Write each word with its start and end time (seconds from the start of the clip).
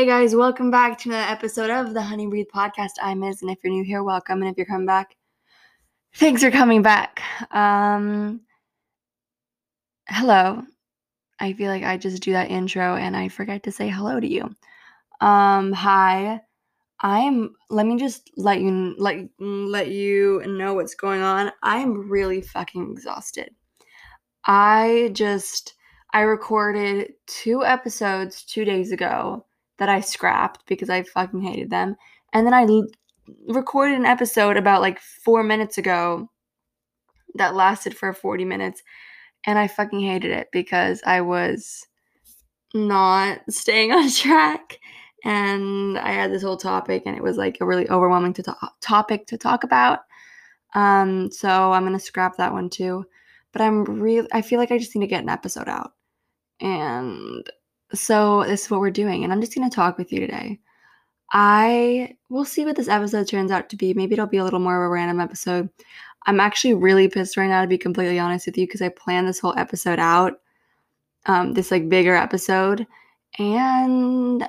Hey 0.00 0.06
guys, 0.06 0.34
welcome 0.34 0.70
back 0.70 0.96
to 1.00 1.10
another 1.10 1.30
episode 1.30 1.68
of 1.68 1.92
the 1.92 2.00
Honey 2.00 2.26
Breathe 2.26 2.46
podcast. 2.54 2.92
I'm 3.02 3.22
Iz, 3.22 3.42
and 3.42 3.50
if 3.50 3.58
you're 3.62 3.70
new 3.70 3.84
here, 3.84 4.02
welcome. 4.02 4.40
And 4.40 4.50
if 4.50 4.56
you're 4.56 4.64
coming 4.64 4.86
back, 4.86 5.14
thanks 6.14 6.42
for 6.42 6.50
coming 6.50 6.80
back. 6.80 7.20
Um, 7.50 8.40
hello. 10.08 10.62
I 11.38 11.52
feel 11.52 11.68
like 11.68 11.82
I 11.82 11.98
just 11.98 12.22
do 12.22 12.32
that 12.32 12.50
intro 12.50 12.96
and 12.96 13.14
I 13.14 13.28
forget 13.28 13.62
to 13.64 13.72
say 13.72 13.90
hello 13.90 14.18
to 14.18 14.26
you. 14.26 14.44
Um, 15.20 15.70
hi. 15.74 16.40
I'm. 17.00 17.54
Let 17.68 17.84
me 17.84 17.98
just 17.98 18.30
let 18.38 18.62
you 18.62 18.94
let 18.96 19.28
let 19.38 19.88
you 19.90 20.42
know 20.46 20.72
what's 20.72 20.94
going 20.94 21.20
on. 21.20 21.52
I'm 21.62 22.08
really 22.08 22.40
fucking 22.40 22.90
exhausted. 22.90 23.54
I 24.46 25.10
just 25.12 25.74
I 26.14 26.22
recorded 26.22 27.12
two 27.26 27.66
episodes 27.66 28.44
two 28.44 28.64
days 28.64 28.92
ago 28.92 29.44
that 29.80 29.88
I 29.88 30.00
scrapped 30.00 30.66
because 30.66 30.90
I 30.90 31.02
fucking 31.02 31.40
hated 31.40 31.70
them. 31.70 31.96
And 32.32 32.46
then 32.46 32.54
I 32.54 32.62
l- 32.64 32.86
recorded 33.48 33.96
an 33.96 34.04
episode 34.04 34.56
about 34.58 34.82
like 34.82 35.00
four 35.00 35.42
minutes 35.42 35.78
ago 35.78 36.30
that 37.34 37.54
lasted 37.54 37.96
for 37.96 38.12
40 38.12 38.44
minutes. 38.44 38.82
And 39.46 39.58
I 39.58 39.68
fucking 39.68 40.00
hated 40.00 40.32
it 40.32 40.48
because 40.52 41.02
I 41.06 41.22
was 41.22 41.86
not 42.74 43.40
staying 43.50 43.90
on 43.90 44.10
track. 44.10 44.78
And 45.24 45.98
I 45.98 46.12
had 46.12 46.30
this 46.30 46.42
whole 46.42 46.56
topic, 46.56 47.02
and 47.04 47.14
it 47.14 47.22
was 47.22 47.36
like 47.36 47.58
a 47.60 47.66
really 47.66 47.88
overwhelming 47.90 48.32
to 48.34 48.42
to- 48.42 48.56
topic 48.80 49.26
to 49.26 49.36
talk 49.36 49.64
about. 49.64 50.00
Um, 50.74 51.30
so 51.30 51.72
I'm 51.72 51.84
gonna 51.84 51.98
scrap 52.00 52.36
that 52.36 52.52
one 52.54 52.70
too. 52.70 53.04
But 53.52 53.62
I'm 53.62 53.84
really, 53.84 54.28
I 54.32 54.40
feel 54.42 54.58
like 54.58 54.70
I 54.72 54.78
just 54.78 54.94
need 54.94 55.02
to 55.02 55.10
get 55.10 55.22
an 55.22 55.28
episode 55.28 55.68
out. 55.68 55.92
And 56.60 57.44
so 57.94 58.44
this 58.44 58.64
is 58.64 58.70
what 58.70 58.80
we're 58.80 58.90
doing, 58.90 59.24
and 59.24 59.32
I'm 59.32 59.40
just 59.40 59.54
gonna 59.54 59.70
talk 59.70 59.98
with 59.98 60.12
you 60.12 60.20
today. 60.20 60.60
I 61.32 62.16
will 62.28 62.44
see 62.44 62.64
what 62.64 62.76
this 62.76 62.88
episode 62.88 63.28
turns 63.28 63.50
out 63.50 63.68
to 63.70 63.76
be. 63.76 63.94
Maybe 63.94 64.14
it'll 64.14 64.26
be 64.26 64.38
a 64.38 64.44
little 64.44 64.58
more 64.60 64.76
of 64.76 64.86
a 64.86 64.88
random 64.88 65.20
episode. 65.20 65.68
I'm 66.26 66.40
actually 66.40 66.74
really 66.74 67.08
pissed 67.08 67.36
right 67.36 67.48
now 67.48 67.62
to 67.62 67.68
be 67.68 67.78
completely 67.78 68.18
honest 68.18 68.46
with 68.46 68.58
you 68.58 68.66
because 68.66 68.82
I 68.82 68.88
planned 68.88 69.28
this 69.28 69.38
whole 69.38 69.56
episode 69.56 69.98
out, 69.98 70.40
um, 71.26 71.54
this 71.54 71.70
like 71.70 71.88
bigger 71.88 72.14
episode, 72.14 72.86
and 73.38 74.48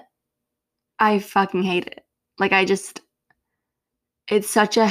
I 1.00 1.20
fucking 1.20 1.64
hate 1.64 1.88
it. 1.88 2.06
Like 2.40 2.52
I 2.52 2.66
just, 2.66 3.02
it's 4.28 4.50
such 4.50 4.78
a 4.78 4.90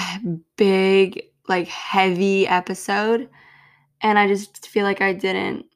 big, 0.56 1.24
like 1.48 1.68
heavy 1.68 2.46
episode, 2.46 3.28
and 4.00 4.18
I 4.18 4.28
just 4.28 4.68
feel 4.68 4.84
like 4.84 5.00
I 5.00 5.12
didn't 5.12 5.66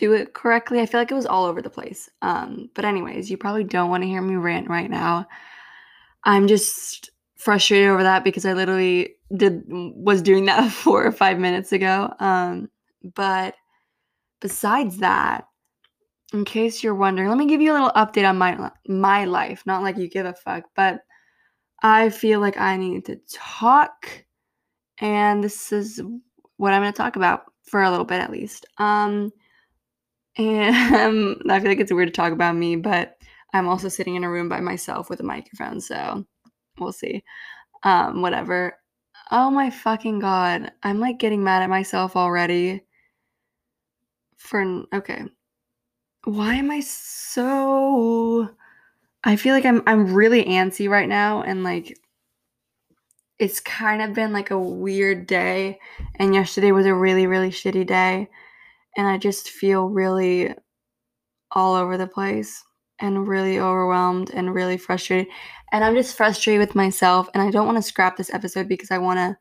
do 0.00 0.14
it 0.14 0.32
correctly. 0.32 0.80
I 0.80 0.86
feel 0.86 0.98
like 1.00 1.10
it 1.10 1.14
was 1.14 1.26
all 1.26 1.44
over 1.44 1.60
the 1.60 1.70
place. 1.70 2.08
Um, 2.22 2.70
but 2.74 2.86
anyways, 2.86 3.30
you 3.30 3.36
probably 3.36 3.64
don't 3.64 3.90
want 3.90 4.02
to 4.02 4.08
hear 4.08 4.22
me 4.22 4.36
rant 4.36 4.68
right 4.68 4.90
now. 4.90 5.26
I'm 6.24 6.48
just 6.48 7.10
frustrated 7.36 7.88
over 7.88 8.02
that 8.02 8.24
because 8.24 8.46
I 8.46 8.54
literally 8.54 9.16
did 9.36 9.62
was 9.68 10.22
doing 10.22 10.46
that 10.46 10.72
four 10.72 11.04
or 11.04 11.12
five 11.12 11.38
minutes 11.38 11.72
ago. 11.72 12.12
Um, 12.18 12.70
but 13.14 13.54
besides 14.40 14.96
that, 14.98 15.44
in 16.32 16.46
case 16.46 16.82
you're 16.82 16.94
wondering, 16.94 17.28
let 17.28 17.38
me 17.38 17.46
give 17.46 17.60
you 17.60 17.72
a 17.72 17.74
little 17.74 17.90
update 17.90 18.28
on 18.28 18.38
my 18.38 18.70
my 18.88 19.26
life. 19.26 19.62
Not 19.66 19.82
like 19.82 19.98
you 19.98 20.08
give 20.08 20.26
a 20.26 20.32
fuck, 20.32 20.64
but 20.74 21.00
I 21.82 22.08
feel 22.08 22.40
like 22.40 22.58
I 22.58 22.76
need 22.76 23.04
to 23.06 23.20
talk, 23.30 24.06
and 24.98 25.44
this 25.44 25.72
is 25.72 26.00
what 26.56 26.72
I'm 26.72 26.82
going 26.82 26.92
to 26.92 26.96
talk 26.96 27.16
about 27.16 27.44
for 27.64 27.82
a 27.82 27.90
little 27.90 28.04
bit 28.04 28.20
at 28.20 28.30
least. 28.30 28.66
Um, 28.78 29.32
and 30.36 30.94
um, 30.94 31.36
I 31.50 31.60
feel 31.60 31.68
like 31.70 31.80
it's 31.80 31.92
weird 31.92 32.08
to 32.08 32.12
talk 32.12 32.32
about 32.32 32.56
me, 32.56 32.76
but 32.76 33.16
I'm 33.52 33.68
also 33.68 33.88
sitting 33.88 34.14
in 34.16 34.24
a 34.24 34.30
room 34.30 34.48
by 34.48 34.60
myself 34.60 35.10
with 35.10 35.20
a 35.20 35.24
microphone, 35.24 35.80
so 35.80 36.24
we'll 36.78 36.92
see. 36.92 37.22
Um, 37.82 38.22
whatever. 38.22 38.76
Oh 39.30 39.50
my 39.50 39.70
fucking 39.70 40.18
god. 40.20 40.72
I'm 40.82 41.00
like 41.00 41.18
getting 41.18 41.44
mad 41.44 41.62
at 41.62 41.70
myself 41.70 42.16
already. 42.16 42.82
For 44.36 44.84
okay. 44.92 45.24
Why 46.24 46.54
am 46.54 46.70
I 46.70 46.80
so 46.80 48.50
I 49.24 49.36
feel 49.36 49.54
like 49.54 49.64
I'm 49.64 49.82
I'm 49.86 50.14
really 50.14 50.44
antsy 50.44 50.88
right 50.88 51.08
now 51.08 51.42
and 51.42 51.62
like 51.64 51.98
it's 53.38 53.60
kind 53.60 54.02
of 54.02 54.14
been 54.14 54.32
like 54.32 54.50
a 54.50 54.58
weird 54.58 55.26
day 55.26 55.78
and 56.16 56.34
yesterday 56.34 56.72
was 56.72 56.86
a 56.86 56.94
really 56.94 57.26
really 57.26 57.50
shitty 57.50 57.86
day 57.86 58.28
and 58.96 59.06
I 59.06 59.18
just 59.18 59.50
feel 59.50 59.88
really 59.88 60.54
all 61.52 61.74
over 61.74 61.96
the 61.96 62.06
place 62.06 62.62
and 63.00 63.26
really 63.26 63.58
overwhelmed 63.58 64.30
and 64.30 64.54
really 64.54 64.76
frustrated. 64.76 65.26
And 65.72 65.84
I'm 65.84 65.94
just 65.94 66.16
frustrated 66.16 66.60
with 66.60 66.74
myself 66.74 67.28
and 67.32 67.42
I 67.42 67.50
don't 67.50 67.66
want 67.66 67.78
to 67.78 67.82
scrap 67.82 68.16
this 68.16 68.32
episode 68.32 68.68
because 68.68 68.90
I 68.90 68.98
want 68.98 69.18
to 69.18 69.36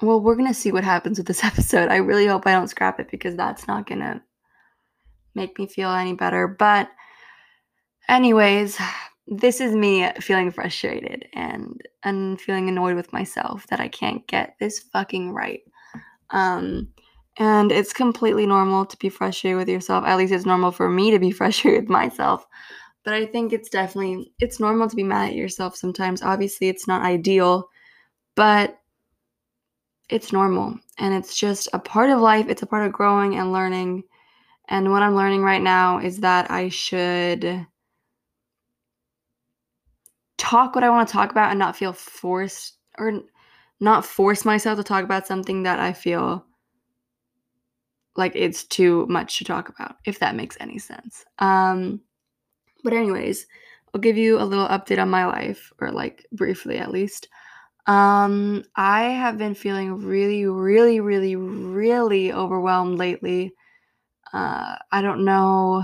well, 0.00 0.20
we're 0.20 0.36
going 0.36 0.46
to 0.46 0.54
see 0.54 0.70
what 0.70 0.84
happens 0.84 1.18
with 1.18 1.26
this 1.26 1.42
episode. 1.44 1.88
I 1.88 1.96
really 1.96 2.26
hope 2.26 2.46
I 2.46 2.52
don't 2.52 2.68
scrap 2.68 3.00
it 3.00 3.10
because 3.10 3.34
that's 3.34 3.66
not 3.66 3.86
going 3.86 4.00
to 4.00 4.22
make 5.34 5.58
me 5.58 5.66
feel 5.66 5.90
any 5.90 6.12
better. 6.14 6.46
But 6.46 6.88
anyways, 8.08 8.78
this 9.26 9.60
is 9.60 9.74
me 9.74 10.10
feeling 10.20 10.50
frustrated 10.50 11.26
and 11.34 11.80
and 12.02 12.40
feeling 12.40 12.68
annoyed 12.68 12.96
with 12.96 13.12
myself 13.12 13.66
that 13.66 13.80
I 13.80 13.88
can't 13.88 14.26
get 14.26 14.56
this 14.58 14.78
fucking 14.78 15.32
right. 15.32 15.60
Um 16.30 16.88
and 17.38 17.70
it's 17.70 17.92
completely 17.92 18.46
normal 18.46 18.84
to 18.84 18.96
be 18.96 19.08
frustrated 19.08 19.56
with 19.56 19.68
yourself. 19.68 20.04
At 20.04 20.18
least 20.18 20.32
it's 20.32 20.44
normal 20.44 20.72
for 20.72 20.90
me 20.90 21.10
to 21.12 21.18
be 21.18 21.30
frustrated 21.32 21.82
with 21.82 21.90
myself. 21.90 22.46
But 23.04 23.14
I 23.14 23.26
think 23.26 23.52
it's 23.52 23.70
definitely 23.70 24.32
it's 24.38 24.60
normal 24.60 24.88
to 24.88 24.96
be 24.96 25.04
mad 25.04 25.30
at 25.30 25.36
yourself 25.36 25.76
sometimes. 25.76 26.22
Obviously, 26.22 26.68
it's 26.68 26.86
not 26.86 27.04
ideal, 27.04 27.68
but 28.34 28.78
it's 30.10 30.32
normal 30.32 30.78
and 30.98 31.14
it's 31.14 31.36
just 31.36 31.68
a 31.72 31.78
part 31.78 32.10
of 32.10 32.20
life. 32.20 32.46
It's 32.48 32.62
a 32.62 32.66
part 32.66 32.86
of 32.86 32.92
growing 32.92 33.36
and 33.36 33.52
learning. 33.52 34.02
And 34.68 34.90
what 34.90 35.02
I'm 35.02 35.14
learning 35.14 35.42
right 35.42 35.62
now 35.62 35.98
is 35.98 36.18
that 36.18 36.50
I 36.50 36.68
should 36.68 37.66
talk 40.36 40.74
what 40.74 40.84
I 40.84 40.90
want 40.90 41.08
to 41.08 41.12
talk 41.12 41.30
about 41.30 41.50
and 41.50 41.58
not 41.58 41.76
feel 41.76 41.92
forced 41.92 42.76
or 42.98 43.20
not 43.80 44.04
force 44.04 44.44
myself 44.44 44.76
to 44.78 44.84
talk 44.84 45.04
about 45.04 45.26
something 45.26 45.62
that 45.62 45.78
I 45.78 45.92
feel 45.92 46.44
like 48.18 48.32
it's 48.34 48.64
too 48.64 49.06
much 49.08 49.38
to 49.38 49.44
talk 49.44 49.70
about, 49.70 49.96
if 50.04 50.18
that 50.18 50.36
makes 50.36 50.58
any 50.60 50.78
sense. 50.78 51.24
Um, 51.38 52.00
but, 52.84 52.92
anyways, 52.92 53.46
I'll 53.94 54.00
give 54.00 54.18
you 54.18 54.38
a 54.38 54.44
little 54.44 54.68
update 54.68 55.00
on 55.00 55.10
my 55.10 55.24
life, 55.26 55.72
or 55.80 55.90
like 55.90 56.26
briefly 56.32 56.78
at 56.78 56.90
least. 56.92 57.28
Um, 57.86 58.64
I 58.76 59.04
have 59.04 59.38
been 59.38 59.54
feeling 59.54 60.04
really, 60.04 60.44
really, 60.46 61.00
really, 61.00 61.36
really 61.36 62.32
overwhelmed 62.32 62.98
lately. 62.98 63.54
Uh, 64.34 64.76
I 64.92 65.00
don't 65.00 65.24
know. 65.24 65.82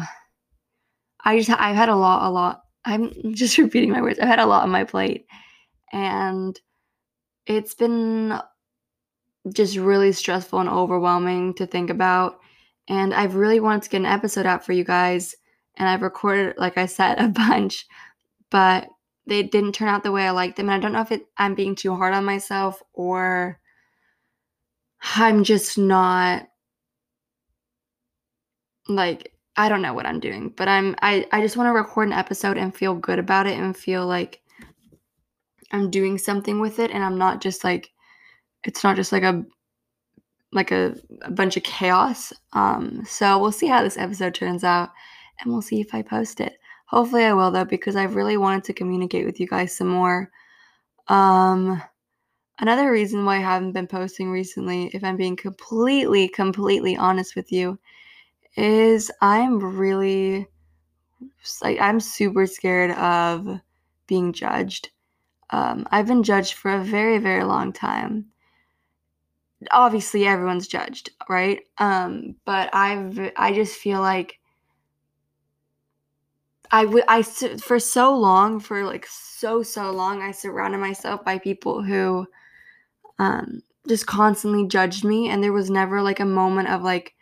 I 1.24 1.38
just, 1.38 1.48
I've 1.50 1.76
had 1.76 1.88
a 1.88 1.96
lot, 1.96 2.28
a 2.28 2.30
lot. 2.30 2.64
I'm 2.84 3.10
just 3.34 3.56
repeating 3.56 3.90
my 3.90 4.02
words. 4.02 4.18
I've 4.18 4.28
had 4.28 4.38
a 4.38 4.46
lot 4.46 4.64
on 4.64 4.70
my 4.70 4.84
plate. 4.84 5.26
And 5.92 6.60
it's 7.46 7.74
been 7.74 8.38
just 9.52 9.76
really 9.76 10.12
stressful 10.12 10.60
and 10.60 10.68
overwhelming 10.68 11.54
to 11.54 11.66
think 11.66 11.90
about. 11.90 12.40
And 12.88 13.12
I've 13.14 13.34
really 13.34 13.60
wanted 13.60 13.82
to 13.82 13.90
get 13.90 13.98
an 13.98 14.06
episode 14.06 14.46
out 14.46 14.64
for 14.64 14.72
you 14.72 14.84
guys. 14.84 15.34
And 15.76 15.88
I've 15.88 16.02
recorded, 16.02 16.56
like 16.56 16.78
I 16.78 16.86
said, 16.86 17.18
a 17.18 17.28
bunch, 17.28 17.86
but 18.50 18.88
they 19.26 19.42
didn't 19.42 19.72
turn 19.72 19.88
out 19.88 20.02
the 20.02 20.12
way 20.12 20.26
I 20.26 20.30
liked 20.30 20.56
them. 20.56 20.68
And 20.68 20.74
I 20.74 20.78
don't 20.78 20.92
know 20.92 21.00
if 21.00 21.12
it, 21.12 21.26
I'm 21.38 21.54
being 21.54 21.74
too 21.74 21.94
hard 21.94 22.14
on 22.14 22.24
myself 22.24 22.82
or 22.92 23.58
I'm 25.16 25.44
just 25.44 25.76
not 25.76 26.48
like 28.88 29.32
I 29.56 29.68
don't 29.68 29.82
know 29.82 29.94
what 29.94 30.06
I'm 30.06 30.20
doing, 30.20 30.52
but 30.56 30.68
I'm 30.68 30.96
I 31.00 31.26
I 31.30 31.40
just 31.40 31.56
want 31.56 31.68
to 31.68 31.72
record 31.72 32.08
an 32.08 32.14
episode 32.14 32.58
and 32.58 32.74
feel 32.74 32.94
good 32.94 33.18
about 33.18 33.46
it 33.46 33.58
and 33.58 33.76
feel 33.76 34.06
like 34.06 34.40
I'm 35.72 35.90
doing 35.90 36.18
something 36.18 36.60
with 36.60 36.78
it 36.78 36.90
and 36.90 37.02
I'm 37.02 37.18
not 37.18 37.40
just 37.40 37.64
like 37.64 37.90
it's 38.64 38.84
not 38.84 38.96
just 38.96 39.12
like 39.12 39.22
a 39.22 39.44
like 40.52 40.70
a, 40.70 40.94
a 41.22 41.30
bunch 41.32 41.56
of 41.56 41.64
chaos. 41.64 42.32
Um, 42.52 43.02
so 43.04 43.38
we'll 43.40 43.52
see 43.52 43.66
how 43.66 43.82
this 43.82 43.98
episode 43.98 44.34
turns 44.34 44.62
out 44.62 44.90
and 45.40 45.52
we'll 45.52 45.62
see 45.62 45.80
if 45.80 45.92
I 45.92 46.02
post 46.02 46.40
it. 46.40 46.54
Hopefully 46.86 47.24
I 47.24 47.32
will 47.32 47.50
though, 47.50 47.64
because 47.64 47.96
I've 47.96 48.14
really 48.14 48.36
wanted 48.36 48.62
to 48.64 48.72
communicate 48.72 49.26
with 49.26 49.40
you 49.40 49.46
guys 49.46 49.76
some 49.76 49.88
more. 49.88 50.30
Um 51.08 51.82
another 52.60 52.90
reason 52.90 53.24
why 53.24 53.36
I 53.36 53.40
haven't 53.40 53.72
been 53.72 53.88
posting 53.88 54.30
recently, 54.30 54.86
if 54.94 55.02
I'm 55.02 55.16
being 55.16 55.36
completely, 55.36 56.28
completely 56.28 56.96
honest 56.96 57.34
with 57.36 57.50
you, 57.50 57.78
is 58.56 59.10
I'm 59.20 59.58
really 59.58 60.46
like 61.62 61.80
I'm 61.80 62.00
super 62.00 62.46
scared 62.46 62.92
of 62.92 63.60
being 64.06 64.32
judged. 64.32 64.90
Um, 65.50 65.86
I've 65.90 66.06
been 66.06 66.22
judged 66.22 66.54
for 66.54 66.72
a 66.72 66.82
very, 66.84 67.18
very 67.18 67.44
long 67.44 67.72
time 67.72 68.26
obviously 69.70 70.26
everyone's 70.26 70.68
judged, 70.68 71.10
right? 71.28 71.60
Um, 71.78 72.36
but 72.44 72.70
I've 72.74 73.32
I 73.36 73.52
just 73.52 73.76
feel 73.76 74.00
like 74.00 74.38
I 76.70 76.84
would 76.84 77.04
I 77.08 77.22
for 77.22 77.78
so 77.78 78.16
long 78.16 78.58
for 78.60 78.84
like 78.84 79.06
so 79.06 79.62
so 79.62 79.90
long 79.90 80.22
I 80.22 80.32
surrounded 80.32 80.78
myself 80.78 81.24
by 81.24 81.38
people 81.38 81.82
who 81.82 82.26
um 83.18 83.62
just 83.88 84.06
constantly 84.06 84.66
judged 84.66 85.04
me 85.04 85.28
and 85.28 85.42
there 85.42 85.52
was 85.52 85.70
never 85.70 86.02
like 86.02 86.20
a 86.20 86.24
moment 86.24 86.68
of 86.68 86.82
like 86.82 87.14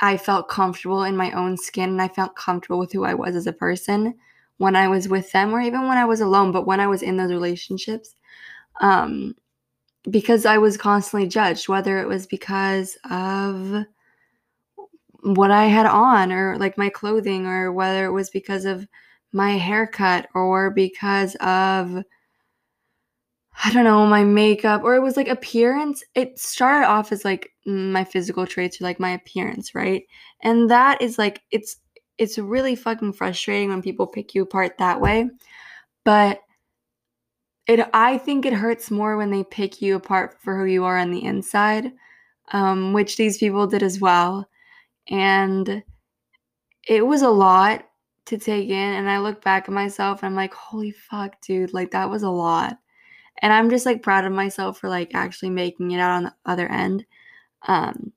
I 0.00 0.16
felt 0.16 0.48
comfortable 0.48 1.02
in 1.04 1.16
my 1.16 1.32
own 1.32 1.56
skin 1.56 1.90
and 1.90 2.02
I 2.02 2.08
felt 2.08 2.36
comfortable 2.36 2.78
with 2.78 2.92
who 2.92 3.04
I 3.04 3.14
was 3.14 3.36
as 3.36 3.46
a 3.46 3.52
person 3.52 4.14
when 4.58 4.76
I 4.76 4.88
was 4.88 5.08
with 5.08 5.32
them 5.32 5.52
or 5.54 5.60
even 5.60 5.88
when 5.88 5.98
I 5.98 6.04
was 6.04 6.20
alone 6.20 6.52
but 6.52 6.66
when 6.66 6.80
I 6.80 6.86
was 6.86 7.02
in 7.02 7.16
those 7.16 7.32
relationships 7.32 8.14
um 8.80 9.34
because 10.08 10.46
I 10.46 10.58
was 10.58 10.76
constantly 10.76 11.28
judged 11.28 11.68
whether 11.68 11.98
it 11.98 12.08
was 12.08 12.26
because 12.26 12.96
of 13.10 13.84
what 15.22 15.50
I 15.50 15.66
had 15.66 15.86
on 15.86 16.32
or 16.32 16.56
like 16.56 16.78
my 16.78 16.88
clothing 16.88 17.46
or 17.46 17.72
whether 17.72 18.06
it 18.06 18.12
was 18.12 18.30
because 18.30 18.64
of 18.64 18.86
my 19.32 19.52
haircut 19.52 20.28
or 20.34 20.70
because 20.70 21.34
of 21.36 22.02
I 23.62 23.72
don't 23.72 23.84
know, 23.84 24.06
my 24.06 24.24
makeup 24.24 24.82
or 24.84 24.94
it 24.94 25.02
was 25.02 25.16
like 25.18 25.28
appearance. 25.28 26.02
It 26.14 26.38
started 26.38 26.86
off 26.86 27.12
as 27.12 27.24
like 27.24 27.50
my 27.66 28.04
physical 28.04 28.46
traits 28.46 28.80
or 28.80 28.84
like 28.84 28.98
my 28.98 29.10
appearance, 29.10 29.74
right? 29.74 30.04
And 30.42 30.70
that 30.70 31.02
is 31.02 31.18
like 31.18 31.42
it's 31.50 31.76
it's 32.16 32.38
really 32.38 32.74
fucking 32.74 33.12
frustrating 33.12 33.68
when 33.68 33.82
people 33.82 34.06
pick 34.06 34.34
you 34.34 34.42
apart 34.42 34.78
that 34.78 35.00
way. 35.00 35.28
But 36.04 36.40
it 37.66 37.88
I 37.94 38.18
think 38.18 38.46
it 38.46 38.52
hurts 38.52 38.90
more 38.90 39.16
when 39.16 39.30
they 39.30 39.44
pick 39.44 39.80
you 39.80 39.96
apart 39.96 40.36
for 40.40 40.58
who 40.58 40.64
you 40.64 40.84
are 40.84 40.98
on 40.98 41.10
the 41.10 41.24
inside, 41.24 41.92
um, 42.52 42.92
which 42.92 43.16
these 43.16 43.38
people 43.38 43.66
did 43.66 43.82
as 43.82 44.00
well. 44.00 44.48
And 45.08 45.82
it 46.88 47.06
was 47.06 47.22
a 47.22 47.30
lot 47.30 47.86
to 48.26 48.38
take 48.38 48.68
in. 48.68 48.94
And 48.94 49.08
I 49.10 49.18
look 49.18 49.42
back 49.42 49.68
at 49.68 49.74
myself 49.74 50.22
and 50.22 50.28
I'm 50.28 50.36
like, 50.36 50.54
holy 50.54 50.92
fuck, 50.92 51.40
dude, 51.42 51.72
like 51.72 51.90
that 51.92 52.10
was 52.10 52.22
a 52.22 52.30
lot. 52.30 52.78
And 53.42 53.52
I'm 53.52 53.70
just 53.70 53.86
like 53.86 54.02
proud 54.02 54.24
of 54.24 54.32
myself 54.32 54.78
for 54.78 54.88
like 54.88 55.10
actually 55.14 55.50
making 55.50 55.92
it 55.92 56.00
out 56.00 56.10
on 56.10 56.22
the 56.24 56.34
other 56.46 56.68
end. 56.68 57.04
Um, 57.66 58.12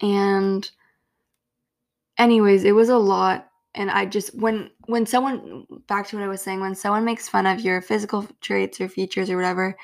and 0.00 0.68
anyways, 2.18 2.64
it 2.64 2.72
was 2.72 2.88
a 2.88 2.98
lot. 2.98 3.48
And 3.74 3.90
I 3.90 4.06
just 4.06 4.34
when 4.34 4.70
when 4.92 5.06
someone 5.06 5.66
back 5.88 6.06
to 6.06 6.16
what 6.16 6.24
I 6.24 6.28
was 6.28 6.42
saying, 6.42 6.60
when 6.60 6.74
someone 6.74 7.04
makes 7.04 7.28
fun 7.28 7.46
of 7.46 7.60
your 7.60 7.80
physical 7.80 8.28
traits 8.42 8.80
or 8.80 8.88
features 8.88 9.30
or 9.30 9.36
whatever, 9.36 9.76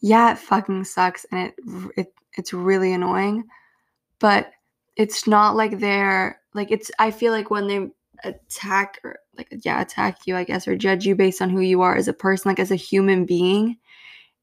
yeah, 0.00 0.32
it 0.32 0.38
fucking 0.38 0.84
sucks 0.84 1.26
and 1.30 1.48
it 1.48 1.54
it 1.96 2.14
it's 2.32 2.52
really 2.52 2.94
annoying. 2.94 3.44
But 4.18 4.50
it's 4.96 5.26
not 5.26 5.54
like 5.54 5.78
they're 5.78 6.40
like 6.54 6.70
it's 6.70 6.90
I 6.98 7.10
feel 7.10 7.32
like 7.32 7.50
when 7.50 7.68
they 7.68 7.88
attack 8.24 8.98
or 9.04 9.18
like 9.36 9.48
yeah, 9.62 9.82
attack 9.82 10.26
you, 10.26 10.34
I 10.34 10.44
guess, 10.44 10.66
or 10.66 10.76
judge 10.76 11.04
you 11.04 11.14
based 11.14 11.42
on 11.42 11.50
who 11.50 11.60
you 11.60 11.82
are 11.82 11.96
as 11.96 12.08
a 12.08 12.14
person, 12.14 12.48
like 12.48 12.58
as 12.58 12.70
a 12.70 12.76
human 12.76 13.26
being, 13.26 13.76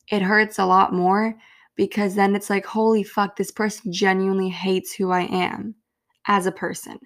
it 0.09 0.21
hurts 0.21 0.59
a 0.59 0.65
lot 0.65 0.93
more 0.93 1.35
because 1.75 2.13
then 2.13 2.35
it's 2.35 2.49
like, 2.49 2.65
holy 2.65 3.01
fuck, 3.03 3.35
this 3.35 3.51
person 3.51 3.91
genuinely 3.91 4.49
hates 4.49 4.93
who 4.93 5.11
I 5.11 5.21
am 5.21 5.73
as 6.27 6.45
a 6.45 6.51
person. 6.51 6.99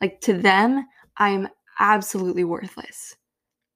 Like 0.00 0.20
to 0.20 0.34
them, 0.34 0.86
I'm 1.16 1.48
absolutely 1.78 2.44
worthless 2.44 3.16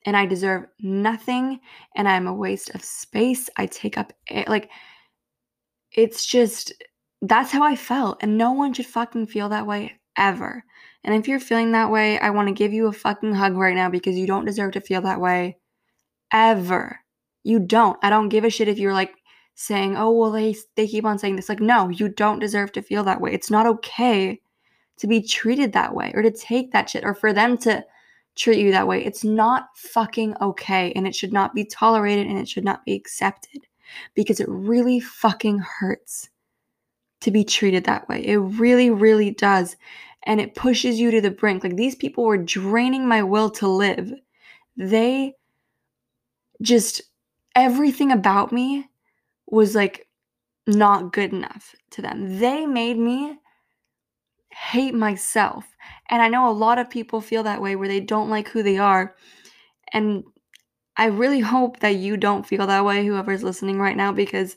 and 0.07 0.17
I 0.17 0.27
deserve 0.27 0.67
nothing 0.81 1.61
and 1.95 2.09
I'm 2.09 2.27
a 2.27 2.35
waste 2.35 2.75
of 2.75 2.85
space. 2.85 3.51
I 3.57 3.67
take 3.67 3.99
up 3.99 4.13
like 4.47 4.71
it's 5.93 6.25
just 6.25 6.73
that's 7.23 7.51
how 7.51 7.63
I 7.63 7.77
felt 7.77 8.19
and 8.23 8.39
no 8.39 8.53
one 8.53 8.73
should 8.73 8.87
fucking 8.87 9.27
feel 9.27 9.49
that 9.51 9.67
way 9.67 9.99
ever. 10.17 10.65
And 11.05 11.15
if 11.15 11.29
you're 11.29 11.41
feeling 11.41 11.73
that 11.73 11.91
way, 11.91 12.19
I 12.19 12.31
want 12.31 12.49
to 12.49 12.55
give 12.55 12.73
you 12.73 12.87
a 12.87 12.93
fucking 12.93 13.35
hug 13.35 13.57
right 13.57 13.75
now 13.75 13.89
because 13.89 14.17
you 14.17 14.27
don't 14.27 14.45
deserve 14.45 14.73
to 14.73 14.81
feel 14.81 15.03
that 15.03 15.21
way 15.21 15.59
ever. 16.33 17.01
You 17.43 17.59
don't. 17.59 17.99
I 18.03 18.11
don't 18.11 18.29
give 18.29 18.45
a 18.45 18.51
shit 18.51 18.69
if 18.69 18.79
you're 18.79 18.93
like 18.93 19.15
saying, 19.55 19.97
"Oh, 19.97 20.13
well 20.13 20.31
they 20.31 20.55
they 20.77 20.87
keep 20.87 21.05
on 21.05 21.19
saying 21.19 21.37
this." 21.37 21.49
Like, 21.49 21.61
no, 21.61 21.89
you 21.89 22.09
don't 22.09 22.39
deserve 22.39 22.73
to 22.73 22.83
feel 22.83 23.05
that 23.05 23.21
way. 23.21 23.33
It's 23.33 23.51
not 23.51 23.67
okay 23.67 24.41
to 25.01 25.07
be 25.07 25.23
treated 25.23 25.73
that 25.73 25.95
way 25.95 26.13
or 26.15 26.23
to 26.23 26.31
take 26.31 26.73
that 26.73 26.91
shit 26.91 27.05
or 27.05 27.15
for 27.15 27.33
them 27.33 27.57
to 27.57 27.85
treat 28.37 28.59
you 28.59 28.71
that 28.71 28.87
way. 28.87 29.05
It's 29.05 29.25
not 29.25 29.69
fucking 29.75 30.37
okay 30.41 30.93
and 30.93 31.07
it 31.07 31.15
should 31.15 31.33
not 31.33 31.55
be 31.55 31.65
tolerated 31.65 32.27
and 32.27 32.39
it 32.39 32.49
should 32.49 32.65
not 32.65 32.85
be 32.85 32.95
accepted 32.95 33.67
because 34.15 34.41
it 34.41 34.49
really 34.49 35.01
fucking 35.01 35.59
hurts 35.59 36.29
to 37.23 37.31
be 37.31 37.45
treated 37.45 37.85
that 37.85 38.09
way. 38.09 38.25
It 38.27 38.37
really 38.37 38.91
really 38.91 39.31
does. 39.31 39.77
And 40.25 40.39
it 40.39 40.55
pushes 40.55 41.01
you 41.01 41.11
to 41.11 41.21
the 41.23 41.31
brink. 41.31 41.65
Like 41.65 41.77
these 41.77 41.95
people 41.95 42.25
were 42.25 42.37
draining 42.37 43.09
my 43.09 43.23
will 43.23 43.49
to 43.53 43.67
live. 43.67 44.13
They 44.77 45.35
just 46.61 47.01
everything 47.57 48.13
about 48.13 48.53
me 48.53 48.87
was 49.47 49.75
like 49.75 50.07
not 50.67 51.13
good 51.15 51.33
enough 51.33 51.75
to 51.93 52.03
them. 52.03 52.39
They 52.39 52.67
made 52.67 52.99
me 52.99 53.39
hate 54.53 54.95
myself. 54.95 55.65
And 56.09 56.21
I 56.23 56.29
know 56.29 56.49
a 56.49 56.53
lot 56.53 56.79
of 56.79 56.91
people 56.91 57.21
feel 57.21 57.43
that 57.45 57.63
way 57.63 57.77
where 57.77 57.89
they 57.89 58.01
don't 58.01 58.31
like 58.31 58.49
who 58.49 58.63
they 58.63 58.79
are. 58.79 59.15
And 59.93 60.25
I 60.97 61.07
really 61.07 61.41
hope 61.41 61.81
that 61.81 61.97
you 61.97 62.17
don't 62.17 62.47
feel 62.47 62.67
that 62.67 62.85
way, 62.85 63.07
whoever's 63.07 63.43
listening 63.43 63.79
right 63.79 63.97
now, 63.97 64.13
because 64.13 64.57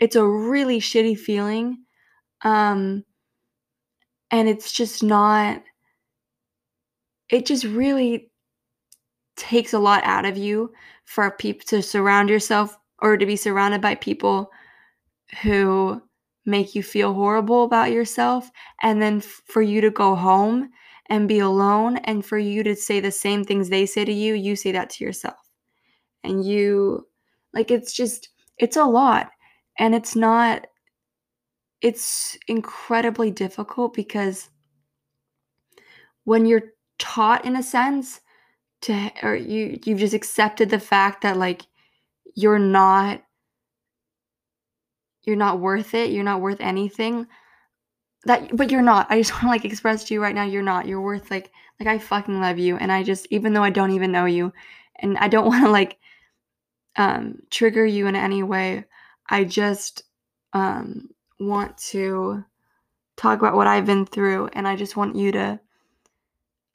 it's 0.00 0.16
a 0.16 0.26
really 0.26 0.80
shitty 0.80 1.18
feeling. 1.18 1.78
Um, 2.42 3.04
and 4.30 4.48
it's 4.48 4.72
just 4.72 5.02
not, 5.02 5.62
it 7.30 7.46
just 7.46 7.64
really 7.64 8.30
takes 9.36 9.72
a 9.72 9.78
lot 9.78 10.04
out 10.04 10.24
of 10.24 10.36
you 10.36 10.72
for 11.04 11.30
people 11.30 11.64
to 11.68 11.82
surround 11.82 12.28
yourself 12.28 12.76
or 13.00 13.16
to 13.16 13.26
be 13.26 13.36
surrounded 13.36 13.80
by 13.80 13.94
people 13.94 14.50
who 15.42 16.02
make 16.48 16.74
you 16.74 16.82
feel 16.82 17.12
horrible 17.14 17.62
about 17.64 17.92
yourself 17.92 18.50
and 18.82 19.00
then 19.00 19.18
f- 19.18 19.42
for 19.46 19.62
you 19.62 19.80
to 19.82 19.90
go 19.90 20.14
home 20.14 20.70
and 21.10 21.28
be 21.28 21.38
alone 21.38 21.98
and 21.98 22.24
for 22.24 22.38
you 22.38 22.62
to 22.62 22.74
say 22.74 23.00
the 23.00 23.10
same 23.12 23.44
things 23.44 23.68
they 23.68 23.86
say 23.86 24.04
to 24.04 24.12
you 24.12 24.34
you 24.34 24.56
say 24.56 24.72
that 24.72 24.90
to 24.90 25.04
yourself. 25.04 25.38
And 26.24 26.44
you 26.44 27.06
like 27.52 27.70
it's 27.70 27.92
just 27.92 28.30
it's 28.56 28.76
a 28.76 28.84
lot. 28.84 29.30
And 29.78 29.94
it's 29.94 30.16
not 30.16 30.66
it's 31.80 32.36
incredibly 32.48 33.30
difficult 33.30 33.94
because 33.94 34.50
when 36.24 36.44
you're 36.46 36.72
taught 36.98 37.44
in 37.44 37.56
a 37.56 37.62
sense 37.62 38.20
to 38.80 39.10
or 39.22 39.34
you 39.34 39.78
you've 39.84 39.98
just 39.98 40.14
accepted 40.14 40.70
the 40.70 40.80
fact 40.80 41.22
that 41.22 41.36
like 41.36 41.62
you're 42.34 42.58
not 42.58 43.22
you're 45.28 45.36
not 45.36 45.60
worth 45.60 45.94
it 45.94 46.10
you're 46.10 46.24
not 46.24 46.40
worth 46.40 46.60
anything 46.60 47.26
that 48.24 48.54
but 48.56 48.70
you're 48.70 48.82
not. 48.82 49.06
I 49.10 49.20
just 49.20 49.32
want 49.34 49.42
to 49.42 49.48
like 49.48 49.64
express 49.64 50.04
to 50.04 50.14
you 50.14 50.20
right 50.20 50.34
now 50.34 50.42
you're 50.42 50.60
not. 50.60 50.86
You're 50.86 51.00
worth 51.00 51.30
like 51.30 51.52
like 51.78 51.88
i 51.88 51.98
fucking 51.98 52.40
love 52.40 52.58
you 52.58 52.76
and 52.76 52.90
i 52.90 53.04
just 53.04 53.28
even 53.30 53.52
though 53.52 53.62
i 53.62 53.70
don't 53.70 53.92
even 53.92 54.10
know 54.10 54.24
you 54.24 54.52
and 54.96 55.16
i 55.18 55.28
don't 55.28 55.46
want 55.48 55.64
to 55.64 55.70
like 55.70 55.96
um 56.96 57.38
trigger 57.50 57.86
you 57.86 58.08
in 58.08 58.16
any 58.16 58.42
way 58.42 58.84
i 59.30 59.44
just 59.44 60.02
um 60.54 61.08
want 61.38 61.78
to 61.78 62.42
talk 63.16 63.38
about 63.38 63.54
what 63.54 63.68
i've 63.68 63.86
been 63.86 64.04
through 64.04 64.48
and 64.54 64.66
i 64.66 64.74
just 64.74 64.96
want 64.96 65.14
you 65.14 65.30
to 65.30 65.60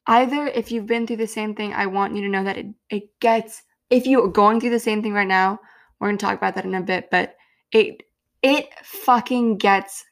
either 0.07 0.47
if 0.47 0.71
you've 0.71 0.85
been 0.85 1.07
through 1.07 1.17
the 1.17 1.27
same 1.27 1.55
thing, 1.55 1.73
I 1.73 1.85
want 1.85 2.15
you 2.15 2.21
to 2.23 2.29
know 2.29 2.43
that 2.43 2.57
it, 2.57 2.67
it 2.89 3.19
gets 3.19 3.63
if 3.89 4.07
you're 4.07 4.27
going 4.27 4.59
through 4.59 4.71
the 4.71 4.79
same 4.79 5.01
thing 5.01 5.13
right 5.13 5.27
now, 5.27 5.59
we're 5.99 6.07
gonna 6.07 6.17
talk 6.17 6.37
about 6.37 6.55
that 6.55 6.65
in 6.65 6.75
a 6.75 6.81
bit, 6.81 7.09
but 7.11 7.35
it 7.71 8.03
it 8.43 8.67
fucking 8.83 9.57
gets 9.57 10.03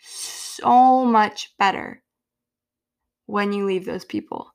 so 0.00 1.04
much 1.04 1.54
better 1.58 2.02
when 3.26 3.52
you 3.52 3.66
leave 3.66 3.84
those 3.84 4.04
people. 4.04 4.50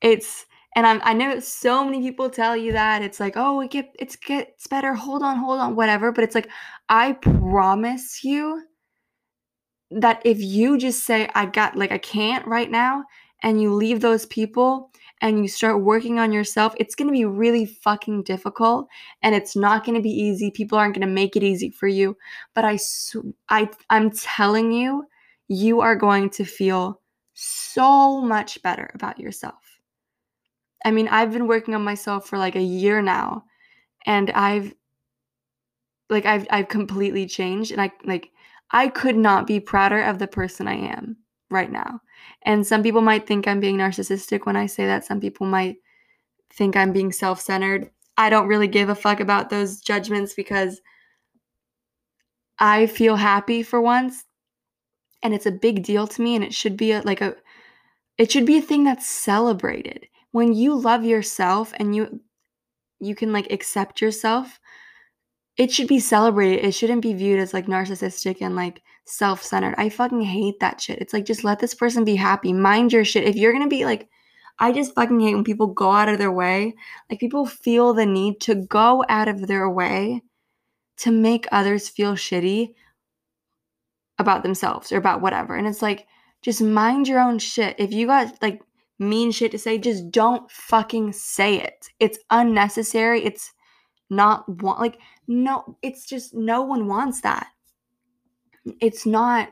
It's 0.00 0.46
and 0.76 0.86
I'm, 0.86 1.00
I 1.04 1.12
know 1.12 1.38
so 1.38 1.84
many 1.84 2.00
people 2.00 2.28
tell 2.28 2.56
you 2.56 2.72
that 2.72 3.00
it's 3.00 3.20
like, 3.20 3.34
oh, 3.36 3.60
it 3.60 3.70
get 3.70 3.94
it's 3.98 4.16
gets 4.16 4.66
better. 4.66 4.94
Hold 4.94 5.22
on, 5.22 5.36
hold 5.36 5.60
on, 5.60 5.76
whatever. 5.76 6.10
But 6.10 6.24
it's 6.24 6.34
like, 6.34 6.48
I 6.88 7.12
promise 7.12 8.24
you 8.24 8.62
that 9.90 10.20
if 10.24 10.40
you 10.40 10.78
just 10.78 11.04
say, 11.04 11.28
I 11.34 11.46
got 11.46 11.76
like 11.76 11.92
I 11.92 11.98
can't 11.98 12.46
right 12.46 12.70
now, 12.70 13.04
and 13.42 13.60
you 13.60 13.74
leave 13.74 14.00
those 14.00 14.26
people 14.26 14.90
and 15.20 15.42
you 15.42 15.48
start 15.48 15.82
working 15.82 16.18
on 16.18 16.32
yourself, 16.32 16.74
it's 16.78 16.94
going 16.94 17.08
to 17.08 17.12
be 17.12 17.24
really 17.24 17.66
fucking 17.66 18.24
difficult 18.24 18.88
and 19.22 19.34
it's 19.34 19.56
not 19.56 19.84
going 19.84 19.94
to 19.94 20.02
be 20.02 20.10
easy. 20.10 20.50
People 20.50 20.78
aren't 20.78 20.94
going 20.94 21.06
to 21.06 21.12
make 21.12 21.36
it 21.36 21.42
easy 21.42 21.70
for 21.70 21.88
you, 21.88 22.16
but 22.54 22.64
I 22.64 22.78
I 23.48 23.68
I'm 23.90 24.10
telling 24.10 24.72
you, 24.72 25.04
you 25.48 25.80
are 25.80 25.96
going 25.96 26.30
to 26.30 26.44
feel 26.44 27.00
so 27.34 28.20
much 28.20 28.62
better 28.62 28.90
about 28.94 29.18
yourself. 29.18 29.80
I 30.84 30.90
mean, 30.90 31.08
I've 31.08 31.32
been 31.32 31.46
working 31.46 31.74
on 31.74 31.82
myself 31.82 32.28
for 32.28 32.38
like 32.38 32.56
a 32.56 32.62
year 32.62 33.00
now 33.00 33.44
and 34.06 34.30
I've 34.30 34.74
like 36.10 36.26
I've 36.26 36.46
I've 36.50 36.68
completely 36.68 37.26
changed 37.26 37.72
and 37.72 37.80
I 37.80 37.90
like 38.04 38.30
I 38.70 38.88
could 38.88 39.16
not 39.16 39.46
be 39.46 39.60
prouder 39.60 40.02
of 40.02 40.18
the 40.18 40.26
person 40.26 40.68
I 40.68 40.74
am 40.74 41.16
right 41.50 41.70
now. 41.70 42.00
And 42.42 42.66
some 42.66 42.82
people 42.82 43.00
might 43.00 43.26
think 43.26 43.46
I'm 43.46 43.60
being 43.60 43.78
narcissistic 43.78 44.46
when 44.46 44.56
I 44.56 44.66
say 44.66 44.86
that. 44.86 45.04
Some 45.04 45.20
people 45.20 45.46
might 45.46 45.76
think 46.52 46.76
I'm 46.76 46.92
being 46.92 47.12
self 47.12 47.40
centered. 47.40 47.90
I 48.16 48.30
don't 48.30 48.48
really 48.48 48.68
give 48.68 48.88
a 48.88 48.94
fuck 48.94 49.20
about 49.20 49.50
those 49.50 49.80
judgments 49.80 50.34
because 50.34 50.80
I 52.58 52.86
feel 52.86 53.16
happy 53.16 53.62
for 53.62 53.80
once 53.80 54.24
and 55.22 55.34
it's 55.34 55.46
a 55.46 55.52
big 55.52 55.82
deal 55.82 56.06
to 56.06 56.22
me 56.22 56.36
and 56.36 56.44
it 56.44 56.54
should 56.54 56.76
be 56.76 56.92
a, 56.92 57.00
like 57.02 57.20
a 57.20 57.34
it 58.16 58.30
should 58.30 58.46
be 58.46 58.58
a 58.58 58.62
thing 58.62 58.84
that's 58.84 59.06
celebrated. 59.06 60.06
When 60.30 60.52
you 60.52 60.74
love 60.76 61.04
yourself 61.04 61.72
and 61.78 61.96
you 61.96 62.20
you 63.00 63.14
can 63.14 63.32
like 63.32 63.50
accept 63.50 64.00
yourself, 64.00 64.60
it 65.56 65.72
should 65.72 65.88
be 65.88 65.98
celebrated. 66.00 66.64
It 66.64 66.72
shouldn't 66.72 67.02
be 67.02 67.14
viewed 67.14 67.40
as 67.40 67.52
like 67.52 67.66
narcissistic 67.66 68.40
and 68.40 68.54
like 68.54 68.82
self-centered. 69.06 69.74
I 69.78 69.88
fucking 69.88 70.22
hate 70.22 70.60
that 70.60 70.80
shit. 70.80 70.98
It's 71.00 71.12
like 71.12 71.24
just 71.24 71.44
let 71.44 71.58
this 71.58 71.74
person 71.74 72.04
be 72.04 72.16
happy. 72.16 72.52
Mind 72.52 72.92
your 72.92 73.04
shit. 73.04 73.24
If 73.24 73.36
you're 73.36 73.52
to 73.52 73.68
be 73.68 73.84
like 73.84 74.08
I 74.58 74.72
just 74.72 74.94
fucking 74.94 75.20
hate 75.20 75.34
when 75.34 75.44
people 75.44 75.66
go 75.66 75.90
out 75.90 76.08
of 76.08 76.18
their 76.18 76.30
way. 76.30 76.74
Like 77.10 77.18
people 77.18 77.46
feel 77.46 77.92
the 77.92 78.06
need 78.06 78.40
to 78.42 78.54
go 78.54 79.04
out 79.08 79.28
of 79.28 79.46
their 79.46 79.68
way 79.68 80.22
to 80.98 81.10
make 81.10 81.48
others 81.50 81.88
feel 81.88 82.14
shitty 82.14 82.74
about 84.18 84.42
themselves 84.42 84.92
or 84.92 84.96
about 84.96 85.20
whatever. 85.20 85.56
And 85.56 85.66
it's 85.66 85.82
like 85.82 86.06
just 86.42 86.62
mind 86.62 87.08
your 87.08 87.20
own 87.20 87.38
shit. 87.38 87.74
If 87.78 87.92
you 87.92 88.06
got 88.06 88.40
like 88.42 88.62
mean 88.98 89.32
shit 89.32 89.50
to 89.50 89.58
say, 89.58 89.76
just 89.78 90.10
don't 90.10 90.48
fucking 90.50 91.12
say 91.12 91.60
it. 91.60 91.88
It's 91.98 92.18
unnecessary. 92.30 93.24
It's 93.24 93.52
not 94.08 94.48
want 94.62 94.78
like 94.78 95.00
no, 95.26 95.76
it's 95.82 96.06
just 96.06 96.34
no 96.34 96.62
one 96.62 96.86
wants 96.86 97.22
that. 97.22 97.48
It's 98.80 99.06
not 99.06 99.50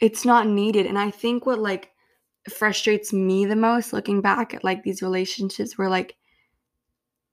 it's 0.00 0.24
not 0.24 0.46
needed. 0.46 0.86
And 0.86 0.98
I 0.98 1.10
think 1.10 1.46
what 1.46 1.58
like 1.58 1.90
frustrates 2.50 3.12
me 3.12 3.46
the 3.46 3.56
most 3.56 3.92
looking 3.92 4.20
back 4.20 4.52
at 4.52 4.64
like 4.64 4.82
these 4.82 5.02
relationships 5.02 5.78
where 5.78 5.88
like 5.88 6.16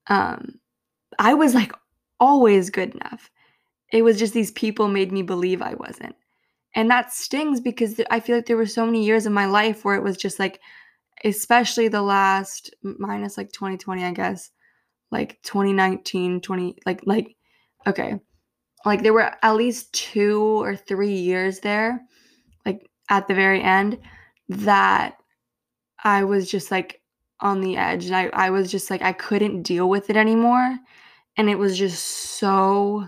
um 0.08 0.60
I 1.20 1.34
was 1.34 1.56
like 1.56 1.74
always 2.20 2.70
good 2.70 2.96
enough. 2.96 3.32
It 3.92 4.04
was 4.04 4.20
just 4.20 4.34
these 4.34 4.52
people 4.52 4.88
made 4.88 5.12
me 5.12 5.22
believe 5.24 5.62
I 5.62 5.76
wasn't. 5.76 6.16
And 6.76 6.90
that 6.92 7.14
stings 7.14 7.62
because 7.62 8.02
I 8.12 8.20
feel 8.20 8.38
like 8.38 8.48
there 8.48 8.58
were 8.58 8.66
so 8.68 8.86
many 8.86 9.06
years 9.06 9.26
of 9.26 9.34
my 9.34 9.48
life 9.48 9.86
where 9.86 9.96
it 9.96 10.04
was 10.04 10.18
just 10.18 10.40
like 10.40 10.60
especially 11.26 11.88
the 11.88 12.02
last 12.02 12.74
minus 12.84 13.38
like 13.38 13.52
2020 13.52 14.06
I 14.06 14.12
guess 14.14 14.52
like 15.12 15.42
2019 15.44 16.42
20 16.42 16.78
like 16.86 17.02
like 17.06 17.36
okay 17.88 18.20
like 18.86 19.04
there 19.04 19.14
were 19.14 19.36
at 19.42 19.56
least 19.56 19.94
two 19.94 20.42
or 20.62 20.76
three 20.76 21.16
years 21.16 21.60
there 21.60 22.02
like 22.66 22.90
at 23.10 23.28
the 23.28 23.34
very 23.34 23.62
end 23.62 24.00
that 24.48 25.18
I 26.04 26.24
was 26.24 26.50
just 26.50 26.72
like 26.72 27.02
on 27.42 27.62
the 27.62 27.78
edge 27.78 28.06
and 28.06 28.16
I, 28.16 28.30
I 28.34 28.50
was 28.50 28.72
just 28.72 28.90
like 28.90 29.02
I 29.02 29.14
couldn't 29.14 29.64
deal 29.64 29.90
with 29.90 30.10
it 30.10 30.18
anymore. 30.18 30.78
And 31.38 31.50
it 31.50 31.58
was 31.58 31.78
just 31.78 32.04
so 32.04 33.08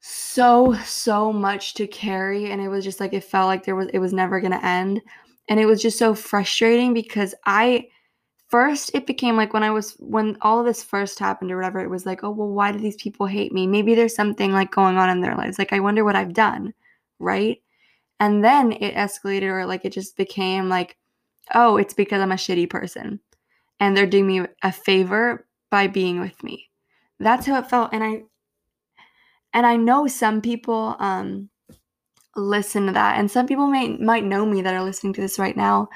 so 0.00 0.74
so 0.84 1.32
much 1.32 1.74
to 1.74 1.86
carry 1.86 2.50
and 2.50 2.62
it 2.62 2.68
was 2.68 2.84
just 2.84 3.00
like 3.00 3.12
it 3.12 3.24
felt 3.24 3.46
like 3.46 3.64
there 3.64 3.76
was 3.76 3.88
it 3.92 3.98
was 3.98 4.12
never 4.12 4.40
going 4.40 4.52
to 4.52 4.64
end 4.64 5.02
and 5.48 5.58
it 5.60 5.66
was 5.66 5.82
just 5.82 5.98
so 5.98 6.14
frustrating 6.14 6.94
because 6.94 7.34
i 7.44 7.84
first 8.48 8.90
it 8.94 9.06
became 9.06 9.36
like 9.36 9.52
when 9.52 9.62
i 9.62 9.70
was 9.70 9.92
when 9.98 10.36
all 10.40 10.58
of 10.58 10.66
this 10.66 10.82
first 10.82 11.18
happened 11.18 11.50
or 11.50 11.56
whatever 11.56 11.80
it 11.80 11.90
was 11.90 12.06
like 12.06 12.24
oh 12.24 12.30
well 12.30 12.48
why 12.48 12.72
do 12.72 12.78
these 12.78 12.96
people 12.96 13.26
hate 13.26 13.52
me 13.52 13.66
maybe 13.66 13.94
there's 13.94 14.14
something 14.14 14.52
like 14.52 14.70
going 14.70 14.96
on 14.96 15.10
in 15.10 15.20
their 15.20 15.36
lives 15.36 15.58
like 15.58 15.72
i 15.72 15.80
wonder 15.80 16.04
what 16.04 16.16
i've 16.16 16.32
done 16.32 16.72
right 17.18 17.60
and 18.20 18.44
then 18.44 18.72
it 18.72 18.94
escalated 18.94 19.42
or 19.42 19.66
like 19.66 19.84
it 19.84 19.92
just 19.92 20.16
became 20.16 20.68
like, 20.68 20.96
oh, 21.54 21.76
it's 21.76 21.94
because 21.94 22.20
I'm 22.20 22.32
a 22.32 22.36
shitty 22.36 22.68
person. 22.68 23.20
And 23.80 23.96
they're 23.96 24.06
doing 24.06 24.26
me 24.26 24.46
a 24.62 24.72
favor 24.72 25.46
by 25.70 25.86
being 25.86 26.20
with 26.20 26.42
me. 26.42 26.68
That's 27.20 27.46
how 27.46 27.58
it 27.58 27.70
felt. 27.70 27.92
And 27.92 28.02
I 28.02 28.22
and 29.54 29.64
I 29.64 29.76
know 29.76 30.06
some 30.06 30.40
people 30.40 30.96
um 30.98 31.48
listen 32.36 32.86
to 32.86 32.92
that. 32.92 33.18
And 33.18 33.30
some 33.30 33.46
people 33.46 33.68
may 33.68 33.96
might 33.98 34.24
know 34.24 34.44
me 34.44 34.62
that 34.62 34.74
are 34.74 34.82
listening 34.82 35.12
to 35.14 35.20
this 35.20 35.38
right 35.38 35.56
now 35.56 35.88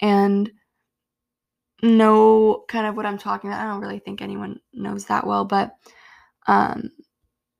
and 0.00 0.50
know 1.82 2.64
kind 2.68 2.86
of 2.86 2.96
what 2.96 3.06
I'm 3.06 3.18
talking 3.18 3.50
about. 3.50 3.60
I 3.64 3.68
don't 3.70 3.80
really 3.80 4.00
think 4.00 4.22
anyone 4.22 4.60
knows 4.72 5.06
that 5.06 5.26
well, 5.26 5.44
but 5.44 5.76
um 6.46 6.90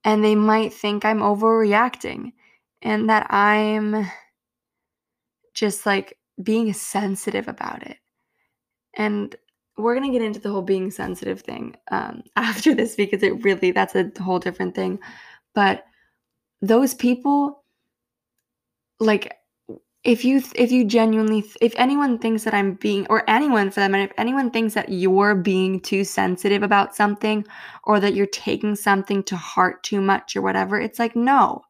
and 0.05 0.25
they 0.25 0.35
might 0.35 0.73
think 0.73 1.05
I'm 1.05 1.21
overreacting 1.21 2.33
and 2.83 3.11
that 3.11 3.33
I'm 3.33 4.07
just 5.55 5.87
like 5.87 6.17
being 6.43 6.73
sensitive 6.73 7.49
about 7.49 7.83
it. 7.87 7.99
And 8.95 9.35
we're 9.77 9.95
going 9.95 10.11
to 10.11 10.19
get 10.19 10.25
into 10.25 10.41
the 10.41 10.51
whole 10.51 10.63
being 10.63 10.91
sensitive 10.91 11.41
thing 11.41 11.77
um, 11.91 12.23
after 12.37 12.75
this 12.75 12.95
because 12.95 13.23
it 13.23 13.43
really, 13.45 13.71
that's 13.73 13.95
a 13.95 14.11
whole 14.21 14.39
different 14.39 14.75
thing. 14.75 14.99
But 15.55 15.85
those 16.63 16.95
people, 16.95 17.65
like, 19.01 19.35
if 20.09 20.25
you 20.25 20.43
if 20.55 20.73
you 20.73 20.85
genuinely 20.85 21.45
if 21.61 21.75
anyone 21.77 22.19
thinks 22.19 22.45
that 22.45 22.55
I'm 22.55 22.75
being 22.75 23.07
or 23.11 23.29
anyone 23.29 23.71
for 23.71 23.81
them 23.81 23.95
and 23.95 24.03
if 24.03 24.12
anyone 24.19 24.50
thinks 24.50 24.75
that 24.75 24.88
you're 24.88 25.35
being 25.35 25.81
too 25.81 26.03
sensitive 26.03 26.62
about 26.62 26.97
something 26.97 27.45
or 27.85 28.00
that 28.00 28.15
you're 28.15 28.27
taking 28.27 28.75
something 28.75 29.23
to 29.25 29.37
heart 29.37 29.83
too 29.83 30.00
much 30.00 30.35
or 30.35 30.43
whatever 30.43 30.81
it's 30.81 30.99
like 30.99 31.15
no 31.15 31.62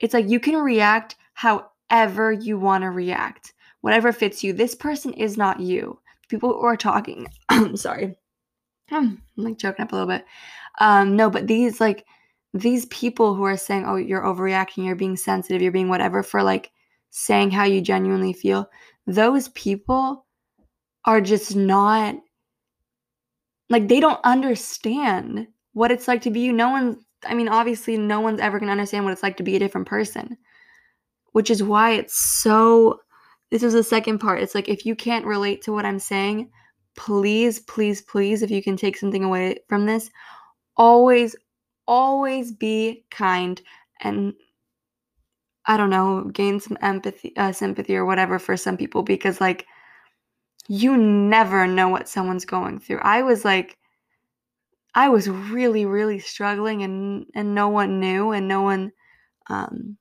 it's 0.00 0.14
like 0.14 0.28
you 0.28 0.40
can 0.40 0.56
react 0.56 1.16
however 1.34 2.32
you 2.32 2.58
want 2.58 2.82
to 2.82 2.90
react, 2.90 3.52
whatever 3.82 4.12
fits 4.12 4.42
you. 4.42 4.52
This 4.52 4.74
person 4.74 5.12
is 5.12 5.36
not 5.36 5.60
you. 5.60 5.98
People 6.28 6.52
who 6.52 6.60
are 6.60 6.76
talking, 6.76 7.26
I'm 7.48 7.76
sorry, 7.76 8.16
I'm 8.90 9.22
like 9.36 9.58
choking 9.58 9.84
up 9.84 9.92
a 9.92 9.94
little 9.94 10.08
bit. 10.08 10.24
Um, 10.80 11.16
no, 11.16 11.30
but 11.30 11.46
these 11.46 11.80
like 11.80 12.06
these 12.54 12.86
people 12.86 13.34
who 13.34 13.44
are 13.44 13.56
saying, 13.56 13.84
"Oh, 13.86 13.96
you're 13.96 14.22
overreacting, 14.22 14.84
you're 14.84 14.96
being 14.96 15.16
sensitive, 15.16 15.62
you're 15.62 15.72
being 15.72 15.88
whatever," 15.88 16.22
for 16.22 16.42
like 16.42 16.72
saying 17.10 17.50
how 17.50 17.64
you 17.64 17.80
genuinely 17.80 18.32
feel. 18.32 18.68
Those 19.06 19.48
people 19.48 20.26
are 21.04 21.20
just 21.20 21.56
not 21.56 22.16
like 23.68 23.88
they 23.88 24.00
don't 24.00 24.20
understand 24.24 25.46
what 25.72 25.92
it's 25.92 26.08
like 26.08 26.22
to 26.22 26.30
be 26.30 26.40
you. 26.40 26.52
No 26.52 26.70
one 26.70 26.98
I 27.24 27.34
mean, 27.34 27.48
obviously, 27.48 27.96
no 27.96 28.20
one's 28.20 28.40
ever 28.40 28.58
going 28.58 28.68
to 28.68 28.72
understand 28.72 29.04
what 29.04 29.12
it's 29.12 29.22
like 29.22 29.36
to 29.38 29.42
be 29.42 29.56
a 29.56 29.58
different 29.58 29.86
person, 29.86 30.36
which 31.32 31.50
is 31.50 31.62
why 31.62 31.92
it's 31.92 32.18
so. 32.42 33.00
This 33.50 33.62
is 33.62 33.72
the 33.72 33.82
second 33.82 34.18
part. 34.18 34.42
It's 34.42 34.54
like, 34.54 34.68
if 34.68 34.86
you 34.86 34.94
can't 34.94 35.26
relate 35.26 35.60
to 35.62 35.72
what 35.72 35.84
I'm 35.84 35.98
saying, 35.98 36.50
please, 36.96 37.58
please, 37.60 38.00
please, 38.00 38.42
if 38.42 38.50
you 38.50 38.62
can 38.62 38.76
take 38.76 38.96
something 38.96 39.24
away 39.24 39.58
from 39.68 39.86
this, 39.86 40.08
always, 40.76 41.34
always 41.86 42.52
be 42.52 43.04
kind 43.10 43.60
and 44.02 44.34
I 45.70 45.76
don't 45.76 45.90
know, 45.90 46.24
gain 46.32 46.58
some 46.60 46.76
empathy, 46.82 47.32
uh, 47.36 47.52
sympathy, 47.52 47.96
or 47.96 48.04
whatever 48.04 48.40
for 48.40 48.56
some 48.56 48.76
people 48.76 49.04
because, 49.04 49.40
like, 49.40 49.66
you 50.68 50.96
never 50.96 51.66
know 51.66 51.88
what 51.88 52.08
someone's 52.08 52.44
going 52.44 52.80
through. 52.80 52.98
I 53.02 53.22
was 53.22 53.44
like, 53.44 53.78
I 54.94 55.08
was 55.08 55.28
really, 55.28 55.86
really 55.86 56.18
struggling 56.18 56.82
and 56.82 57.26
and 57.34 57.54
no 57.54 57.68
one 57.68 58.00
knew 58.00 58.32
and 58.32 58.48
no 58.48 58.62
one 58.62 58.92
um 59.48 59.96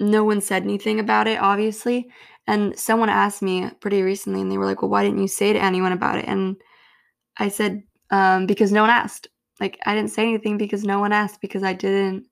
no 0.00 0.24
one 0.24 0.40
said 0.40 0.62
anything 0.64 1.00
about 1.00 1.28
it, 1.28 1.40
obviously. 1.40 2.08
And 2.46 2.78
someone 2.78 3.08
asked 3.08 3.42
me 3.42 3.70
pretty 3.80 4.02
recently 4.02 4.40
and 4.40 4.50
they 4.50 4.58
were 4.58 4.66
like, 4.66 4.82
Well, 4.82 4.90
why 4.90 5.04
didn't 5.04 5.20
you 5.22 5.28
say 5.28 5.52
to 5.52 5.58
anyone 5.62 5.92
about 5.92 6.18
it? 6.18 6.26
And 6.26 6.56
I 7.38 7.48
said, 7.48 7.82
um, 8.10 8.46
because 8.46 8.72
no 8.72 8.82
one 8.82 8.90
asked. 8.90 9.28
Like 9.60 9.78
I 9.86 9.94
didn't 9.94 10.10
say 10.10 10.24
anything 10.24 10.58
because 10.58 10.84
no 10.84 11.00
one 11.00 11.12
asked 11.12 11.40
because 11.40 11.62
I 11.62 11.72
didn't 11.74 12.26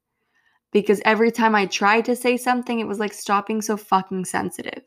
because 0.72 1.00
every 1.04 1.30
time 1.30 1.54
I 1.54 1.66
tried 1.66 2.04
to 2.06 2.16
say 2.16 2.36
something, 2.36 2.78
it 2.78 2.86
was 2.86 2.98
like 2.98 3.12
stopping 3.12 3.60
so 3.60 3.76
fucking 3.76 4.24
sensitive. 4.24 4.82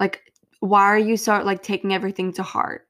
Like, 0.00 0.32
why 0.60 0.82
are 0.82 0.98
you 0.98 1.16
start 1.16 1.46
like 1.46 1.62
taking 1.62 1.92
everything 1.92 2.32
to 2.34 2.42
heart? 2.42 2.86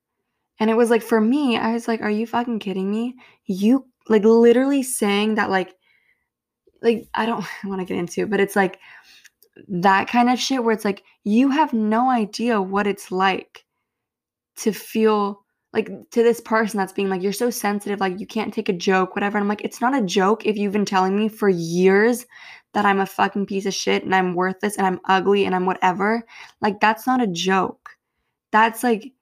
And 0.58 0.70
it 0.70 0.76
was 0.76 0.90
like 0.90 1.02
for 1.02 1.20
me, 1.20 1.56
I 1.56 1.72
was 1.72 1.86
like, 1.86 2.00
are 2.00 2.10
you 2.10 2.26
fucking 2.26 2.60
kidding 2.60 2.90
me? 2.90 3.16
You 3.44 3.86
like 4.08 4.24
literally 4.24 4.82
saying 4.82 5.34
that 5.34 5.50
like 5.50 5.74
like 6.82 7.08
I 7.14 7.26
don't 7.26 7.44
want 7.64 7.80
to 7.80 7.84
get 7.84 7.98
into 7.98 8.22
it, 8.22 8.30
but 8.30 8.40
it's 8.40 8.56
like 8.56 8.78
that 9.68 10.08
kind 10.08 10.30
of 10.30 10.38
shit 10.38 10.62
where 10.62 10.74
it's 10.74 10.84
like 10.84 11.02
you 11.24 11.50
have 11.50 11.72
no 11.72 12.10
idea 12.10 12.60
what 12.60 12.86
it's 12.86 13.10
like 13.10 13.64
to 14.56 14.72
feel 14.72 15.45
like 15.76 15.90
to 16.10 16.22
this 16.22 16.40
person 16.40 16.78
that's 16.78 16.94
being 16.94 17.10
like 17.10 17.22
you're 17.22 17.34
so 17.34 17.50
sensitive 17.50 18.00
like 18.00 18.18
you 18.18 18.26
can't 18.26 18.54
take 18.54 18.70
a 18.70 18.72
joke 18.72 19.14
whatever. 19.14 19.36
And 19.36 19.44
i'm 19.44 19.48
like 19.48 19.62
it's 19.62 19.82
not 19.82 19.94
a 19.94 20.02
joke 20.02 20.46
if 20.46 20.56
you've 20.56 20.72
been 20.72 20.86
telling 20.86 21.14
me 21.14 21.28
for 21.28 21.50
years 21.50 22.24
that 22.72 22.86
i'm 22.86 23.00
a 23.00 23.06
fucking 23.06 23.44
piece 23.44 23.66
of 23.66 23.74
shit 23.74 24.02
and 24.02 24.14
i'm 24.14 24.34
worthless 24.34 24.78
and 24.78 24.86
i'm 24.86 25.00
ugly 25.04 25.44
and 25.44 25.54
i'm 25.54 25.66
whatever. 25.66 26.24
Like 26.62 26.80
that's 26.80 27.06
not 27.06 27.22
a 27.22 27.26
joke. 27.26 27.90
That's 28.52 28.82
like 28.82 29.12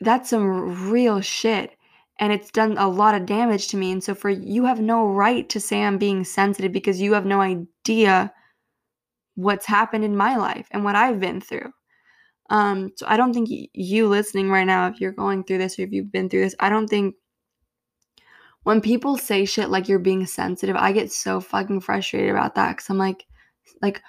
that's 0.00 0.30
some 0.30 0.90
real 0.90 1.20
shit. 1.20 1.76
And 2.18 2.32
it's 2.32 2.50
done 2.50 2.76
a 2.76 2.88
lot 2.88 3.14
of 3.14 3.26
damage 3.26 3.68
to 3.68 3.76
me. 3.76 3.92
And 3.92 4.02
so 4.02 4.14
for 4.14 4.30
you 4.30 4.64
have 4.64 4.80
no 4.80 5.06
right 5.06 5.48
to 5.50 5.60
say 5.60 5.84
i'm 5.84 5.98
being 5.98 6.24
sensitive 6.24 6.72
because 6.72 7.00
you 7.00 7.12
have 7.12 7.26
no 7.26 7.40
idea 7.40 8.32
what's 9.36 9.66
happened 9.66 10.04
in 10.04 10.16
my 10.16 10.36
life 10.36 10.66
and 10.72 10.84
what 10.84 10.96
I've 10.96 11.20
been 11.20 11.40
through. 11.40 11.72
Um, 12.50 12.92
so 12.96 13.06
I 13.08 13.16
don't 13.16 13.32
think 13.32 13.48
you 13.72 14.08
listening 14.08 14.50
right 14.50 14.66
now, 14.66 14.88
if 14.88 15.00
you're 15.00 15.12
going 15.12 15.44
through 15.44 15.58
this 15.58 15.78
or 15.78 15.82
if 15.82 15.92
you've 15.92 16.12
been 16.12 16.28
through 16.28 16.42
this, 16.42 16.54
I 16.60 16.68
don't 16.68 16.88
think 16.88 17.14
when 18.64 18.80
people 18.80 19.16
say 19.16 19.44
shit 19.44 19.70
like 19.70 19.88
you're 19.88 19.98
being 19.98 20.26
sensitive, 20.26 20.76
I 20.76 20.92
get 20.92 21.12
so 21.12 21.40
fucking 21.40 21.80
frustrated 21.80 22.30
about 22.30 22.54
that 22.56 22.72
because 22.72 22.88
I'm 22.90 22.98
like, 22.98 23.26
like, 23.80 24.02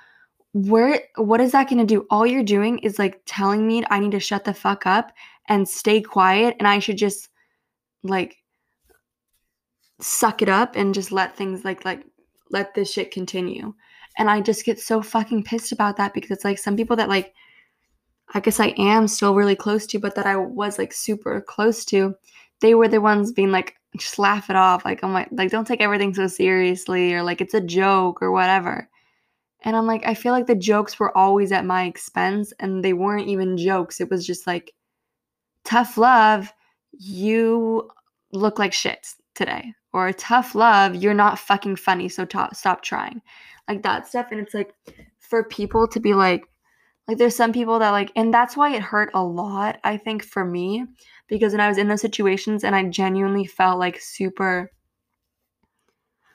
where, 0.54 1.02
what 1.16 1.42
is 1.42 1.52
that 1.52 1.70
gonna 1.70 1.86
do? 1.86 2.06
All 2.10 2.26
you're 2.26 2.44
doing 2.44 2.80
is 2.80 2.98
like 2.98 3.22
telling 3.26 3.68
me 3.68 3.84
I 3.90 4.00
need 4.00 4.12
to 4.12 4.20
shut 4.20 4.46
the 4.46 4.54
fuck 4.54 4.86
up 4.86 5.12
and 5.48 5.68
stay 5.68 6.02
quiet 6.02 6.56
and 6.60 6.68
I 6.68 6.80
should 6.80 6.98
just 6.98 7.30
like 8.04 8.38
suck 10.00 10.42
it 10.42 10.50
up 10.50 10.76
and 10.76 10.94
just 10.94 11.12
let 11.12 11.36
things 11.36 11.66
like, 11.66 11.86
like, 11.86 12.06
let 12.52 12.74
this 12.74 12.92
shit 12.92 13.12
continue. 13.12 13.74
And 14.18 14.30
I 14.30 14.40
just 14.40 14.66
get 14.66 14.80
so 14.80 15.02
fucking 15.02 15.44
pissed 15.44 15.72
about 15.72 15.98
that 15.98 16.14
because 16.14 16.32
it's 16.32 16.46
like 16.46 16.58
some 16.58 16.78
people 16.78 16.96
that 16.96 17.10
like, 17.10 17.34
I 18.34 18.40
guess 18.40 18.60
I 18.60 18.74
am 18.78 19.08
still 19.08 19.36
really 19.36 19.56
close 19.56 19.86
to, 19.88 20.00
but 20.00 20.16
that 20.16 20.26
I 20.26 20.36
was 20.36 20.78
like 20.78 20.94
super 20.94 21.42
close 21.42 21.86
to, 21.86 22.16
they 22.62 22.76
were 22.76 22.88
the 22.88 23.02
ones 23.02 23.32
being 23.32 23.52
like, 23.52 23.76
just 23.98 24.20
laugh 24.20 24.50
it 24.50 24.56
off. 24.56 24.84
Like, 24.84 25.04
I'm 25.04 25.14
like, 25.14 25.30
like, 25.32 25.52
don't 25.52 25.66
take 25.66 25.82
everything 25.82 26.14
so 26.14 26.28
seriously 26.28 27.14
or 27.14 27.24
like 27.24 27.40
it's 27.40 27.54
a 27.54 27.62
joke 27.62 28.22
or 28.22 28.32
whatever. 28.32 28.90
And 29.62 29.76
I'm 29.76 29.88
like, 29.88 30.06
I 30.06 30.14
feel 30.14 30.32
like 30.32 30.48
the 30.48 30.56
jokes 30.56 31.00
were 31.00 31.16
always 31.18 31.52
at 31.52 31.66
my 31.66 31.86
expense 31.86 32.54
and 32.60 32.84
they 32.84 32.94
weren't 32.94 33.28
even 33.28 33.58
jokes. 33.58 34.02
It 34.02 34.10
was 34.10 34.26
just 34.26 34.46
like, 34.46 34.74
tough 35.64 35.98
love, 35.98 36.54
you 36.92 37.90
look 38.32 38.60
like 38.60 38.74
shit 38.74 39.08
today. 39.34 39.74
Or 39.94 40.12
tough 40.12 40.56
love, 40.56 40.96
you're 40.96 41.14
not 41.14 41.40
fucking 41.40 41.78
funny, 41.78 42.10
so 42.10 42.26
t- 42.26 42.40
stop 42.54 42.84
trying. 42.84 43.22
Like 43.68 43.82
that 43.84 44.08
stuff. 44.08 44.28
And 44.32 44.42
it's 44.42 44.54
like, 44.54 44.74
for 45.20 45.44
people 45.44 45.88
to 45.88 46.00
be 46.00 46.14
like, 46.14 46.44
like 47.08 47.18
there's 47.18 47.36
some 47.36 47.54
people 47.54 47.80
that 47.80 47.92
like, 47.92 48.12
and 48.16 48.34
that's 48.34 48.58
why 48.58 48.76
it 48.76 48.82
hurt 48.82 49.12
a 49.14 49.24
lot, 49.24 49.80
I 49.84 49.98
think, 49.98 50.24
for 50.24 50.44
me, 50.44 50.86
because 51.28 51.54
when 51.54 51.62
I 51.62 51.68
was 51.68 51.78
in 51.78 51.88
those 51.88 52.02
situations 52.02 52.64
and 52.64 52.76
I 52.76 52.84
genuinely 52.86 53.46
felt 53.46 53.80
like 53.80 54.02
super, 54.02 54.72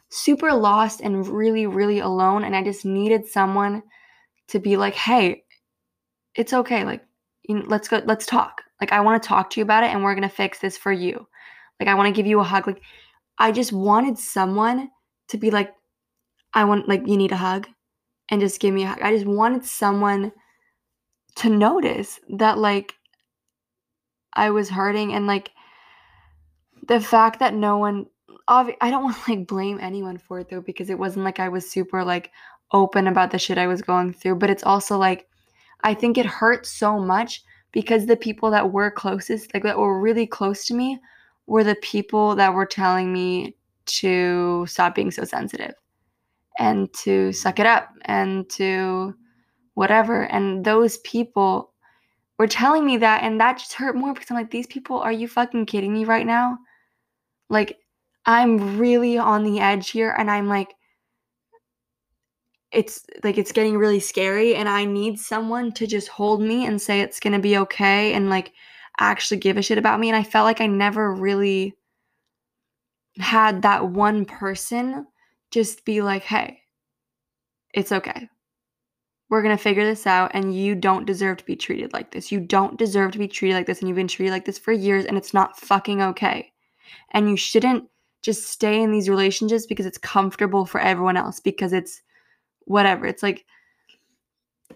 super 0.09 0.53
lost 0.53 1.01
and 1.01 1.27
really, 1.27 1.67
really 1.67 1.99
alone. 1.99 2.45
And 2.45 2.55
I 2.55 2.63
just 2.63 2.85
needed 2.85 3.27
someone 3.27 3.83
to 4.49 4.59
be 4.59 4.77
like, 4.77 4.95
hey, 4.95 5.45
it's 6.35 6.53
okay. 6.53 6.85
Like, 6.85 7.03
you 7.49 7.57
know, 7.57 7.65
let's 7.67 7.89
go, 7.89 8.03
let's 8.05 8.27
talk. 8.27 8.63
Like, 8.81 8.93
I 8.93 9.01
want 9.01 9.21
to 9.23 9.29
talk 9.29 9.51
to 9.51 9.61
you 9.61 9.65
about 9.65 9.85
it 9.85 9.91
and 9.91 10.03
we're 10.03 10.15
going 10.15 10.29
to 10.29 10.35
fix 10.35 10.61
this 10.61 10.77
for 10.77 10.93
you. 10.93 11.27
Like, 11.79 11.89
I 11.89 11.95
want 11.95 12.07
to 12.07 12.19
give 12.19 12.27
you 12.27 12.41
a 12.41 12.45
hug. 12.45 12.67
Like, 12.67 12.83
I 13.39 13.53
just 13.53 13.73
wanted 13.73 14.19
someone 14.19 14.91
to 15.29 15.39
be 15.39 15.51
like, 15.51 15.73
I 16.55 16.65
want, 16.65 16.89
like, 16.89 17.07
you 17.07 17.17
need 17.17 17.33
a 17.33 17.37
hug 17.37 17.67
and 18.29 18.41
just 18.41 18.61
give 18.61 18.73
me 18.73 18.85
a 18.85 18.89
hug. 18.89 19.03
I 19.03 19.13
just 19.13 19.27
wanted 19.27 19.65
someone 19.65 20.33
to 21.37 21.51
notice 21.51 22.21
that, 22.31 22.59
like, 22.59 22.95
I 24.35 24.51
was 24.51 24.69
hurting 24.71 25.13
and, 25.13 25.27
like, 25.27 25.51
the 26.89 27.01
fact 27.01 27.41
that 27.41 27.55
no 27.55 27.79
one, 27.79 28.07
obvi- 28.49 28.77
I 28.81 28.91
don't 28.91 29.05
want 29.05 29.17
to, 29.25 29.31
like, 29.31 29.47
blame 29.47 29.79
anyone 29.81 30.19
for 30.19 30.41
it 30.41 30.49
though, 30.49 30.61
because 30.61 30.91
it 30.91 30.99
wasn't 30.99 31.25
like 31.25 31.41
I 31.41 31.49
was 31.49 31.71
super, 31.71 32.05
like, 32.05 32.31
open 32.73 33.07
about 33.07 33.31
the 33.31 33.39
shit 33.39 33.59
I 33.59 33.67
was 33.67 33.83
going 33.83 34.13
through. 34.13 34.37
But 34.37 34.51
it's 34.51 34.65
also 34.65 34.97
like, 34.97 35.29
I 35.83 35.95
think 35.95 36.19
it 36.19 36.27
hurt 36.27 36.67
so 36.67 36.99
much 36.99 37.43
because 37.73 38.07
the 38.07 38.17
people 38.17 38.51
that 38.51 38.73
were 38.73 38.91
closest, 38.91 39.53
like, 39.55 39.63
that 39.63 39.79
were 39.79 40.01
really 40.01 40.27
close 40.27 40.65
to 40.67 40.75
me, 40.75 40.99
were 41.47 41.65
the 41.65 41.77
people 41.77 42.37
that 42.37 42.55
were 42.55 42.67
telling 42.67 43.13
me 43.13 43.57
to 43.87 44.65
stop 44.69 44.95
being 44.95 45.11
so 45.11 45.25
sensitive 45.25 45.75
and 46.59 46.93
to 46.93 47.33
suck 47.33 47.59
it 47.59 47.67
up 47.67 47.91
and 48.05 48.49
to 48.51 49.15
whatever. 49.81 50.25
And 50.25 50.63
those 50.63 50.99
people 50.99 51.73
were 52.39 52.47
telling 52.47 52.85
me 52.85 52.99
that, 52.99 53.23
and 53.23 53.41
that 53.41 53.57
just 53.57 53.73
hurt 53.73 53.97
more 53.97 54.13
because 54.13 54.31
I'm 54.31 54.37
like, 54.37 54.51
these 54.51 54.67
people, 54.67 54.99
are 54.99 55.11
you 55.11 55.27
fucking 55.27 55.65
kidding 55.65 55.95
me 55.95 56.05
right 56.05 56.27
now? 56.27 56.59
Like, 57.49 57.79
I'm 58.27 58.77
really 58.77 59.17
on 59.17 59.43
the 59.43 59.59
edge 59.59 59.89
here, 59.89 60.15
and 60.19 60.31
I'm 60.31 60.49
like, 60.49 60.75
it's 62.71 63.07
like 63.25 63.39
it's 63.39 63.53
getting 63.53 63.79
really 63.79 64.01
scary, 64.01 64.55
and 64.55 64.69
I 64.69 64.85
need 64.85 65.19
someone 65.19 65.73
to 65.73 65.87
just 65.87 66.09
hold 66.09 66.43
me 66.43 66.67
and 66.67 66.81
say 66.81 67.01
it's 67.01 67.19
gonna 67.19 67.39
be 67.39 67.57
okay 67.57 68.13
and 68.13 68.29
like 68.29 68.53
actually 68.99 69.39
give 69.39 69.57
a 69.57 69.63
shit 69.63 69.79
about 69.79 69.99
me. 69.99 70.09
And 70.11 70.17
I 70.17 70.23
felt 70.23 70.45
like 70.45 70.61
I 70.61 70.67
never 70.67 71.15
really 71.15 71.75
had 73.19 73.63
that 73.63 73.89
one 73.89 74.27
person 74.27 75.07
just 75.51 75.87
be 75.87 76.03
like, 76.03 76.23
hey, 76.23 76.61
it's 77.73 77.93
okay. 77.93 78.29
We're 79.31 79.43
going 79.43 79.57
to 79.57 79.63
figure 79.63 79.85
this 79.85 80.07
out, 80.07 80.33
and 80.35 80.55
you 80.55 80.75
don't 80.75 81.07
deserve 81.07 81.39
to 81.39 81.45
be 81.45 81.57
treated 81.57 81.93
like 81.93 82.11
this. 82.11 82.31
You 82.31 82.41
don't 82.41 82.77
deserve 82.77 83.13
to 83.13 83.19
be 83.19 83.29
treated 83.29 83.55
like 83.55 83.67
this, 83.67 83.79
and 83.79 83.89
you've 83.89 83.97
been 83.97 84.09
treated 84.09 84.33
like 84.33 84.45
this 84.45 84.59
for 84.59 84.73
years, 84.73 85.07
and 85.07 85.17
it's 85.17 85.33
not 85.33 85.59
fucking 85.59 86.03
okay. 86.03 86.53
And 87.13 87.31
you 87.31 87.37
shouldn't 87.37 87.89
just 88.23 88.49
stay 88.49 88.83
in 88.83 88.91
these 88.91 89.09
relationships 89.09 89.67
because 89.67 89.87
it's 89.87 89.99
comfortable 89.99 90.67
for 90.67 90.81
everyone 90.81 91.17
else, 91.17 91.41
because 91.41 91.73
it's 91.73 92.03
whatever. 92.65 93.07
It's 93.07 93.23
like, 93.23 93.47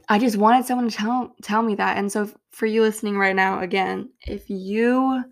I 0.09 0.19
just 0.19 0.37
wanted 0.37 0.67
someone 0.67 0.89
to 0.89 0.97
tell 0.97 1.35
tell 1.43 1.63
me 1.63 1.75
that. 1.77 1.97
And 1.97 2.11
so 2.11 2.31
for 2.51 2.67
you 2.67 2.83
listening 2.83 3.17
right 3.17 3.37
now 3.37 3.61
again, 3.61 4.11
if 4.27 4.49
you 4.49 5.25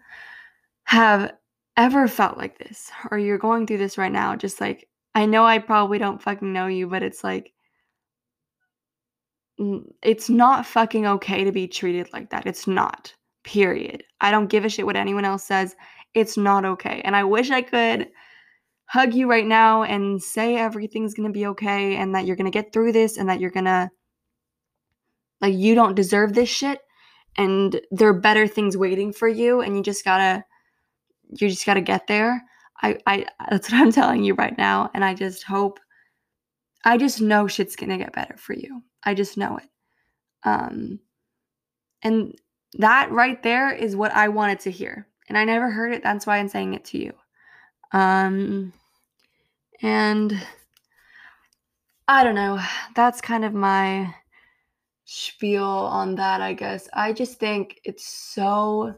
have 0.85 1.33
ever 1.77 2.09
felt 2.09 2.39
like 2.39 2.59
this 2.59 2.91
or 3.11 3.19
you're 3.19 3.39
going 3.39 3.67
through 3.67 3.79
this 3.79 3.99
right 3.99 4.13
now, 4.13 4.37
just 4.37 4.61
like 4.61 4.89
I 5.15 5.27
know 5.27 5.45
I 5.45 5.59
probably 5.59 5.99
don't 5.99 6.23
fucking 6.23 6.53
know 6.53 6.67
you, 6.67 6.87
but 6.87 7.03
it's 7.03 7.23
like 7.23 7.53
it's 10.03 10.29
not 10.29 10.67
fucking 10.67 11.07
okay 11.07 11.45
to 11.45 11.53
be 11.53 11.67
treated 11.69 12.09
like 12.13 12.31
that. 12.31 12.47
It's 12.47 12.67
not. 12.67 13.15
Period. 13.45 14.05
I 14.21 14.31
don't 14.31 14.51
give 14.51 14.65
a 14.65 14.69
shit 14.69 14.87
what 14.87 14.97
anyone 14.97 15.25
else 15.25 15.45
says. 15.45 15.75
It's 16.15 16.37
not 16.37 16.65
okay. 16.65 17.01
And 17.05 17.17
I 17.17 17.25
wish 17.25 17.51
I 17.51 17.63
could 17.63 18.09
hug 18.87 19.15
you 19.15 19.29
right 19.29 19.47
now 19.47 19.83
and 19.83 20.23
say 20.23 20.57
everything's 20.57 21.15
going 21.15 21.29
to 21.29 21.33
be 21.33 21.47
okay 21.47 21.97
and 21.97 22.15
that 22.15 22.27
you're 22.27 22.37
going 22.37 22.51
to 22.51 22.57
get 22.57 22.73
through 22.73 22.93
this 22.93 23.17
and 23.17 23.29
that 23.29 23.41
you're 23.41 23.51
going 23.51 23.65
to 23.65 23.91
like 25.41 25.55
you 25.55 25.75
don't 25.75 25.97
deserve 25.97 26.35
this 26.35 26.49
shit 26.49 26.81
and 27.37 27.81
there 27.91 28.09
are 28.09 28.21
better 28.21 28.47
things 28.47 28.77
waiting 28.77 29.13
for 29.13 29.29
you 29.29 29.61
and 29.61 29.77
you 29.77 29.83
just 29.83 30.05
gotta 30.05 30.45
you 31.31 31.49
just 31.49 31.67
gotta 31.67 31.81
get 31.81 32.07
there. 32.07 32.43
I, 32.83 32.99
I 33.07 33.27
that's 33.51 33.71
what 33.71 33.81
I'm 33.81 33.93
telling 34.01 34.25
you 34.25 34.35
right 34.35 34.57
now. 34.57 34.91
And 34.95 35.05
I 35.05 35.15
just 35.15 35.43
hope 35.45 35.81
I 36.85 36.99
just 36.99 37.21
know 37.21 37.47
shit's 37.47 37.77
gonna 37.77 37.99
get 37.99 38.13
better 38.13 38.37
for 38.37 38.55
you. 38.55 38.83
I 39.03 39.15
just 39.15 39.37
know 39.37 39.59
it. 39.59 39.69
Um 40.45 41.01
and 42.03 42.35
that 42.79 43.11
right 43.13 43.43
there 43.43 43.73
is 43.73 43.95
what 43.95 44.13
I 44.13 44.29
wanted 44.29 44.61
to 44.61 44.71
hear. 44.71 45.07
And 45.29 45.39
I 45.39 45.45
never 45.45 45.71
heard 45.71 45.93
it. 45.93 46.03
That's 46.03 46.27
why 46.27 46.39
I'm 46.39 46.49
saying 46.49 46.75
it 46.75 46.85
to 46.87 46.99
you. 46.99 47.13
Um 47.93 48.73
and 49.81 50.41
I 52.09 52.25
don't 52.25 52.35
know. 52.35 52.61
That's 52.95 53.21
kind 53.21 53.45
of 53.45 53.55
my 53.55 54.15
spiel 55.05 55.65
on 55.65 56.15
that, 56.17 56.41
I 56.41 56.53
guess. 56.55 56.89
I 56.93 57.13
just 57.13 57.39
think 57.39 57.81
it's 57.85 58.07
so 58.07 58.95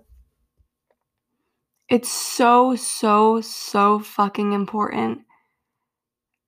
it's 1.88 2.10
so 2.10 2.74
so 2.76 3.40
so 3.40 3.98
fucking 3.98 4.52
important 4.52 5.20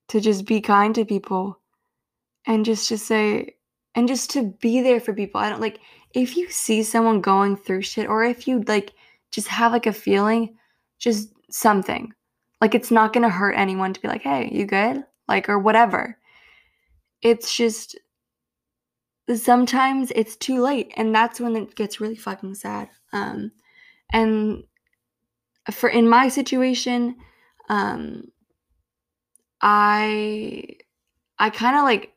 to 0.09 0.19
just 0.21 0.45
be 0.45 0.61
kind 0.61 0.95
to 0.95 1.05
people 1.05 1.59
and 2.45 2.65
just 2.65 2.87
to 2.89 2.97
say 2.97 3.55
and 3.95 4.07
just 4.07 4.29
to 4.31 4.53
be 4.61 4.81
there 4.81 4.99
for 4.99 5.13
people. 5.13 5.41
I 5.41 5.49
don't 5.49 5.61
like 5.61 5.79
if 6.13 6.37
you 6.37 6.49
see 6.49 6.83
someone 6.83 7.21
going 7.21 7.57
through 7.57 7.81
shit 7.81 8.07
or 8.07 8.23
if 8.23 8.47
you 8.47 8.61
like 8.61 8.93
just 9.31 9.47
have 9.47 9.71
like 9.71 9.85
a 9.85 9.93
feeling, 9.93 10.55
just 10.99 11.29
something. 11.51 12.13
Like 12.61 12.73
it's 12.73 12.91
not 12.91 13.13
going 13.13 13.23
to 13.23 13.29
hurt 13.29 13.53
anyone 13.53 13.93
to 13.93 14.01
be 14.01 14.07
like, 14.07 14.23
"Hey, 14.23 14.49
you 14.51 14.65
good?" 14.65 15.03
like 15.27 15.49
or 15.49 15.59
whatever. 15.59 16.17
It's 17.21 17.55
just 17.55 17.97
sometimes 19.35 20.11
it's 20.15 20.35
too 20.37 20.61
late 20.61 20.93
and 20.95 21.13
that's 21.13 21.39
when 21.39 21.55
it 21.55 21.75
gets 21.75 21.99
really 21.99 22.15
fucking 22.15 22.55
sad 22.55 22.87
um 23.11 23.51
and 24.13 24.63
for 25.69 25.89
in 25.89 26.07
my 26.07 26.29
situation 26.29 27.13
um 27.67 28.23
i 29.61 30.63
i 31.39 31.49
kind 31.49 31.77
of 31.77 31.83
like 31.83 32.13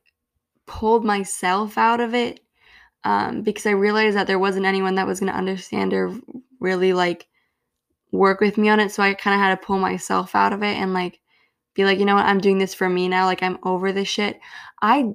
pulled 0.67 1.05
myself 1.05 1.79
out 1.79 2.01
of 2.01 2.15
it 2.15 2.41
um 3.05 3.43
because 3.43 3.67
i 3.67 3.71
realized 3.71 4.17
that 4.17 4.27
there 4.27 4.39
wasn't 4.39 4.65
anyone 4.65 4.95
that 4.95 5.07
was 5.07 5.21
going 5.21 5.33
to 5.33 5.39
understand 5.39 5.93
or 5.93 6.15
really 6.61 6.93
like 6.93 7.27
work 8.13 8.41
with 8.41 8.59
me 8.59 8.69
on 8.69 8.81
it 8.81 8.91
so 8.93 9.03
i 9.03 9.15
kind 9.15 9.35
of 9.35 9.41
had 9.41 9.59
to 9.59 9.67
pull 9.67 9.79
myself 9.79 10.35
out 10.35 10.53
of 10.53 10.63
it 10.63 10.77
and 10.77 10.93
like 10.93 11.21
be 11.75 11.85
like 11.85 11.99
you 11.99 12.05
know 12.05 12.15
what 12.15 12.27
i'm 12.27 12.41
doing 12.41 12.59
this 12.59 12.75
for 12.75 12.89
me 12.89 13.09
now 13.09 13.25
like 13.27 13.43
i'm 13.43 13.59
over 13.63 13.93
this 13.93 14.09
shit 14.09 14.39
i 14.83 15.13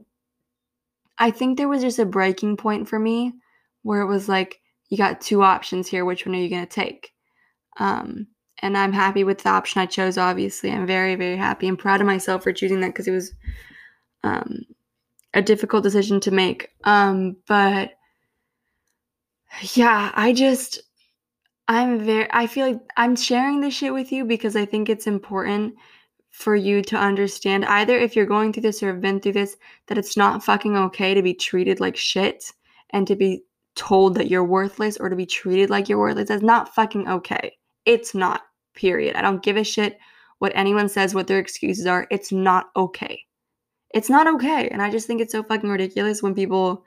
I 1.17 1.31
think 1.31 1.57
there 1.57 1.69
was 1.69 1.81
just 1.81 1.99
a 1.99 2.05
breaking 2.05 2.57
point 2.57 2.87
for 2.87 2.99
me 2.99 3.33
where 3.83 4.01
it 4.01 4.07
was 4.07 4.27
like, 4.27 4.59
you 4.89 4.97
got 4.97 5.21
two 5.21 5.41
options 5.41 5.87
here. 5.87 6.05
Which 6.05 6.25
one 6.25 6.35
are 6.35 6.39
you 6.39 6.49
going 6.49 6.65
to 6.65 6.71
take? 6.71 7.13
Um, 7.77 8.27
and 8.59 8.77
I'm 8.77 8.93
happy 8.93 9.23
with 9.23 9.39
the 9.39 9.49
option 9.49 9.81
I 9.81 9.85
chose, 9.85 10.17
obviously. 10.17 10.71
I'm 10.71 10.87
very, 10.87 11.15
very 11.15 11.37
happy 11.37 11.67
and 11.67 11.77
proud 11.77 12.01
of 12.01 12.07
myself 12.07 12.43
for 12.43 12.53
choosing 12.53 12.79
that 12.81 12.87
because 12.87 13.07
it 13.07 13.11
was 13.11 13.33
um, 14.23 14.65
a 15.33 15.41
difficult 15.41 15.83
decision 15.83 16.19
to 16.21 16.31
make. 16.31 16.69
Um, 16.83 17.37
but 17.47 17.91
yeah, 19.73 20.11
I 20.15 20.33
just 20.33 20.81
I'm 21.67 21.99
very 21.99 22.27
I 22.31 22.47
feel 22.47 22.67
like 22.67 22.81
I'm 22.97 23.15
sharing 23.15 23.61
this 23.61 23.73
shit 23.73 23.93
with 23.93 24.11
you 24.11 24.25
because 24.25 24.55
I 24.55 24.65
think 24.65 24.89
it's 24.89 25.07
important 25.07 25.75
for 26.31 26.55
you 26.55 26.81
to 26.81 26.97
understand 26.97 27.65
either 27.65 27.97
if 27.97 28.15
you're 28.15 28.25
going 28.25 28.51
through 28.51 28.63
this 28.63 28.83
or 28.83 28.87
have 28.87 29.01
been 29.01 29.19
through 29.19 29.31
this 29.31 29.55
that 29.87 29.97
it's 29.97 30.17
not 30.17 30.43
fucking 30.43 30.75
okay 30.75 31.13
to 31.13 31.21
be 31.21 31.33
treated 31.33 31.79
like 31.79 31.95
shit 31.95 32.51
and 32.91 33.07
to 33.07 33.15
be 33.15 33.43
told 33.75 34.15
that 34.15 34.29
you're 34.29 34.43
worthless 34.43 34.97
or 34.97 35.09
to 35.09 35.15
be 35.15 35.25
treated 35.25 35.69
like 35.69 35.89
you're 35.89 35.99
worthless. 35.99 36.29
That's 36.29 36.43
not 36.43 36.73
fucking 36.75 37.07
okay. 37.07 37.57
It's 37.85 38.13
not. 38.13 38.41
Period. 38.75 39.15
I 39.15 39.21
don't 39.21 39.43
give 39.43 39.57
a 39.57 39.63
shit 39.63 39.97
what 40.39 40.51
anyone 40.55 40.89
says, 40.89 41.15
what 41.15 41.27
their 41.27 41.39
excuses 41.39 41.85
are. 41.85 42.07
It's 42.11 42.31
not 42.31 42.67
okay. 42.75 43.21
It's 43.93 44.09
not 44.09 44.27
okay. 44.27 44.67
And 44.67 44.81
I 44.81 44.89
just 44.89 45.07
think 45.07 45.21
it's 45.21 45.31
so 45.31 45.43
fucking 45.43 45.69
ridiculous 45.69 46.21
when 46.21 46.35
people 46.35 46.83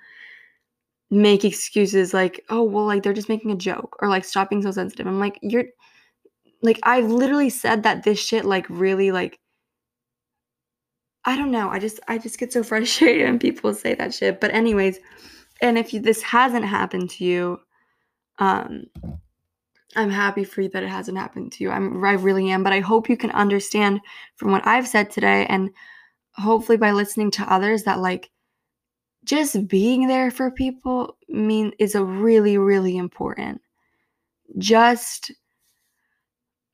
make 1.11 1.45
excuses 1.45 2.13
like, 2.13 2.45
oh, 2.51 2.63
well, 2.63 2.85
like 2.85 3.03
they're 3.03 3.15
just 3.15 3.31
making 3.31 3.51
a 3.51 3.57
joke 3.57 3.97
or 4.01 4.09
like 4.09 4.25
stop 4.25 4.51
being 4.51 4.63
so 4.63 4.71
sensitive. 4.71 5.07
I'm 5.07 5.19
like, 5.19 5.39
you're 5.41 5.65
like, 6.63 6.79
I've 6.83 7.11
literally 7.11 7.51
said 7.51 7.85
that 7.85 8.03
this 8.03 8.19
shit, 8.19 8.45
like, 8.45 8.67
really, 8.69 9.13
like, 9.13 9.39
I 11.25 11.37
don't 11.37 11.51
know. 11.51 11.69
I 11.69 11.79
just, 11.79 12.01
I 12.09 12.19
just 12.19 12.39
get 12.39 12.53
so 12.53 12.63
frustrated 12.65 13.27
when 13.27 13.39
people 13.39 13.75
say 13.75 13.95
that 13.95 14.15
shit. 14.15 14.41
But, 14.41 14.53
anyways, 14.53 14.99
and 15.61 15.79
if 15.79 15.93
you, 15.93 16.01
this 16.01 16.23
hasn't 16.23 16.65
happened 16.65 17.11
to 17.11 17.25
you, 17.25 17.61
um, 18.39 18.87
I'm 19.97 20.11
happy 20.11 20.45
for 20.45 20.63
you 20.63 20.69
that 20.71 20.83
it 20.83 20.89
hasn't 20.89 21.19
happened 21.19 21.53
to 21.53 21.65
you. 21.65 21.71
I'm, 21.71 22.05
I 22.05 22.13
really 22.13 22.51
am. 22.51 22.63
But 22.63 22.73
I 22.73 22.81
hope 22.81 23.09
you 23.09 23.17
can 23.17 23.31
understand 23.31 24.01
from 24.37 24.51
what 24.53 24.67
I've 24.67 24.89
said 24.89 25.11
today 25.11 25.47
and 25.49 25.71
hopefully 26.33 26.79
by 26.79 26.93
listening 26.93 27.31
to 27.33 27.53
others 27.53 27.85
that, 27.85 27.99
like, 27.99 28.31
just 29.25 29.69
being 29.69 30.09
there 30.09 30.31
for 30.31 30.51
people 30.51 31.17
mean 31.29 31.73
is 31.79 31.95
a 31.95 32.05
really 32.05 32.57
really 32.57 32.97
important 32.97 33.61
just 34.57 35.33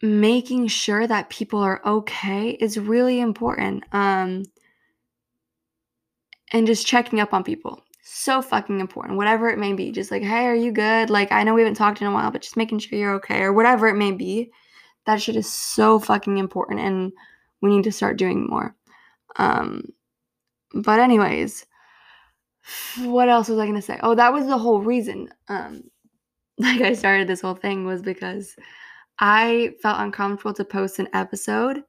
making 0.02 0.68
sure 0.68 1.06
that 1.06 1.30
people 1.30 1.60
are 1.60 1.80
okay 1.84 2.50
is 2.50 2.78
really 2.78 3.20
important 3.20 3.82
um 3.92 4.44
and 6.52 6.66
just 6.66 6.86
checking 6.86 7.20
up 7.20 7.34
on 7.34 7.42
people 7.42 7.83
so 8.06 8.42
fucking 8.42 8.80
important 8.80 9.16
whatever 9.16 9.48
it 9.48 9.58
may 9.58 9.72
be 9.72 9.90
just 9.90 10.10
like 10.10 10.22
hey 10.22 10.44
are 10.44 10.54
you 10.54 10.70
good 10.70 11.08
like 11.08 11.32
i 11.32 11.42
know 11.42 11.54
we 11.54 11.62
haven't 11.62 11.74
talked 11.74 12.00
in 12.00 12.06
a 12.06 12.12
while 12.12 12.30
but 12.30 12.42
just 12.42 12.56
making 12.56 12.78
sure 12.78 12.98
you're 12.98 13.14
okay 13.14 13.40
or 13.40 13.52
whatever 13.52 13.88
it 13.88 13.94
may 13.94 14.12
be 14.12 14.50
that 15.06 15.20
shit 15.20 15.36
is 15.36 15.50
so 15.50 15.98
fucking 15.98 16.36
important 16.36 16.80
and 16.80 17.12
we 17.62 17.74
need 17.74 17.84
to 17.84 17.92
start 17.92 18.18
doing 18.18 18.46
more 18.46 18.76
um 19.36 19.82
but 20.74 21.00
anyways 21.00 21.64
what 22.98 23.28
else 23.28 23.48
was 23.48 23.58
I 23.58 23.66
gonna 23.66 23.82
say? 23.82 23.98
Oh, 24.02 24.14
that 24.14 24.32
was 24.32 24.46
the 24.46 24.58
whole 24.58 24.80
reason. 24.80 25.28
Um, 25.48 25.84
like 26.58 26.80
I 26.80 26.94
started 26.94 27.28
this 27.28 27.40
whole 27.40 27.54
thing 27.54 27.84
was 27.84 28.02
because 28.02 28.56
I 29.18 29.74
felt 29.82 30.00
uncomfortable 30.00 30.54
to 30.54 30.64
post 30.64 30.98
an 30.98 31.08
episode 31.12 31.82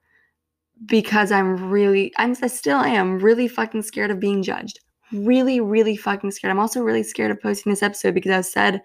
because 0.86 1.32
I'm 1.32 1.70
really, 1.70 2.12
I'm, 2.18 2.36
I 2.42 2.48
still 2.48 2.80
am 2.80 3.20
really 3.20 3.48
fucking 3.48 3.84
scared 3.84 4.12
of 4.12 4.20
being 4.20 4.44
judged. 4.44 4.80
Really, 5.12 5.60
really 5.60 5.96
fucking 5.96 6.32
scared. 6.32 6.52
I'm 6.52 6.60
also 6.60 6.82
really 6.82 7.04
scared 7.04 7.32
of 7.32 7.42
posting 7.42 7.72
this 7.72 7.84
episode 7.84 8.14
because 8.14 8.32
I've 8.32 8.46
said 8.46 8.82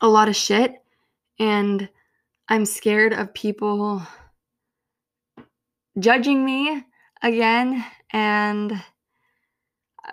a 0.00 0.08
lot 0.08 0.28
of 0.28 0.36
shit 0.36 0.82
and 1.38 1.88
I'm 2.48 2.64
scared 2.64 3.12
of 3.12 3.34
people 3.34 4.02
judging 5.98 6.44
me 6.44 6.84
again 7.22 7.84
and 8.10 8.82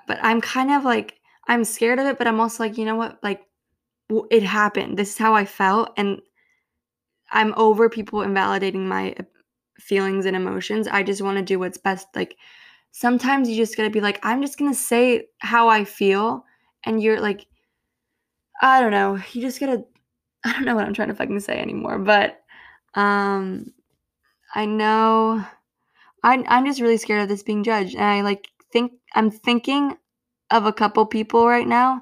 but 0.07 0.19
I'm 0.21 0.41
kind 0.41 0.71
of 0.71 0.83
like 0.83 1.19
I'm 1.47 1.63
scared 1.63 1.99
of 1.99 2.05
it, 2.05 2.17
but 2.17 2.27
I'm 2.27 2.39
also 2.39 2.63
like, 2.63 2.77
you 2.77 2.85
know 2.85 2.95
what? 2.95 3.17
Like 3.23 3.41
it 4.29 4.43
happened. 4.43 4.97
This 4.97 5.13
is 5.13 5.17
how 5.17 5.35
I 5.35 5.45
felt 5.45 5.93
and 5.97 6.21
I'm 7.31 7.53
over 7.57 7.89
people 7.89 8.21
invalidating 8.21 8.87
my 8.87 9.15
uh, 9.19 9.23
feelings 9.79 10.25
and 10.25 10.35
emotions. 10.35 10.87
I 10.87 11.03
just 11.03 11.21
want 11.21 11.37
to 11.37 11.43
do 11.43 11.59
what's 11.59 11.77
best. 11.77 12.07
Like 12.15 12.37
sometimes 12.91 13.49
you 13.49 13.56
just 13.56 13.78
got 13.78 13.84
to 13.84 13.89
be 13.89 14.02
like 14.02 14.19
I'm 14.23 14.41
just 14.41 14.58
to 14.58 14.73
say 14.73 15.28
how 15.39 15.69
I 15.69 15.86
feel 15.86 16.43
and 16.86 17.02
you're 17.02 17.19
like 17.21 17.45
I 18.62 18.82
don't 18.82 18.91
know. 18.91 19.17
You 19.32 19.41
just 19.41 19.60
got 19.60 19.67
to 19.67 19.86
I 20.45 20.54
don't 20.54 20.65
know 20.65 20.75
what 20.75 20.86
I'm 20.86 20.93
trying 20.93 21.10
to 21.10 21.15
fucking 21.15 21.39
say 21.41 21.60
anymore, 21.60 21.99
but 21.99 22.41
um 22.95 23.73
I 24.56 24.65
know 24.65 25.45
I 26.23 26.43
I'm 26.47 26.65
just 26.65 26.82
really 26.82 26.97
scared 26.97 27.21
of 27.23 27.30
this 27.30 27.43
being 27.43 27.63
judged 27.63 27.95
and 27.95 28.04
I 28.04 28.21
like 28.21 28.47
think 28.71 28.93
I'm 29.13 29.32
thinking 29.32 29.97
of 30.52 30.65
a 30.65 30.73
couple 30.73 31.06
people 31.06 31.47
right 31.47 31.67
now 31.67 32.02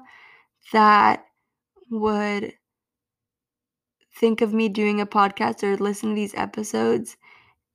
that 0.72 1.24
would 1.90 2.54
think 4.16 4.40
of 4.40 4.52
me 4.52 4.68
doing 4.68 5.00
a 5.00 5.06
podcast 5.06 5.62
or 5.62 5.76
listen 5.76 6.10
to 6.10 6.14
these 6.14 6.34
episodes 6.34 7.16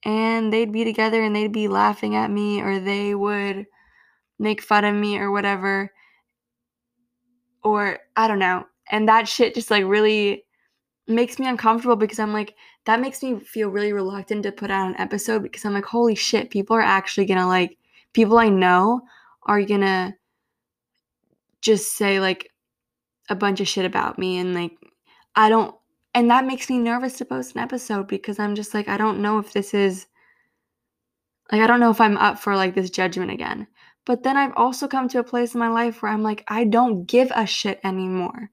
and 0.05 0.51
they'd 0.51 0.71
be 0.71 0.83
together 0.83 1.21
and 1.23 1.35
they'd 1.35 1.51
be 1.51 1.67
laughing 1.67 2.15
at 2.15 2.31
me 2.31 2.61
or 2.61 2.79
they 2.79 3.15
would 3.15 3.65
make 4.39 4.61
fun 4.61 4.85
of 4.85 4.95
me 4.95 5.17
or 5.17 5.31
whatever. 5.31 5.91
Or 7.63 7.99
I 8.15 8.27
don't 8.27 8.39
know 8.39 8.65
and 8.89 9.07
that 9.07 9.27
shit 9.27 9.55
just 9.55 9.71
like 9.71 9.83
really 9.85 10.45
makes 11.07 11.39
me 11.39 11.47
uncomfortable 11.47 11.95
because 11.95 12.19
I'm 12.19 12.33
like 12.33 12.55
that 12.85 12.99
makes 12.99 13.23
me 13.23 13.39
feel 13.39 13.69
really 13.69 13.93
reluctant 13.93 14.43
to 14.43 14.51
put 14.51 14.71
out 14.71 14.87
an 14.87 14.99
episode 14.99 15.43
because 15.43 15.65
I'm 15.65 15.73
like 15.73 15.85
holy 15.85 16.15
shit 16.15 16.49
people 16.49 16.75
are 16.75 16.81
actually 16.81 17.25
to 17.27 17.45
like 17.45 17.77
people 18.13 18.37
I 18.37 18.49
know 18.49 19.01
are 19.43 19.61
gonna 19.63 20.15
just 21.61 21.93
say 21.95 22.19
like 22.19 22.49
a 23.29 23.35
bunch 23.35 23.61
of 23.61 23.67
shit 23.67 23.85
about 23.85 24.19
me 24.19 24.37
and 24.37 24.53
like 24.53 24.77
I 25.35 25.49
don't 25.49 25.75
and 26.13 26.29
that 26.29 26.45
makes 26.45 26.69
me 26.69 26.77
nervous 26.77 27.17
to 27.17 27.25
post 27.25 27.55
an 27.55 27.61
episode 27.61 28.07
because 28.07 28.39
I'm 28.39 28.55
just 28.55 28.73
like 28.73 28.87
I 28.87 28.97
don't 28.97 29.21
know 29.21 29.39
if 29.39 29.53
this 29.53 29.73
is 29.73 30.07
like 31.51 31.61
I 31.61 31.67
don't 31.67 31.79
know 31.79 31.91
if 31.91 32.01
I'm 32.01 32.17
up 32.17 32.39
for 32.39 32.55
like 32.55 32.75
this 32.75 32.89
judgment 32.89 33.31
again. 33.31 33.67
But 34.05 34.23
then 34.23 34.35
I've 34.35 34.53
also 34.57 34.87
come 34.87 35.07
to 35.09 35.19
a 35.19 35.23
place 35.23 35.53
in 35.53 35.59
my 35.59 35.69
life 35.69 36.01
where 36.01 36.11
I'm 36.11 36.23
like 36.23 36.43
I 36.47 36.65
don't 36.65 37.05
give 37.05 37.31
a 37.35 37.45
shit 37.45 37.79
anymore. 37.83 38.51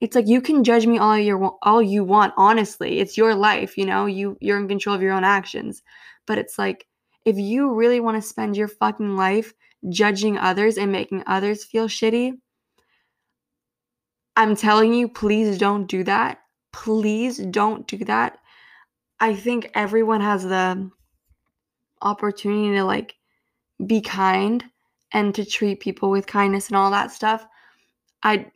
It's 0.00 0.14
like 0.16 0.26
you 0.28 0.40
can 0.40 0.64
judge 0.64 0.86
me 0.86 0.98
all 0.98 1.18
you 1.18 1.56
all 1.62 1.82
you 1.82 2.04
want 2.04 2.34
honestly. 2.36 2.98
It's 3.00 3.16
your 3.16 3.34
life, 3.34 3.78
you 3.78 3.86
know? 3.86 4.06
You 4.06 4.36
you're 4.40 4.58
in 4.58 4.68
control 4.68 4.94
of 4.96 5.02
your 5.02 5.12
own 5.12 5.24
actions. 5.24 5.82
But 6.26 6.38
it's 6.38 6.58
like 6.58 6.86
if 7.24 7.36
you 7.36 7.72
really 7.74 8.00
want 8.00 8.20
to 8.20 8.28
spend 8.28 8.56
your 8.56 8.68
fucking 8.68 9.16
life 9.16 9.52
judging 9.88 10.38
others 10.38 10.78
and 10.78 10.92
making 10.92 11.24
others 11.26 11.64
feel 11.64 11.88
shitty, 11.88 12.32
I'm 14.36 14.56
telling 14.56 14.92
you, 14.92 15.08
please 15.08 15.58
don't 15.58 15.86
do 15.86 16.04
that. 16.04 16.38
Please 16.76 17.38
don't 17.38 17.88
do 17.88 17.96
that. 18.04 18.38
I 19.18 19.34
think 19.34 19.70
everyone 19.74 20.20
has 20.20 20.44
the 20.44 20.90
opportunity 22.02 22.76
to 22.76 22.84
like 22.84 23.16
be 23.86 24.02
kind 24.02 24.62
and 25.12 25.34
to 25.34 25.46
treat 25.46 25.80
people 25.80 26.10
with 26.10 26.26
kindness 26.26 26.68
and 26.68 26.76
all 26.76 26.90
that 26.90 27.10
stuff. 27.10 27.46
I 28.22 28.50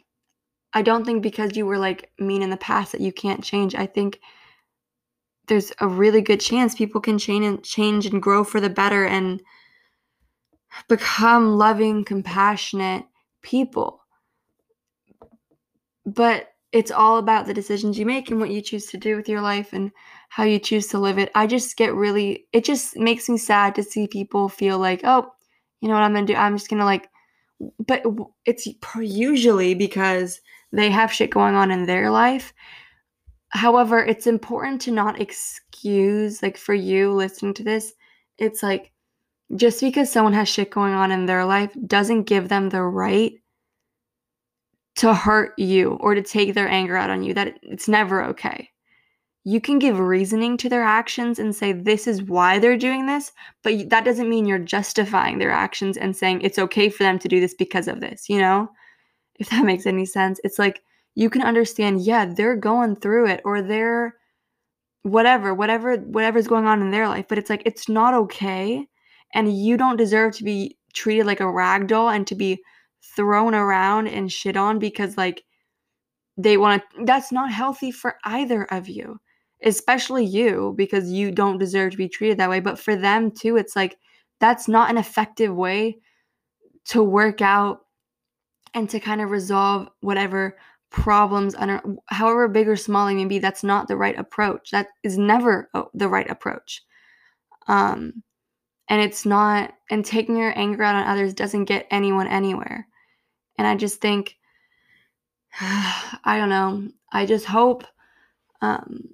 I 0.74 0.82
don't 0.82 1.06
think 1.06 1.22
because 1.22 1.56
you 1.56 1.64
were 1.64 1.78
like 1.78 2.10
mean 2.18 2.42
in 2.42 2.50
the 2.50 2.58
past 2.58 2.92
that 2.92 3.00
you 3.00 3.10
can't 3.10 3.42
change. 3.42 3.74
I 3.74 3.86
think 3.86 4.20
there's 5.46 5.72
a 5.80 5.88
really 5.88 6.20
good 6.20 6.40
chance 6.40 6.74
people 6.74 7.00
can 7.00 7.18
change 7.18 7.46
and 7.46 7.64
change 7.64 8.04
and 8.04 8.22
grow 8.22 8.44
for 8.44 8.60
the 8.60 8.68
better 8.68 9.06
and 9.06 9.42
become 10.90 11.56
loving, 11.56 12.04
compassionate 12.04 13.06
people. 13.40 14.02
But 16.04 16.50
it's 16.72 16.90
all 16.90 17.18
about 17.18 17.46
the 17.46 17.54
decisions 17.54 17.98
you 17.98 18.06
make 18.06 18.30
and 18.30 18.40
what 18.40 18.50
you 18.50 18.60
choose 18.60 18.86
to 18.86 18.96
do 18.96 19.16
with 19.16 19.28
your 19.28 19.40
life 19.40 19.72
and 19.72 19.90
how 20.28 20.44
you 20.44 20.58
choose 20.58 20.86
to 20.88 20.98
live 20.98 21.18
it. 21.18 21.30
I 21.34 21.46
just 21.46 21.76
get 21.76 21.94
really, 21.94 22.46
it 22.52 22.64
just 22.64 22.96
makes 22.96 23.28
me 23.28 23.38
sad 23.38 23.74
to 23.74 23.82
see 23.82 24.06
people 24.06 24.48
feel 24.48 24.78
like, 24.78 25.00
oh, 25.04 25.32
you 25.80 25.88
know 25.88 25.94
what 25.94 26.02
I'm 26.02 26.14
gonna 26.14 26.26
do? 26.26 26.34
I'm 26.34 26.56
just 26.56 26.70
gonna 26.70 26.84
like, 26.84 27.08
but 27.86 28.04
it's 28.46 28.68
usually 28.96 29.74
because 29.74 30.40
they 30.72 30.90
have 30.90 31.12
shit 31.12 31.30
going 31.30 31.54
on 31.54 31.70
in 31.70 31.86
their 31.86 32.10
life 32.10 32.52
However, 33.50 33.98
it's 33.98 34.26
important 34.28 34.80
to 34.82 34.92
not 34.92 35.20
excuse, 35.20 36.42
like 36.42 36.56
for 36.56 36.74
you 36.74 37.12
listening 37.12 37.54
to 37.54 37.64
this, 37.64 37.92
it's 38.38 38.62
like 38.62 38.92
just 39.56 39.80
because 39.80 40.10
someone 40.10 40.32
has 40.34 40.48
shit 40.48 40.70
going 40.70 40.94
on 40.94 41.10
in 41.10 41.26
their 41.26 41.44
life 41.44 41.76
doesn't 41.86 42.24
give 42.24 42.48
them 42.48 42.68
the 42.68 42.82
right 42.82 43.32
to 44.96 45.14
hurt 45.14 45.58
you 45.58 45.92
or 46.00 46.14
to 46.14 46.22
take 46.22 46.54
their 46.54 46.68
anger 46.68 46.96
out 46.96 47.10
on 47.10 47.22
you. 47.22 47.34
That 47.34 47.58
it's 47.62 47.88
never 47.88 48.24
okay. 48.24 48.70
You 49.44 49.60
can 49.60 49.78
give 49.78 49.98
reasoning 49.98 50.58
to 50.58 50.68
their 50.68 50.82
actions 50.82 51.38
and 51.38 51.56
say 51.56 51.72
this 51.72 52.06
is 52.06 52.22
why 52.22 52.58
they're 52.58 52.76
doing 52.76 53.06
this, 53.06 53.32
but 53.62 53.88
that 53.88 54.04
doesn't 54.04 54.28
mean 54.28 54.44
you're 54.44 54.58
justifying 54.58 55.38
their 55.38 55.50
actions 55.50 55.96
and 55.96 56.14
saying 56.14 56.42
it's 56.42 56.58
okay 56.58 56.90
for 56.90 57.04
them 57.04 57.18
to 57.20 57.28
do 57.28 57.40
this 57.40 57.54
because 57.54 57.88
of 57.88 58.00
this, 58.00 58.28
you 58.28 58.38
know? 58.38 58.70
If 59.36 59.48
that 59.48 59.64
makes 59.64 59.86
any 59.86 60.04
sense. 60.04 60.40
It's 60.44 60.58
like 60.58 60.82
you 61.14 61.30
can 61.30 61.40
understand, 61.40 62.02
yeah, 62.02 62.26
they're 62.26 62.56
going 62.56 62.96
through 62.96 63.28
it 63.28 63.40
or 63.46 63.62
they're 63.62 64.14
whatever, 65.04 65.54
whatever 65.54 65.96
whatever's 65.96 66.46
going 66.46 66.66
on 66.66 66.82
in 66.82 66.90
their 66.90 67.08
life, 67.08 67.24
but 67.26 67.38
it's 67.38 67.48
like 67.48 67.62
it's 67.64 67.88
not 67.88 68.12
okay 68.12 68.86
and 69.32 69.56
you 69.56 69.78
don't 69.78 69.96
deserve 69.96 70.36
to 70.36 70.44
be 70.44 70.76
treated 70.92 71.24
like 71.24 71.40
a 71.40 71.50
rag 71.50 71.86
doll 71.86 72.10
and 72.10 72.26
to 72.26 72.34
be 72.34 72.60
thrown 73.02 73.54
around 73.54 74.06
and 74.08 74.30
shit 74.32 74.56
on 74.56 74.78
because 74.78 75.16
like 75.16 75.42
they 76.36 76.56
want 76.56 76.82
to 76.96 77.04
that's 77.04 77.32
not 77.32 77.52
healthy 77.52 77.90
for 77.90 78.16
either 78.24 78.64
of 78.64 78.88
you 78.88 79.18
especially 79.64 80.24
you 80.24 80.74
because 80.76 81.10
you 81.10 81.30
don't 81.30 81.58
deserve 81.58 81.92
to 81.92 81.98
be 81.98 82.08
treated 82.08 82.38
that 82.38 82.50
way 82.50 82.60
but 82.60 82.78
for 82.78 82.96
them 82.96 83.30
too 83.30 83.56
it's 83.56 83.76
like 83.76 83.98
that's 84.38 84.68
not 84.68 84.90
an 84.90 84.96
effective 84.96 85.54
way 85.54 85.98
to 86.84 87.02
work 87.02 87.42
out 87.42 87.80
and 88.74 88.88
to 88.90 89.00
kind 89.00 89.20
of 89.20 89.30
resolve 89.30 89.88
whatever 90.00 90.56
problems 90.90 91.54
under 91.54 91.80
however 92.06 92.48
big 92.48 92.68
or 92.68 92.76
small 92.76 93.06
they 93.06 93.14
may 93.14 93.24
be 93.24 93.38
that's 93.38 93.62
not 93.62 93.86
the 93.86 93.96
right 93.96 94.18
approach. 94.18 94.70
That 94.70 94.88
is 95.04 95.16
never 95.16 95.70
the 95.94 96.08
right 96.08 96.28
approach. 96.28 96.82
Um 97.68 98.22
and 98.88 99.00
it's 99.00 99.24
not 99.24 99.72
and 99.90 100.04
taking 100.04 100.36
your 100.36 100.56
anger 100.58 100.82
out 100.82 100.96
on 100.96 101.06
others 101.06 101.32
doesn't 101.34 101.66
get 101.66 101.86
anyone 101.90 102.26
anywhere 102.26 102.88
and 103.60 103.68
i 103.68 103.76
just 103.76 104.00
think 104.00 104.38
i 105.60 106.36
don't 106.38 106.48
know. 106.48 106.88
I 107.12 107.26
just 107.26 107.44
hope 107.44 107.84
um 108.62 109.10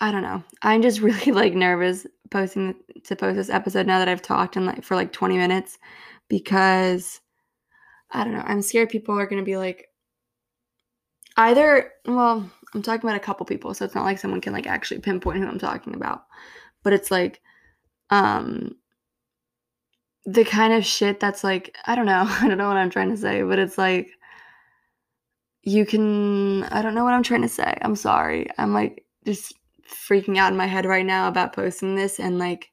i 0.00 0.10
don't 0.10 0.22
know. 0.22 0.42
I'm 0.62 0.82
just 0.82 1.00
really 1.08 1.30
like 1.30 1.54
nervous 1.54 2.06
posting 2.30 2.74
to 3.04 3.14
post 3.14 3.36
this 3.36 3.50
episode 3.50 3.86
now 3.86 4.00
that 4.00 4.08
i've 4.08 4.20
talked 4.20 4.56
and 4.56 4.66
like 4.66 4.82
for 4.82 4.96
like 4.96 5.12
20 5.12 5.36
minutes 5.36 5.78
because 6.28 7.20
i 8.10 8.24
don't 8.24 8.32
know. 8.34 8.44
I'm 8.44 8.62
scared 8.62 8.90
people 8.90 9.16
are 9.16 9.26
going 9.26 9.40
to 9.40 9.46
be 9.46 9.56
like 9.56 9.88
either 11.36 11.92
well 12.04 12.50
i'm 12.74 12.82
talking 12.82 13.08
about 13.08 13.16
a 13.16 13.24
couple 13.24 13.46
people 13.46 13.72
so 13.74 13.84
it's 13.84 13.94
not 13.94 14.04
like 14.04 14.18
someone 14.18 14.40
can 14.40 14.52
like 14.52 14.66
actually 14.66 15.00
pinpoint 15.00 15.38
who 15.38 15.46
i'm 15.46 15.58
talking 15.60 15.94
about. 15.94 16.24
But 16.82 16.94
it's 16.94 17.12
like 17.12 17.40
um 18.10 18.74
the 20.28 20.44
kind 20.44 20.74
of 20.74 20.84
shit 20.84 21.20
that's 21.20 21.42
like 21.42 21.74
I 21.86 21.94
don't 21.94 22.06
know, 22.06 22.26
I 22.28 22.46
don't 22.48 22.58
know 22.58 22.68
what 22.68 22.76
I'm 22.76 22.90
trying 22.90 23.10
to 23.10 23.16
say, 23.16 23.42
but 23.42 23.58
it's 23.58 23.78
like 23.78 24.10
you 25.62 25.86
can 25.86 26.64
I 26.64 26.82
don't 26.82 26.94
know 26.94 27.04
what 27.04 27.14
I'm 27.14 27.22
trying 27.22 27.42
to 27.42 27.48
say. 27.48 27.76
I'm 27.82 27.96
sorry. 27.96 28.46
I'm 28.58 28.74
like 28.74 29.04
just 29.26 29.54
freaking 29.88 30.36
out 30.36 30.52
in 30.52 30.58
my 30.58 30.66
head 30.66 30.84
right 30.84 31.06
now 31.06 31.28
about 31.28 31.54
posting 31.54 31.94
this 31.94 32.20
and 32.20 32.38
like 32.38 32.70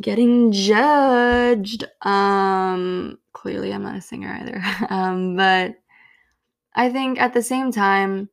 getting 0.00 0.52
judged. 0.52 1.84
Um 2.02 3.18
clearly 3.34 3.72
I'm 3.72 3.82
not 3.82 3.96
a 3.96 4.00
singer 4.00 4.38
either. 4.40 4.62
um 4.90 5.36
but 5.36 5.74
I 6.74 6.90
think 6.90 7.20
at 7.20 7.34
the 7.34 7.42
same 7.42 7.72
time 7.72 8.30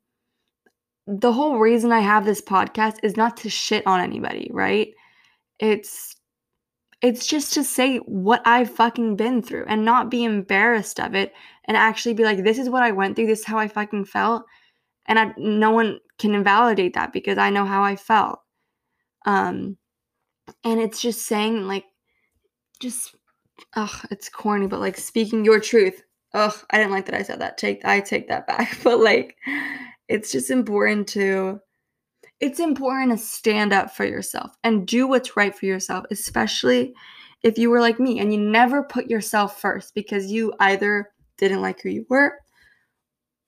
the 1.05 1.33
whole 1.33 1.59
reason 1.59 1.91
I 1.91 1.99
have 1.99 2.23
this 2.23 2.41
podcast 2.41 2.99
is 3.03 3.17
not 3.17 3.35
to 3.37 3.49
shit 3.49 3.85
on 3.85 3.99
anybody, 3.99 4.49
right? 4.53 4.93
It's 5.59 6.12
it's 7.03 7.27
just 7.27 7.53
to 7.53 7.65
say 7.65 7.97
what 7.97 8.41
I've 8.45 8.73
fucking 8.73 9.17
been 9.17 9.41
through 9.41 9.65
and 9.67 9.83
not 9.83 10.09
be 10.09 10.23
embarrassed 10.23 11.01
of 11.01 11.13
it 11.13 11.33
and 11.65 11.75
actually 11.75 12.13
be 12.13 12.23
like, 12.23 12.43
this 12.43 12.57
is 12.57 12.69
what 12.69 12.81
I 12.81 12.91
went 12.91 13.17
through, 13.17 13.27
this 13.27 13.39
is 13.41 13.45
how 13.45 13.59
I 13.59 13.67
fucking 13.67 14.05
felt. 14.05 14.45
And 15.05 15.19
I, 15.19 15.33
no 15.35 15.71
one 15.71 15.99
can 16.17 16.33
invalidate 16.33 16.93
that 16.93 17.11
because 17.11 17.37
I 17.37 17.49
know 17.49 17.65
how 17.65 17.83
I 17.83 17.97
felt. 17.97 18.39
Um, 19.25 19.77
and 20.63 20.79
it's 20.79 21.01
just 21.01 21.25
saying, 21.25 21.67
like, 21.67 21.83
just, 22.79 23.13
ugh, 23.75 24.07
it's 24.09 24.29
corny, 24.29 24.67
but 24.67 24.79
like 24.79 24.97
speaking 24.97 25.43
your 25.43 25.59
truth. 25.59 26.01
Ugh, 26.33 26.55
I 26.69 26.77
didn't 26.77 26.93
like 26.93 27.05
that 27.07 27.15
I 27.15 27.23
said 27.23 27.41
that. 27.41 27.57
Take, 27.57 27.83
I 27.83 27.99
take 27.99 28.29
that 28.29 28.47
back. 28.47 28.79
But 28.83 29.01
like, 29.01 29.35
it's 30.07 30.31
just 30.31 30.49
important 30.49 31.09
to 31.09 31.59
it's 32.43 32.59
important 32.59 33.09
to 33.09 33.17
stand 33.17 33.71
up 33.71 33.95
for 33.95 34.03
yourself 34.03 34.57
and 34.65 34.85
do 34.85 35.07
what's 35.07 35.37
right 35.37 35.57
for 35.57 35.65
yourself, 35.65 36.05
especially 36.11 36.93
if 37.41 37.57
you 37.57 37.69
were 37.69 37.79
like 37.79 38.01
me 38.01 38.19
and 38.19 38.33
you 38.33 38.39
never 38.39 38.83
put 38.83 39.09
yourself 39.09 39.61
first 39.61 39.95
because 39.95 40.29
you 40.29 40.53
either 40.59 41.09
didn't 41.37 41.61
like 41.61 41.81
who 41.81 41.87
you 41.87 42.05
were 42.09 42.33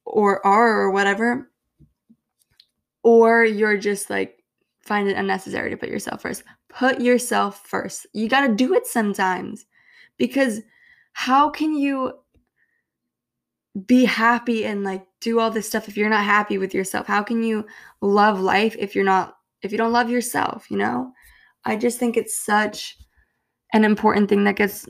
or 0.05 0.45
are 0.47 0.79
or 0.79 0.91
whatever, 0.91 1.51
or 3.03 3.43
you're 3.43 3.75
just 3.77 4.09
like 4.09 4.41
find 4.79 5.09
it 5.09 5.17
unnecessary 5.17 5.69
to 5.71 5.75
put 5.75 5.89
yourself 5.89 6.21
first. 6.21 6.43
Put 6.69 7.01
yourself 7.01 7.67
first. 7.67 8.07
You 8.13 8.29
got 8.29 8.47
to 8.47 8.55
do 8.55 8.73
it 8.75 8.87
sometimes 8.87 9.65
because 10.17 10.61
how 11.11 11.49
can 11.49 11.75
you 11.75 12.13
be 13.87 14.05
happy 14.05 14.63
and 14.63 14.85
like 14.85 15.05
do 15.25 15.39
all 15.39 15.49
this 15.49 15.67
stuff 15.67 15.87
if 15.87 15.97
you're 15.97 16.07
not 16.07 16.23
happy 16.23 16.59
with 16.59 16.73
yourself? 16.73 17.07
How 17.07 17.23
can 17.23 17.41
you 17.43 17.65
love 17.99 18.39
life 18.39 18.75
if 18.77 18.95
you're 18.95 19.03
not 19.03 19.37
if 19.63 19.71
you 19.71 19.77
don't 19.77 19.91
love 19.91 20.09
yourself, 20.09 20.69
you 20.69 20.77
know? 20.77 21.11
I 21.65 21.75
just 21.75 21.97
think 21.97 22.15
it's 22.15 22.37
such 22.37 22.97
an 23.73 23.83
important 23.83 24.29
thing 24.29 24.43
that 24.43 24.55
gets 24.55 24.87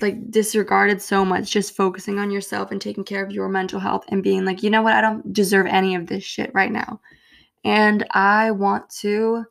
like 0.00 0.30
disregarded 0.30 1.00
so 1.00 1.24
much 1.24 1.52
just 1.52 1.76
focusing 1.76 2.18
on 2.18 2.32
yourself 2.32 2.72
and 2.72 2.80
taking 2.80 3.04
care 3.04 3.24
of 3.24 3.30
your 3.30 3.48
mental 3.48 3.78
health 3.78 4.04
and 4.08 4.24
being 4.24 4.44
like, 4.44 4.62
"You 4.62 4.70
know 4.70 4.82
what? 4.82 4.94
I 4.94 5.00
don't 5.00 5.32
deserve 5.32 5.66
any 5.66 5.94
of 5.94 6.06
this 6.08 6.24
shit 6.24 6.50
right 6.52 6.72
now." 6.72 7.00
And 7.64 8.04
I 8.10 8.50
want 8.50 8.90
to 9.00 9.44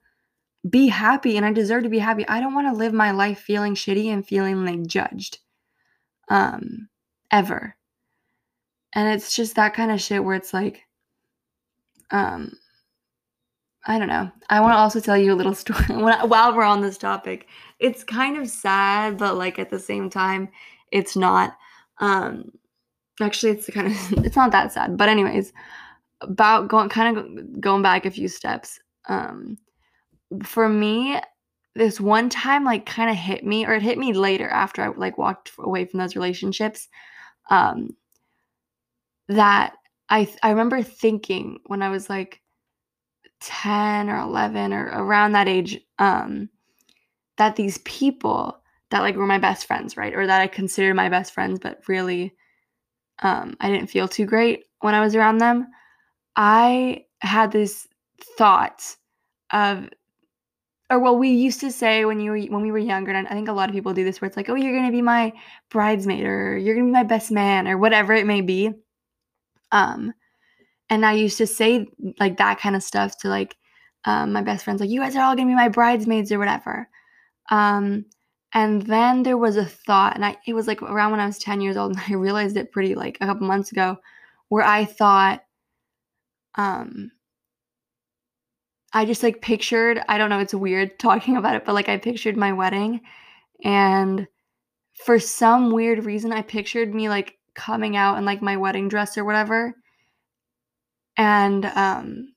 be 0.69 0.87
happy 0.87 1.37
and 1.37 1.45
I 1.45 1.53
deserve 1.53 1.83
to 1.83 1.89
be 1.89 1.99
happy. 1.99 2.27
I 2.27 2.41
don't 2.41 2.53
want 2.55 2.67
to 2.67 2.77
live 2.77 2.93
my 2.93 3.11
life 3.11 3.39
feeling 3.39 3.75
shitty 3.75 4.07
and 4.07 4.27
feeling 4.27 4.65
like 4.65 4.85
judged. 4.85 5.39
Um 6.29 6.89
ever. 7.31 7.75
And 8.93 9.13
it's 9.13 9.35
just 9.35 9.55
that 9.55 9.73
kind 9.73 9.91
of 9.91 10.01
shit 10.01 10.23
where 10.23 10.35
it's 10.35 10.53
like, 10.53 10.83
um, 12.11 12.53
I 13.85 13.97
don't 13.97 14.07
know. 14.07 14.31
I 14.49 14.61
want 14.61 14.73
to 14.73 14.77
also 14.77 14.99
tell 14.99 15.17
you 15.17 15.33
a 15.33 15.35
little 15.35 15.55
story 15.55 15.85
while 15.87 16.55
we're 16.55 16.63
on 16.63 16.81
this 16.81 16.97
topic. 16.97 17.47
It's 17.79 18.03
kind 18.03 18.37
of 18.37 18.49
sad, 18.49 19.17
but 19.17 19.37
like 19.37 19.59
at 19.59 19.69
the 19.69 19.79
same 19.79 20.09
time, 20.09 20.49
it's 20.91 21.15
not. 21.15 21.57
Um, 21.99 22.51
actually, 23.21 23.53
it's 23.53 23.69
kind 23.69 23.87
of 23.87 23.93
it's 24.25 24.35
not 24.35 24.51
that 24.51 24.71
sad. 24.73 24.97
But 24.97 25.09
anyways, 25.09 25.53
about 26.21 26.67
going 26.67 26.89
kind 26.89 27.17
of 27.17 27.61
going 27.61 27.81
back 27.81 28.05
a 28.05 28.11
few 28.11 28.27
steps. 28.27 28.79
Um, 29.07 29.57
for 30.43 30.69
me, 30.69 31.19
this 31.75 31.99
one 31.99 32.29
time 32.29 32.65
like 32.65 32.85
kind 32.85 33.09
of 33.09 33.15
hit 33.15 33.45
me, 33.45 33.65
or 33.65 33.73
it 33.73 33.81
hit 33.81 33.97
me 33.97 34.13
later 34.13 34.49
after 34.49 34.81
I 34.81 34.89
like 34.89 35.17
walked 35.17 35.51
away 35.59 35.85
from 35.85 35.99
those 35.99 36.15
relationships. 36.15 36.87
Um, 37.49 37.95
that 39.29 39.75
I 40.09 40.27
I 40.43 40.49
remember 40.49 40.81
thinking 40.81 41.59
when 41.67 41.81
I 41.81 41.89
was 41.89 42.09
like 42.09 42.41
10 43.41 44.09
or 44.09 44.19
11 44.19 44.73
or 44.73 44.87
around 44.87 45.31
that 45.31 45.47
age 45.47 45.79
um 45.99 46.49
that 47.37 47.55
these 47.55 47.77
people 47.79 48.59
that 48.91 48.99
like 49.01 49.15
were 49.15 49.27
my 49.27 49.37
best 49.37 49.65
friends, 49.65 49.95
right? 49.95 50.13
Or 50.13 50.27
that 50.27 50.41
I 50.41 50.47
considered 50.47 50.95
my 50.95 51.09
best 51.09 51.33
friends 51.33 51.59
but 51.59 51.81
really 51.87 52.33
um 53.19 53.55
I 53.61 53.69
didn't 53.69 53.89
feel 53.89 54.07
too 54.07 54.25
great 54.25 54.65
when 54.81 54.95
I 54.95 55.01
was 55.01 55.15
around 55.15 55.37
them. 55.37 55.67
I 56.35 57.05
had 57.21 57.51
this 57.51 57.87
thought 58.37 58.95
of 59.51 59.89
or 60.89 60.99
well 60.99 61.17
we 61.17 61.29
used 61.29 61.59
to 61.59 61.71
say 61.71 62.05
when 62.05 62.19
you 62.19 62.31
were 62.31 62.39
when 62.39 62.61
we 62.61 62.71
were 62.71 62.77
younger 62.77 63.11
and 63.11 63.27
i 63.27 63.31
think 63.31 63.47
a 63.47 63.53
lot 63.53 63.69
of 63.69 63.75
people 63.75 63.93
do 63.93 64.03
this 64.03 64.21
where 64.21 64.27
it's 64.27 64.37
like 64.37 64.49
oh 64.49 64.55
you're 64.55 64.73
going 64.73 64.85
to 64.85 64.91
be 64.91 65.01
my 65.01 65.31
bridesmaid 65.69 66.25
or 66.25 66.57
you're 66.57 66.75
going 66.75 66.87
to 66.87 66.89
be 66.89 66.93
my 66.93 67.03
best 67.03 67.31
man 67.31 67.67
or 67.67 67.77
whatever 67.77 68.13
it 68.13 68.25
may 68.25 68.41
be 68.41 68.73
um, 69.71 70.13
and 70.89 71.05
I 71.05 71.13
used 71.13 71.37
to 71.39 71.47
say 71.47 71.87
like 72.19 72.37
that 72.37 72.59
kind 72.59 72.75
of 72.75 72.83
stuff 72.83 73.17
to 73.19 73.29
like 73.29 73.55
um, 74.05 74.33
my 74.33 74.41
best 74.41 74.63
friends, 74.63 74.81
like, 74.81 74.89
you 74.89 75.01
guys 75.01 75.15
are 75.15 75.23
all 75.23 75.35
gonna 75.35 75.49
be 75.49 75.55
my 75.55 75.69
bridesmaids 75.69 76.31
or 76.31 76.39
whatever. 76.39 76.89
Um, 77.51 78.05
and 78.53 78.81
then 78.83 79.23
there 79.23 79.37
was 79.37 79.57
a 79.57 79.65
thought, 79.65 80.15
and 80.15 80.25
I 80.25 80.37
it 80.47 80.53
was 80.53 80.67
like 80.67 80.81
around 80.81 81.11
when 81.11 81.19
I 81.19 81.27
was 81.27 81.37
10 81.39 81.61
years 81.61 81.77
old, 81.77 81.91
and 81.97 82.01
I 82.07 82.13
realized 82.15 82.57
it 82.57 82.71
pretty 82.71 82.95
like 82.95 83.17
a 83.21 83.27
couple 83.27 83.47
months 83.47 83.71
ago, 83.71 83.97
where 84.49 84.65
I 84.65 84.85
thought, 84.85 85.43
um, 86.55 87.11
I 88.93 89.05
just 89.05 89.23
like 89.23 89.41
pictured, 89.41 90.01
I 90.07 90.17
don't 90.17 90.29
know, 90.29 90.39
it's 90.39 90.53
weird 90.53 90.99
talking 90.99 91.37
about 91.37 91.55
it, 91.55 91.65
but 91.65 91.73
like 91.75 91.89
I 91.89 91.97
pictured 91.97 92.37
my 92.37 92.53
wedding, 92.53 93.01
and 93.63 94.27
for 95.05 95.19
some 95.19 95.71
weird 95.71 96.05
reason, 96.05 96.33
I 96.33 96.43
pictured 96.43 96.93
me 96.95 97.09
like 97.09 97.38
coming 97.59 97.97
out 97.97 98.17
in 98.17 98.23
like 98.23 98.41
my 98.41 98.55
wedding 98.55 98.87
dress 98.87 99.17
or 99.17 99.25
whatever. 99.25 99.75
And 101.17 101.65
um 101.65 102.33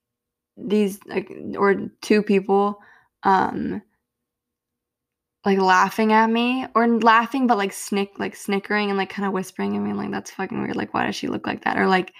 these 0.57 0.99
like 1.07 1.33
or 1.57 1.89
two 2.03 2.23
people 2.23 2.79
um 3.23 3.81
like 5.45 5.59
laughing 5.59 6.13
at 6.13 6.29
me 6.29 6.67
or 6.75 6.87
laughing 7.01 7.47
but 7.47 7.57
like 7.57 7.73
snick 7.73 8.11
like 8.19 8.37
snickering 8.37 8.91
and 8.91 8.99
like 8.99 9.09
kind 9.11 9.27
of 9.27 9.33
whispering 9.33 9.77
at 9.77 9.83
me 9.83 9.93
like 9.93 10.11
that's 10.11 10.33
fucking 10.33 10.61
weird. 10.61 10.77
Like 10.77 10.93
why 10.93 11.07
does 11.07 11.15
she 11.17 11.29
look 11.29 11.47
like 11.47 11.65
that? 11.65 11.79
or 11.79 11.87
like 11.87 12.13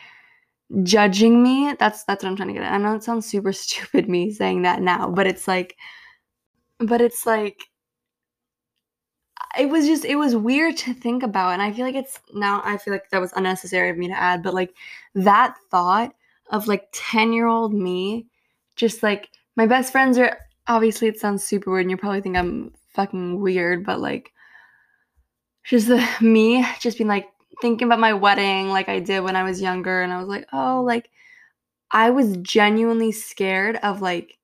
judging 0.85 1.43
me. 1.43 1.75
That's 1.79 2.05
that's 2.05 2.23
what 2.23 2.31
i'm 2.31 2.37
trying 2.37 2.49
to 2.49 2.55
get 2.55 2.63
at. 2.63 2.73
I 2.73 2.79
know 2.79 2.95
it 2.95 3.03
sounds 3.03 3.27
super 3.27 3.53
stupid 3.65 4.09
me 4.09 4.31
saying 4.33 4.63
that 4.63 4.81
now 4.81 5.11
but 5.11 5.27
it's 5.27 5.49
like 5.49 5.77
but 6.79 7.01
it's 7.01 7.27
like 7.27 7.65
it 9.59 9.69
was 9.69 9.87
just 9.87 10.05
it 10.05 10.17
was 10.17 10.35
weird 10.37 10.77
to 10.77 10.95
think 10.95 11.23
about 11.23 11.53
and 11.53 11.63
i 11.63 11.73
feel 11.73 11.85
like 11.85 11.95
it's 11.95 12.19
now 12.35 12.63
i 12.65 12.77
feel 12.77 12.93
like 12.93 13.09
that 13.11 13.21
was 13.21 13.33
unnecessary 13.35 13.91
of 13.91 13.99
me 13.99 14.09
to 14.09 14.19
add 14.19 14.43
but 14.43 14.55
like 14.55 14.75
that 15.15 15.57
thought 15.71 16.15
of 16.51 16.67
like 16.67 16.89
10 16.93 17.33
year 17.33 17.47
old 17.47 17.73
me 17.73 18.27
just 18.77 19.03
like 19.03 19.31
my 19.57 19.67
best 19.67 19.93
friends 19.93 20.19
are 20.19 20.39
obviously 20.67 21.09
it 21.09 21.19
sounds 21.19 21.45
super 21.45 21.71
weird 21.71 21.83
and 21.83 21.91
you 21.91 21.97
probably 21.97 22.21
think 22.21 22.37
i'm 22.37 22.73
fucking 22.93 23.41
weird, 23.41 23.85
but 23.85 24.01
like 24.01 24.33
just 25.65 25.89
the 25.89 26.07
me 26.21 26.65
just 26.81 26.99
being 26.99 27.09
like 27.09 27.29
thinking 27.61 27.87
about 27.87 28.01
my 28.01 28.13
wedding 28.13 28.69
like 28.69 28.89
I 28.89 28.99
did 28.99 29.21
when 29.21 29.37
I 29.37 29.45
was 29.45 29.61
younger 29.61 30.03
and 30.03 30.13
I 30.13 30.19
was 30.19 30.29
like, 30.29 30.47
"Oh, 30.53 30.83
like 30.83 31.11
I 31.91 32.11
was 32.11 32.37
genuinely 32.39 33.13
scared 33.13 33.77
of 33.77 34.01
like 34.03 34.39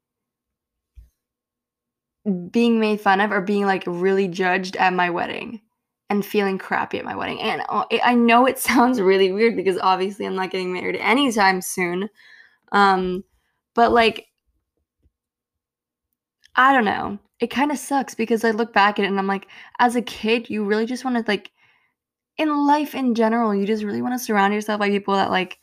being 2.28 2.80
made 2.80 3.00
fun 3.00 3.20
of 3.20 3.32
or 3.32 3.40
being 3.40 3.66
like 3.66 3.84
really 3.86 4.28
judged 4.28 4.76
at 4.76 4.92
my 4.92 5.10
wedding 5.10 5.60
and 6.10 6.24
feeling 6.24 6.58
crappy 6.58 6.98
at 6.98 7.04
my 7.04 7.14
wedding. 7.14 7.40
And 7.40 7.62
uh, 7.68 7.84
I 8.02 8.14
know 8.14 8.46
it 8.46 8.58
sounds 8.58 9.00
really 9.00 9.32
weird 9.32 9.56
because 9.56 9.78
obviously 9.78 10.26
I'm 10.26 10.36
not 10.36 10.50
getting 10.50 10.72
married 10.72 10.96
anytime 10.96 11.60
soon. 11.60 12.08
Um, 12.72 13.24
but 13.74 13.92
like, 13.92 14.26
I 16.56 16.72
don't 16.72 16.84
know. 16.84 17.18
It 17.40 17.48
kind 17.48 17.70
of 17.70 17.78
sucks 17.78 18.14
because 18.14 18.44
I 18.44 18.50
look 18.50 18.72
back 18.72 18.98
at 18.98 19.04
it 19.04 19.08
and 19.08 19.18
I'm 19.18 19.28
like, 19.28 19.46
as 19.78 19.94
a 19.94 20.02
kid, 20.02 20.50
you 20.50 20.64
really 20.64 20.86
just 20.86 21.04
want 21.04 21.16
to 21.16 21.30
like, 21.30 21.52
in 22.36 22.66
life 22.66 22.94
in 22.94 23.14
general, 23.14 23.54
you 23.54 23.66
just 23.66 23.84
really 23.84 24.02
want 24.02 24.14
to 24.14 24.24
surround 24.24 24.54
yourself 24.54 24.80
by 24.80 24.88
people 24.88 25.14
that 25.14 25.30
like 25.30 25.58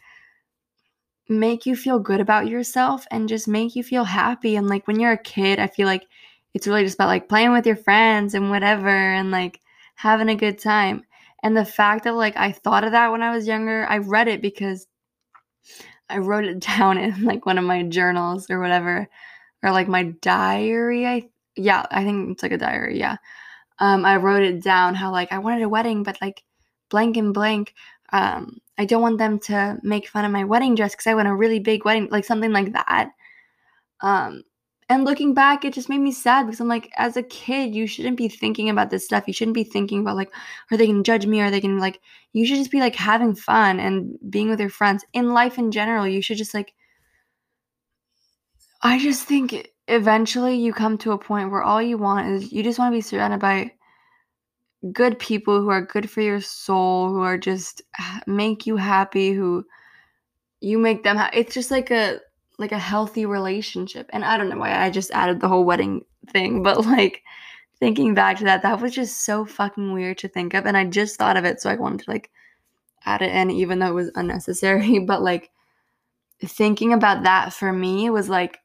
make 1.28 1.66
you 1.66 1.76
feel 1.76 2.00
good 2.00 2.20
about 2.20 2.48
yourself 2.48 3.06
and 3.12 3.28
just 3.28 3.48
make 3.48 3.76
you 3.76 3.84
feel 3.84 4.04
happy. 4.04 4.56
And 4.56 4.68
like 4.68 4.88
when 4.88 5.00
you're 5.00 5.14
a 5.14 5.18
kid, 5.18 5.60
I 5.60 5.68
feel 5.68 5.88
like 5.88 6.08
it's 6.56 6.68
really 6.68 6.84
just 6.84 6.96
about 6.96 7.10
like 7.10 7.28
playing 7.28 7.52
with 7.52 7.68
your 7.68 7.76
friends 7.76 8.34
and 8.34 8.50
whatever 8.50 8.88
and 8.88 9.30
like 9.30 9.60
having 9.96 10.30
a 10.30 10.36
good 10.36 10.58
time. 10.58 11.04
And 11.44 11.56
the 11.56 11.66
fact 11.66 12.06
that 12.06 12.16
like 12.16 12.38
I 12.38 12.54
thought 12.54 12.86
of 12.86 12.94
that 12.94 13.12
when 13.12 13.22
I 13.22 13.36
was 13.36 13.46
younger, 13.46 13.86
I 13.88 13.98
read 13.98 14.30
it 14.30 14.42
because 14.42 14.88
I 16.10 16.20
wrote 16.20 16.46
it 16.46 16.60
down 16.78 16.98
in 16.98 17.26
like 17.26 17.46
one 17.46 17.58
of 17.58 17.66
my 17.66 17.84
journals 17.84 18.50
or 18.50 18.62
whatever, 18.62 19.10
or 19.64 19.72
like 19.72 19.90
my 19.90 20.04
diary. 20.22 21.06
I 21.06 21.30
yeah, 21.58 21.86
I 21.92 22.06
think 22.06 22.32
it's 22.32 22.44
like 22.44 22.54
a 22.54 22.58
diary. 22.58 23.00
Yeah, 23.00 23.18
um, 23.80 24.06
I 24.06 24.16
wrote 24.16 24.44
it 24.44 24.64
down 24.64 24.96
how 24.96 25.12
like 25.12 25.34
I 25.34 25.40
wanted 25.40 25.64
a 25.64 25.70
wedding, 25.70 26.04
but 26.04 26.22
like 26.22 26.42
blank 26.90 27.18
and 27.18 27.34
blank. 27.34 27.74
Um, 28.14 28.60
I 28.78 28.86
don't 28.86 29.02
want 29.02 29.18
them 29.18 29.40
to 29.40 29.78
make 29.84 30.08
fun 30.08 30.24
of 30.24 30.32
my 30.32 30.46
wedding 30.46 30.76
dress 30.76 30.94
because 30.94 31.08
I 31.08 31.16
want 31.16 31.28
a 31.28 31.36
really 31.36 31.60
big 31.60 31.84
wedding, 31.84 32.08
like 32.12 32.24
something 32.24 32.54
like 32.54 32.72
that. 32.74 33.10
Um, 34.00 34.44
and 34.88 35.04
looking 35.04 35.34
back, 35.34 35.66
it 35.66 35.74
just 35.74 35.90
made 35.90 36.00
me 36.00 36.12
sad 36.12 36.46
because 36.46 36.60
I'm 36.60 36.68
like, 36.68 36.92
as 36.96 37.18
a 37.18 37.24
kid, 37.24 37.74
you 37.74 37.88
shouldn't 37.88 38.18
be 38.18 38.28
thinking 38.28 38.70
about 38.70 38.92
this 38.92 39.04
stuff. 39.04 39.24
You 39.26 39.34
shouldn't 39.34 39.56
be 39.56 39.64
thinking 39.64 40.02
about 40.02 40.16
like, 40.16 40.32
are 40.70 40.78
they 40.78 40.86
gonna 40.86 41.02
judge 41.02 41.26
me? 41.26 41.42
Are 41.42 41.50
they 41.50 41.60
gonna 41.60 41.80
like? 41.80 42.00
You 42.34 42.46
should 42.46 42.58
just 42.58 42.72
be 42.72 42.80
like 42.80 42.96
having 42.96 43.34
fun 43.34 43.80
and 43.80 44.18
being 44.30 44.50
with 44.50 44.60
your 44.60 44.70
friends 44.70 45.04
in 45.14 45.34
life 45.34 45.58
in 45.58 45.72
general. 45.72 46.08
You 46.08 46.22
should 46.22 46.38
just 46.38 46.54
like. 46.54 46.74
I 48.84 49.00
just 49.00 49.24
think 49.24 49.72
eventually 49.88 50.56
you 50.56 50.72
come 50.72 51.00
to 51.00 51.14
a 51.14 51.18
point 51.18 51.50
where 51.50 51.64
all 51.64 51.82
you 51.82 51.98
want 51.98 52.28
is 52.28 52.52
you 52.52 52.62
just 52.62 52.78
want 52.78 52.92
to 52.94 52.98
be 52.98 53.02
surrounded 53.02 53.40
by 53.40 53.72
good 54.92 55.18
people 55.18 55.62
who 55.62 55.70
are 55.70 55.82
good 55.82 56.10
for 56.12 56.22
your 56.22 56.42
soul, 56.42 57.10
who 57.10 57.22
are 57.22 57.40
just 57.40 57.82
make 58.28 58.68
you 58.68 58.78
happy, 58.78 59.34
who 59.34 59.66
you 60.62 60.78
make 60.78 61.04
them 61.04 61.18
happy. 61.18 61.38
It's 61.38 61.56
just 61.56 61.72
like 61.72 61.90
a 61.90 62.20
like 62.58 62.72
a 62.72 62.80
healthy 62.80 63.26
relationship. 63.26 64.10
And 64.14 64.24
I 64.24 64.38
don't 64.38 64.50
know 64.50 64.58
why 64.58 64.76
I 64.78 64.90
just 64.90 65.12
added 65.12 65.40
the 65.40 65.48
whole 65.48 65.66
wedding 65.66 66.06
thing, 66.30 66.64
but 66.64 66.86
like 66.86 67.24
thinking 67.80 68.14
back 68.14 68.38
to 68.38 68.46
that, 68.46 68.64
that 68.64 68.82
was 68.82 68.94
just 68.94 69.26
so 69.26 69.46
fucking 69.46 69.94
weird 69.94 70.18
to 70.20 70.28
think 70.28 70.54
of. 70.54 70.66
And 70.66 70.78
I 70.78 70.86
just 70.86 71.18
thought 71.18 71.38
of 71.38 71.46
it, 71.46 71.62
so 71.62 71.70
I 71.70 71.76
wanted 71.76 72.06
to 72.06 72.12
like 72.12 72.30
add 73.06 73.22
it 73.22 73.34
in, 73.34 73.52
even 73.52 73.80
though 73.80 73.90
it 73.90 73.94
was 73.94 74.12
unnecessary. 74.16 75.00
But 75.06 75.22
like 75.22 75.52
thinking 76.44 76.94
about 76.94 77.24
that 77.24 77.54
for 77.54 77.72
me 77.72 78.10
was 78.10 78.30
like, 78.30 78.60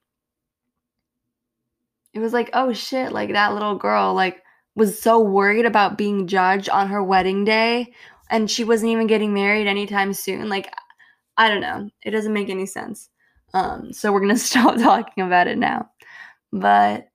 it 2.12 2.18
was 2.18 2.32
like, 2.32 2.50
oh 2.52 2.72
shit, 2.72 3.12
like 3.12 3.32
that 3.32 3.52
little 3.52 3.76
girl, 3.76 4.14
like, 4.14 4.42
was 4.74 5.00
so 5.00 5.20
worried 5.20 5.66
about 5.66 5.98
being 5.98 6.26
judged 6.26 6.68
on 6.68 6.88
her 6.88 7.02
wedding 7.02 7.44
day 7.44 7.92
and 8.30 8.50
she 8.50 8.64
wasn't 8.64 8.90
even 8.90 9.06
getting 9.06 9.34
married 9.34 9.66
anytime 9.66 10.12
soon. 10.12 10.48
Like, 10.48 10.72
I 11.36 11.48
don't 11.48 11.60
know. 11.60 11.90
It 12.02 12.12
doesn't 12.12 12.32
make 12.32 12.48
any 12.48 12.66
sense. 12.66 13.08
Um, 13.54 13.92
so 13.92 14.12
we're 14.12 14.20
gonna 14.20 14.36
stop 14.38 14.76
talking 14.76 15.24
about 15.24 15.46
it 15.46 15.58
now. 15.58 15.90
But 16.52 17.08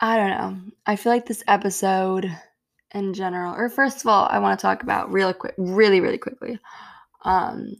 I 0.00 0.16
don't 0.16 0.30
know. 0.30 0.72
I 0.86 0.96
feel 0.96 1.12
like 1.12 1.26
this 1.26 1.42
episode 1.48 2.30
in 2.94 3.14
general, 3.14 3.54
or 3.54 3.68
first 3.68 4.00
of 4.00 4.06
all, 4.06 4.26
I 4.30 4.38
want 4.38 4.58
to 4.58 4.62
talk 4.62 4.82
about 4.82 5.12
real 5.12 5.32
quick, 5.32 5.54
really, 5.58 6.00
really 6.00 6.18
quickly. 6.18 6.58
Um, 7.24 7.76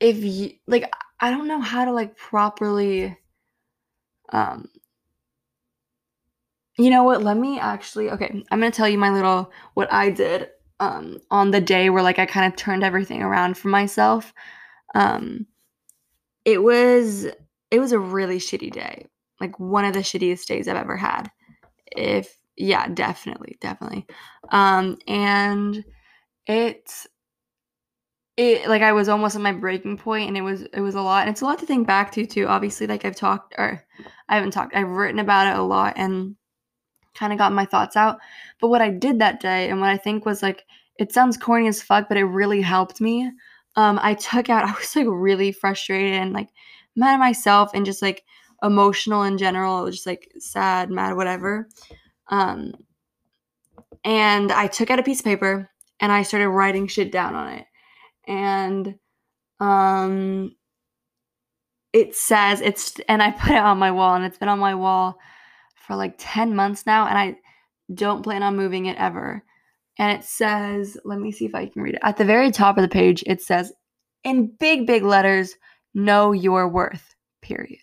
if 0.00 0.18
you 0.22 0.52
like, 0.66 0.92
I 1.20 1.30
don't 1.30 1.48
know 1.48 1.60
how 1.60 1.84
to 1.84 1.92
like 1.92 2.16
properly. 2.16 3.16
Um, 4.32 4.68
you 6.78 6.90
know 6.90 7.04
what? 7.04 7.22
Let 7.22 7.36
me 7.36 7.58
actually. 7.58 8.10
Okay, 8.10 8.26
I'm 8.50 8.60
gonna 8.60 8.70
tell 8.70 8.88
you 8.88 8.98
my 8.98 9.10
little 9.10 9.52
what 9.74 9.92
I 9.92 10.10
did 10.10 10.50
um 10.80 11.18
on 11.30 11.52
the 11.52 11.60
day 11.60 11.88
where 11.90 12.02
like 12.02 12.18
I 12.18 12.26
kind 12.26 12.52
of 12.52 12.56
turned 12.56 12.82
everything 12.82 13.22
around 13.22 13.56
for 13.56 13.68
myself. 13.68 14.32
Um, 14.94 15.46
it 16.44 16.62
was 16.62 17.26
it 17.70 17.78
was 17.78 17.92
a 17.92 17.98
really 17.98 18.38
shitty 18.38 18.72
day. 18.72 19.06
Like 19.40 19.58
one 19.58 19.84
of 19.84 19.94
the 19.94 20.00
shittiest 20.00 20.46
days 20.46 20.68
I've 20.68 20.76
ever 20.76 20.96
had. 20.96 21.30
If 21.86 22.36
yeah, 22.56 22.88
definitely, 22.88 23.56
definitely. 23.60 24.06
Um 24.50 24.98
and 25.06 25.84
it 26.46 26.90
it 28.36 28.68
like 28.68 28.82
I 28.82 28.92
was 28.92 29.08
almost 29.08 29.36
at 29.36 29.42
my 29.42 29.52
breaking 29.52 29.96
point 29.96 30.28
and 30.28 30.36
it 30.36 30.42
was 30.42 30.62
it 30.62 30.80
was 30.80 30.94
a 30.94 31.02
lot. 31.02 31.22
And 31.22 31.30
it's 31.30 31.40
a 31.40 31.44
lot 31.44 31.58
to 31.60 31.66
think 31.66 31.86
back 31.86 32.12
to 32.12 32.26
too. 32.26 32.46
Obviously, 32.46 32.86
like 32.86 33.04
I've 33.04 33.16
talked 33.16 33.54
or 33.58 33.82
I 34.28 34.36
haven't 34.36 34.52
talked, 34.52 34.74
I've 34.74 34.88
written 34.88 35.20
about 35.20 35.46
it 35.46 35.58
a 35.58 35.62
lot 35.62 35.94
and 35.96 36.36
kind 37.14 37.32
of 37.32 37.38
got 37.38 37.52
my 37.52 37.64
thoughts 37.64 37.96
out. 37.96 38.18
But 38.60 38.68
what 38.68 38.82
I 38.82 38.90
did 38.90 39.20
that 39.20 39.40
day 39.40 39.70
and 39.70 39.80
what 39.80 39.90
I 39.90 39.96
think 39.96 40.26
was 40.26 40.42
like 40.42 40.64
it 40.98 41.12
sounds 41.12 41.36
corny 41.36 41.66
as 41.66 41.82
fuck, 41.82 42.08
but 42.08 42.16
it 42.16 42.24
really 42.24 42.60
helped 42.60 43.00
me 43.00 43.30
um, 43.76 43.98
I 44.02 44.14
took 44.14 44.50
out, 44.50 44.64
I 44.68 44.72
was 44.72 44.94
like 44.94 45.06
really 45.08 45.52
frustrated 45.52 46.14
and 46.14 46.32
like 46.32 46.48
mad 46.96 47.14
at 47.14 47.18
myself 47.18 47.70
and 47.74 47.86
just 47.86 48.02
like 48.02 48.24
emotional 48.62 49.22
in 49.22 49.38
general. 49.38 49.90
Just 49.90 50.06
like 50.06 50.32
sad, 50.38 50.90
mad, 50.90 51.16
whatever. 51.16 51.68
Um, 52.28 52.74
and 54.04 54.52
I 54.52 54.66
took 54.66 54.90
out 54.90 54.98
a 54.98 55.02
piece 55.02 55.20
of 55.20 55.24
paper 55.24 55.70
and 56.00 56.12
I 56.12 56.22
started 56.22 56.48
writing 56.48 56.86
shit 56.86 57.10
down 57.10 57.34
on 57.34 57.52
it. 57.54 57.66
And 58.26 58.94
um, 59.60 60.54
it 61.92 62.14
says 62.14 62.60
it's, 62.60 62.98
and 63.08 63.22
I 63.22 63.30
put 63.38 63.52
it 63.52 63.58
on 63.58 63.78
my 63.78 63.90
wall 63.90 64.14
and 64.14 64.24
it's 64.24 64.38
been 64.38 64.48
on 64.48 64.58
my 64.58 64.74
wall 64.74 65.18
for 65.76 65.96
like 65.96 66.14
10 66.18 66.54
months 66.54 66.86
now. 66.86 67.06
And 67.06 67.18
I 67.18 67.36
don't 67.92 68.22
plan 68.22 68.42
on 68.42 68.56
moving 68.56 68.86
it 68.86 68.96
ever 68.96 69.44
and 69.98 70.18
it 70.18 70.24
says, 70.24 70.96
let 71.04 71.20
me 71.20 71.30
see 71.30 71.44
if 71.44 71.54
I 71.54 71.66
can 71.66 71.82
read 71.82 71.94
it. 71.94 72.00
At 72.02 72.16
the 72.16 72.24
very 72.24 72.50
top 72.50 72.76
of 72.76 72.82
the 72.82 72.88
page, 72.88 73.22
it 73.26 73.40
says, 73.40 73.72
in 74.24 74.52
big, 74.58 74.86
big 74.86 75.04
letters, 75.04 75.54
know 75.94 76.32
your 76.32 76.68
worth, 76.68 77.14
period. 77.42 77.78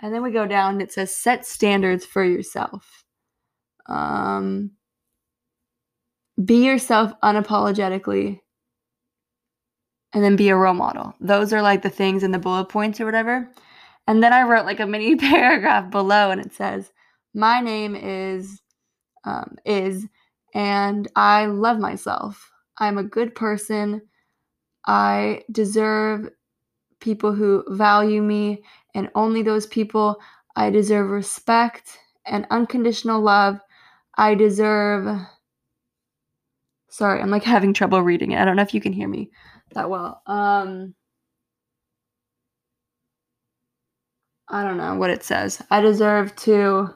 And 0.00 0.14
then 0.14 0.22
we 0.22 0.30
go 0.30 0.46
down 0.46 0.80
it 0.80 0.92
says, 0.92 1.14
set 1.14 1.44
standards 1.44 2.06
for 2.06 2.24
yourself. 2.24 3.04
Um, 3.86 4.70
be 6.42 6.64
yourself 6.64 7.12
unapologetically. 7.22 8.40
And 10.12 10.24
then 10.24 10.36
be 10.36 10.48
a 10.48 10.56
role 10.56 10.74
model. 10.74 11.14
Those 11.20 11.52
are 11.52 11.62
like 11.62 11.82
the 11.82 11.90
things 11.90 12.22
in 12.22 12.32
the 12.32 12.38
bullet 12.38 12.68
points 12.68 13.00
or 13.00 13.04
whatever. 13.04 13.50
And 14.06 14.22
then 14.22 14.32
I 14.32 14.42
wrote 14.42 14.64
like 14.64 14.80
a 14.80 14.86
mini 14.86 15.16
paragraph 15.16 15.90
below 15.90 16.30
and 16.30 16.40
it 16.40 16.52
says, 16.52 16.92
my 17.34 17.60
name 17.60 17.94
is, 17.94 18.60
um, 19.24 19.56
Iz 19.64 20.08
and 20.54 21.08
I 21.16 21.46
love 21.46 21.78
myself. 21.78 22.50
I'm 22.78 22.98
a 22.98 23.04
good 23.04 23.34
person. 23.34 24.02
I 24.86 25.42
deserve 25.52 26.30
people 27.00 27.32
who 27.32 27.64
value 27.68 28.22
me, 28.22 28.62
and 28.94 29.10
only 29.14 29.42
those 29.42 29.66
people. 29.66 30.20
I 30.56 30.70
deserve 30.70 31.10
respect 31.10 31.98
and 32.26 32.46
unconditional 32.50 33.20
love. 33.20 33.60
I 34.16 34.34
deserve. 34.34 35.18
Sorry, 36.88 37.20
I'm 37.20 37.30
like 37.30 37.44
having 37.44 37.72
trouble 37.72 38.02
reading 38.02 38.32
it. 38.32 38.38
I 38.40 38.44
don't 38.44 38.56
know 38.56 38.62
if 38.62 38.74
you 38.74 38.80
can 38.80 38.92
hear 38.92 39.08
me 39.08 39.30
that 39.74 39.88
well. 39.88 40.22
Um, 40.26 40.94
I 44.48 44.64
don't 44.64 44.76
know 44.78 44.96
what 44.96 45.10
it 45.10 45.22
says. 45.22 45.62
I 45.70 45.80
deserve 45.80 46.34
to 46.36 46.94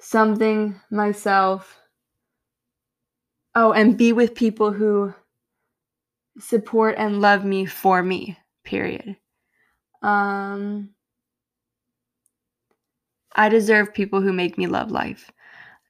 something 0.00 0.80
myself 0.90 1.79
Oh, 3.54 3.72
and 3.72 3.96
be 3.98 4.12
with 4.12 4.34
people 4.34 4.72
who 4.72 5.14
support 6.38 6.94
and 6.98 7.20
love 7.20 7.44
me 7.44 7.66
for 7.66 8.02
me. 8.02 8.38
Period. 8.64 9.16
Um 10.02 10.90
I 13.36 13.48
deserve 13.48 13.94
people 13.94 14.20
who 14.20 14.32
make 14.32 14.58
me 14.58 14.66
love 14.66 14.90
life. 14.90 15.30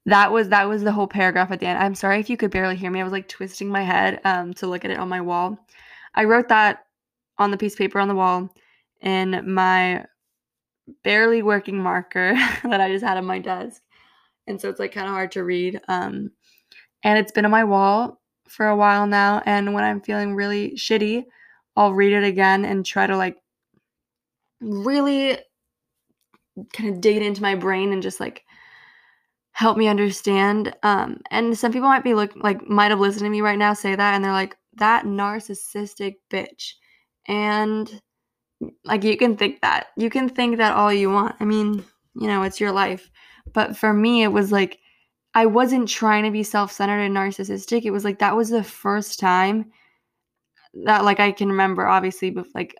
That 0.06 0.32
was 0.32 0.48
that 0.50 0.68
was 0.68 0.82
the 0.82 0.92
whole 0.92 1.06
paragraph 1.08 1.50
at 1.52 1.60
the 1.60 1.66
end. 1.66 1.78
I'm 1.78 1.94
sorry 1.94 2.20
if 2.20 2.30
you 2.30 2.36
could 2.36 2.50
barely 2.50 2.76
hear 2.76 2.90
me. 2.90 3.00
I 3.00 3.04
was 3.04 3.12
like 3.12 3.28
twisting 3.28 3.68
my 3.68 3.82
head 3.82 4.20
um 4.24 4.54
to 4.54 4.66
look 4.66 4.84
at 4.84 4.90
it 4.90 4.98
on 4.98 5.08
my 5.08 5.20
wall. 5.20 5.58
I 6.14 6.24
wrote 6.24 6.48
that 6.48 6.86
on 7.38 7.50
the 7.50 7.58
piece 7.58 7.74
of 7.74 7.78
paper 7.78 8.00
on 8.00 8.08
the 8.08 8.14
wall 8.14 8.54
in 9.02 9.52
my 9.52 10.06
barely 11.04 11.42
working 11.42 11.78
marker 11.78 12.34
that 12.64 12.80
I 12.80 12.90
just 12.92 13.04
had 13.04 13.16
on 13.18 13.24
my 13.26 13.38
desk. 13.38 13.82
and 14.48 14.60
so 14.60 14.68
it's 14.70 14.80
like 14.80 14.92
kind 14.92 15.06
of 15.08 15.12
hard 15.14 15.32
to 15.32 15.44
read. 15.44 15.80
Um, 15.88 16.32
and 17.02 17.18
it's 17.18 17.32
been 17.32 17.44
on 17.44 17.50
my 17.50 17.64
wall 17.64 18.20
for 18.48 18.66
a 18.66 18.76
while 18.76 19.06
now. 19.06 19.42
And 19.46 19.74
when 19.74 19.84
I'm 19.84 20.00
feeling 20.00 20.34
really 20.34 20.72
shitty, 20.72 21.24
I'll 21.76 21.94
read 21.94 22.12
it 22.12 22.24
again 22.24 22.64
and 22.64 22.84
try 22.84 23.06
to 23.06 23.16
like 23.16 23.36
really 24.60 25.38
kind 26.72 26.90
of 26.90 27.00
dig 27.00 27.16
it 27.16 27.22
into 27.22 27.42
my 27.42 27.54
brain 27.54 27.92
and 27.92 28.02
just 28.02 28.20
like 28.20 28.44
help 29.52 29.76
me 29.76 29.88
understand. 29.88 30.74
Um, 30.82 31.20
and 31.30 31.56
some 31.56 31.72
people 31.72 31.88
might 31.88 32.04
be 32.04 32.14
look 32.14 32.32
like 32.36 32.68
might 32.68 32.90
have 32.90 33.00
listened 33.00 33.24
to 33.24 33.30
me 33.30 33.40
right 33.40 33.58
now 33.58 33.72
say 33.72 33.94
that, 33.94 34.14
and 34.14 34.24
they're 34.24 34.32
like, 34.32 34.56
that 34.76 35.04
narcissistic 35.04 36.16
bitch. 36.30 36.74
And 37.28 38.00
like 38.84 39.04
you 39.04 39.16
can 39.16 39.36
think 39.36 39.60
that. 39.60 39.88
You 39.96 40.10
can 40.10 40.28
think 40.28 40.58
that 40.58 40.74
all 40.74 40.92
you 40.92 41.10
want. 41.10 41.36
I 41.40 41.44
mean, 41.44 41.84
you 42.14 42.26
know, 42.26 42.42
it's 42.42 42.60
your 42.60 42.72
life. 42.72 43.10
But 43.52 43.76
for 43.76 43.92
me, 43.92 44.22
it 44.22 44.32
was 44.32 44.52
like 44.52 44.78
I 45.34 45.46
wasn't 45.46 45.88
trying 45.88 46.24
to 46.24 46.30
be 46.30 46.42
self-centered 46.42 47.00
and 47.00 47.16
narcissistic. 47.16 47.82
It 47.84 47.92
was 47.92 48.04
like 48.04 48.18
that 48.18 48.36
was 48.36 48.50
the 48.50 48.64
first 48.64 49.20
time 49.20 49.70
that 50.84 51.04
like 51.04 51.20
I 51.20 51.32
can 51.32 51.48
remember 51.48 51.86
obviously 51.86 52.30
but 52.30 52.46
like 52.54 52.76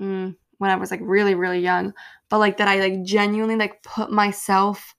mm, 0.00 0.34
when 0.58 0.70
I 0.70 0.76
was 0.76 0.90
like 0.90 1.00
really 1.02 1.34
really 1.34 1.60
young, 1.60 1.92
but 2.28 2.38
like 2.38 2.58
that 2.58 2.68
I 2.68 2.80
like 2.80 3.02
genuinely 3.04 3.56
like 3.56 3.82
put 3.82 4.10
myself 4.10 4.94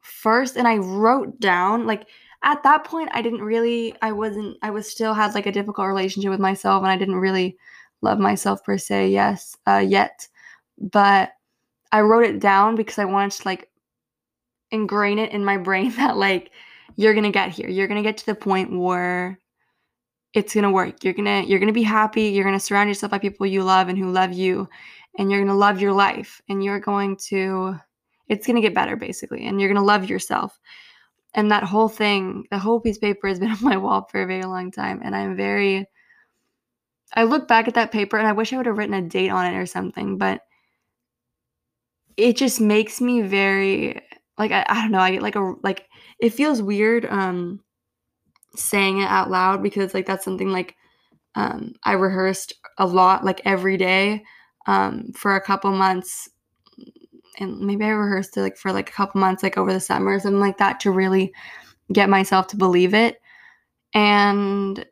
first 0.00 0.56
and 0.56 0.66
I 0.66 0.78
wrote 0.78 1.38
down 1.40 1.86
like 1.86 2.08
at 2.42 2.62
that 2.62 2.84
point 2.84 3.10
I 3.12 3.22
didn't 3.22 3.42
really 3.42 3.94
I 4.02 4.12
wasn't 4.12 4.56
I 4.62 4.70
was 4.70 4.90
still 4.90 5.14
had 5.14 5.34
like 5.34 5.46
a 5.46 5.52
difficult 5.52 5.86
relationship 5.88 6.30
with 6.30 6.40
myself 6.40 6.82
and 6.82 6.90
I 6.90 6.96
didn't 6.96 7.16
really 7.16 7.56
love 8.02 8.18
myself 8.18 8.64
per 8.64 8.78
se 8.78 9.10
yes 9.10 9.56
uh 9.66 9.84
yet 9.86 10.26
but 10.78 11.32
I 11.92 12.00
wrote 12.00 12.24
it 12.24 12.40
down 12.40 12.76
because 12.76 12.98
I 12.98 13.04
wanted 13.04 13.32
to 13.32 13.48
like 13.48 13.70
ingrain 14.70 15.18
it 15.18 15.32
in 15.32 15.44
my 15.44 15.56
brain 15.56 15.90
that 15.96 16.16
like 16.16 16.50
you're 16.96 17.14
to 17.14 17.30
get 17.30 17.50
here. 17.50 17.68
You're 17.68 17.88
to 17.88 18.02
get 18.02 18.18
to 18.18 18.26
the 18.26 18.34
point 18.34 18.76
where 18.76 19.38
it's 20.34 20.52
to 20.52 20.70
work. 20.70 21.02
You're 21.02 21.14
to 21.14 21.44
you're 21.46 21.60
to 21.60 21.72
be 21.72 21.82
happy. 21.82 22.24
You're 22.24 22.50
to 22.50 22.60
surround 22.60 22.88
yourself 22.88 23.10
by 23.10 23.18
people 23.18 23.46
you 23.46 23.62
love 23.62 23.88
and 23.88 23.98
who 23.98 24.10
love 24.10 24.32
you 24.32 24.68
and 25.18 25.30
you're 25.30 25.44
to 25.44 25.54
love 25.54 25.80
your 25.80 25.92
life 25.92 26.40
and 26.48 26.62
you're 26.62 26.80
going 26.80 27.16
to 27.28 27.76
it's 28.28 28.46
to 28.46 28.60
get 28.60 28.74
better 28.74 28.96
basically 28.96 29.46
and 29.46 29.60
you're 29.60 29.72
to 29.74 29.80
love 29.80 30.08
yourself. 30.08 30.58
And 31.34 31.50
that 31.50 31.64
whole 31.64 31.88
thing 31.88 32.46
the 32.50 32.58
whole 32.58 32.80
piece 32.80 32.96
of 32.96 33.02
paper 33.02 33.28
has 33.28 33.38
been 33.38 33.50
on 33.52 33.62
my 33.62 33.76
wall 33.76 34.06
for 34.10 34.22
a 34.22 34.26
very 34.26 34.42
long 34.42 34.70
time 34.70 35.00
and 35.02 35.14
i'm 35.14 35.36
very 35.36 35.86
i 37.14 37.22
look 37.22 37.46
back 37.46 37.68
at 37.68 37.74
that 37.74 37.92
paper 37.92 38.18
and 38.18 38.26
i 38.26 38.32
wish 38.32 38.52
i 38.52 38.56
would 38.56 38.66
have 38.66 38.78
written 38.78 38.94
a 38.94 39.02
date 39.02 39.30
on 39.30 39.46
it 39.46 39.56
or 39.56 39.66
something 39.66 40.18
but 40.18 40.42
it 42.16 42.36
just 42.36 42.60
makes 42.60 43.00
me 43.00 43.22
very 43.22 44.02
like 44.40 44.50
I, 44.50 44.64
I 44.68 44.82
don't 44.82 44.90
know 44.90 44.98
i 44.98 45.12
get 45.12 45.22
like 45.22 45.36
a 45.36 45.54
like 45.62 45.86
it 46.18 46.30
feels 46.30 46.60
weird 46.60 47.06
um 47.06 47.60
saying 48.56 48.98
it 48.98 49.08
out 49.08 49.30
loud 49.30 49.62
because 49.62 49.94
like 49.94 50.06
that's 50.06 50.24
something 50.24 50.50
like 50.50 50.74
um 51.36 51.74
i 51.84 51.92
rehearsed 51.92 52.54
a 52.78 52.86
lot 52.86 53.24
like 53.24 53.40
every 53.44 53.76
day 53.76 54.24
um 54.66 55.12
for 55.14 55.36
a 55.36 55.40
couple 55.40 55.70
months 55.70 56.28
and 57.40 57.58
maybe 57.60 57.84
I 57.84 57.88
rehearsed 57.88 58.36
it 58.36 58.42
like 58.42 58.56
for 58.56 58.72
like 58.72 58.90
a 58.90 58.92
couple 58.92 59.20
months, 59.20 59.42
like 59.42 59.56
over 59.56 59.72
the 59.72 59.80
summer, 59.80 60.18
something 60.18 60.40
like 60.40 60.58
that, 60.58 60.78
to 60.80 60.90
really 60.90 61.32
get 61.92 62.10
myself 62.10 62.46
to 62.48 62.56
believe 62.56 62.94
it. 62.94 63.20
And 63.94 64.84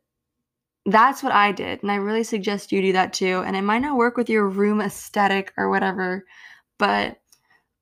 that's 0.87 1.23
what 1.23 1.33
I 1.33 1.53
did. 1.53 1.83
And 1.83 1.93
I 1.93 1.97
really 1.97 2.25
suggest 2.25 2.73
you 2.73 2.81
do 2.81 2.93
that 2.95 3.13
too. 3.13 3.43
And 3.47 3.55
it 3.55 3.63
might 3.63 3.81
not 3.81 3.99
work 3.99 4.17
with 4.17 4.31
your 4.31 4.49
room 4.49 4.81
aesthetic 4.81 5.53
or 5.57 5.69
whatever, 5.69 6.25
but 6.79 7.19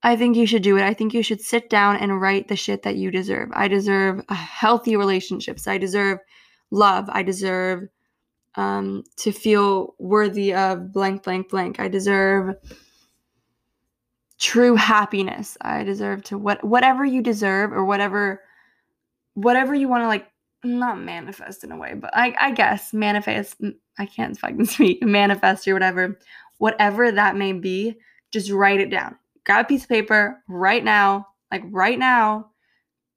I 0.06 0.14
think 0.14 0.36
you 0.36 0.46
should 0.46 0.62
do 0.62 0.76
it. 0.76 0.84
I 0.84 0.94
think 0.94 1.12
you 1.12 1.22
should 1.24 1.40
sit 1.40 1.68
down 1.68 1.96
and 1.96 2.20
write 2.20 2.46
the 2.46 2.54
shit 2.54 2.84
that 2.84 2.94
you 2.94 3.10
deserve. 3.10 3.48
I 3.54 3.66
deserve 3.66 4.22
healthy 4.28 4.94
relationships. 4.94 5.66
I 5.66 5.78
deserve 5.78 6.20
love. 6.70 7.06
I 7.08 7.24
deserve 7.24 7.88
um, 8.54 9.02
to 9.16 9.32
feel 9.32 9.96
worthy 9.98 10.54
of 10.54 10.92
blank, 10.92 11.24
blank, 11.24 11.48
blank. 11.48 11.80
I 11.80 11.88
deserve 11.88 12.54
true 14.38 14.76
happiness. 14.76 15.58
I 15.60 15.82
deserve 15.82 16.22
to 16.26 16.38
what 16.38 16.62
whatever 16.62 17.04
you 17.04 17.20
deserve 17.20 17.72
or 17.72 17.84
whatever 17.84 18.42
whatever 19.34 19.74
you 19.74 19.88
want 19.88 20.04
to 20.04 20.06
like 20.06 20.28
not 20.62 21.00
manifest 21.00 21.64
in 21.64 21.72
a 21.72 21.76
way, 21.76 21.94
but 21.94 22.10
I 22.14 22.32
I 22.38 22.52
guess 22.52 22.92
manifest 22.92 23.60
I 23.98 24.06
can't 24.06 24.38
fucking 24.38 24.64
speak 24.66 25.02
manifest 25.02 25.66
or 25.66 25.72
whatever. 25.72 26.16
Whatever 26.58 27.10
that 27.10 27.34
may 27.34 27.54
be, 27.54 27.96
just 28.30 28.52
write 28.52 28.80
it 28.80 28.88
down. 28.88 29.16
Grab 29.46 29.64
a 29.64 29.68
piece 29.68 29.84
of 29.84 29.88
paper 29.88 30.42
right 30.48 30.84
now, 30.84 31.28
like 31.50 31.62
right 31.70 31.98
now. 31.98 32.50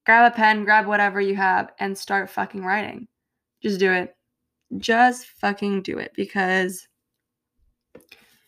Grab 0.06 0.32
a 0.32 0.36
pen, 0.36 0.64
grab 0.64 0.88
whatever 0.88 1.20
you 1.20 1.36
have 1.36 1.72
and 1.80 1.98
start 1.98 2.30
fucking 2.30 2.64
writing. 2.64 3.08
Just 3.62 3.80
do 3.80 3.92
it. 3.92 4.16
Just 4.78 5.26
fucking 5.42 5.82
do 5.82 5.98
it 5.98 6.12
because 6.16 6.88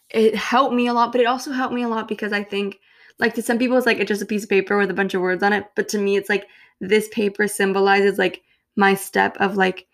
it 0.09 0.35
helped 0.35 0.75
me 0.75 0.87
a 0.87 0.93
lot, 0.93 1.11
but 1.11 1.21
it 1.21 1.27
also 1.27 1.51
helped 1.51 1.73
me 1.73 1.83
a 1.83 1.89
lot 1.89 2.07
because 2.07 2.31
I 2.31 2.43
think 2.43 2.79
like 3.19 3.33
to 3.35 3.41
some 3.41 3.57
people 3.57 3.77
it's 3.77 3.85
like 3.85 3.97
it's 3.97 4.07
just 4.07 4.21
a 4.21 4.25
piece 4.25 4.43
of 4.43 4.49
paper 4.49 4.77
with 4.77 4.91
a 4.91 4.95
bunch 4.95 5.13
of 5.13 5.21
words 5.21 5.43
on 5.43 5.53
it, 5.53 5.65
but 5.75 5.89
to 5.89 5.97
me 5.97 6.17
it's 6.17 6.29
like 6.29 6.47
this 6.79 7.07
paper 7.09 7.47
symbolizes 7.47 8.17
like 8.17 8.41
my 8.75 8.93
step 8.93 9.37
of 9.37 9.57
like 9.57 9.87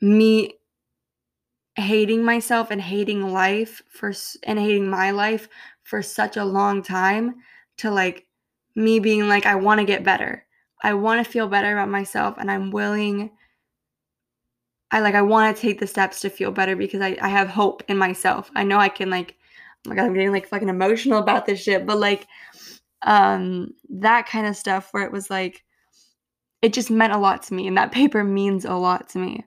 me 0.00 0.54
hating 1.76 2.24
myself 2.24 2.70
and 2.70 2.80
hating 2.80 3.32
life 3.32 3.82
for 3.88 4.12
and 4.44 4.58
hating 4.58 4.88
my 4.88 5.10
life 5.10 5.48
for 5.82 6.02
such 6.02 6.36
a 6.36 6.44
long 6.44 6.82
time 6.82 7.34
to 7.78 7.90
like 7.90 8.26
me 8.76 9.00
being 9.00 9.28
like 9.28 9.46
I 9.46 9.56
want 9.56 9.80
to 9.80 9.86
get 9.86 10.04
better. 10.04 10.44
I 10.82 10.94
want 10.94 11.24
to 11.24 11.30
feel 11.30 11.48
better 11.48 11.72
about 11.72 11.88
myself 11.88 12.36
and 12.38 12.50
I'm 12.50 12.70
willing 12.70 13.30
I 14.90 15.00
like 15.00 15.14
I 15.16 15.22
want 15.22 15.56
to 15.56 15.60
take 15.60 15.80
the 15.80 15.86
steps 15.86 16.20
to 16.20 16.30
feel 16.30 16.52
better 16.52 16.76
because 16.76 17.00
I, 17.00 17.16
I 17.20 17.28
have 17.28 17.48
hope 17.48 17.82
in 17.88 17.98
myself. 17.98 18.50
I 18.54 18.62
know 18.62 18.78
I 18.78 18.88
can 18.88 19.10
like 19.10 19.36
oh 19.86 19.90
my 19.90 19.96
god, 19.96 20.06
I'm 20.06 20.14
getting 20.14 20.32
like 20.32 20.48
fucking 20.48 20.68
emotional 20.68 21.18
about 21.18 21.46
this 21.46 21.62
shit, 21.62 21.86
but 21.86 21.98
like 21.98 22.26
um 23.02 23.74
that 23.90 24.26
kind 24.26 24.46
of 24.46 24.56
stuff 24.56 24.88
where 24.92 25.02
it 25.02 25.12
was 25.12 25.28
like 25.30 25.64
it 26.62 26.72
just 26.72 26.90
meant 26.90 27.12
a 27.12 27.18
lot 27.18 27.42
to 27.42 27.54
me 27.54 27.66
and 27.66 27.76
that 27.76 27.92
paper 27.92 28.22
means 28.22 28.64
a 28.64 28.74
lot 28.74 29.08
to 29.10 29.18
me. 29.18 29.44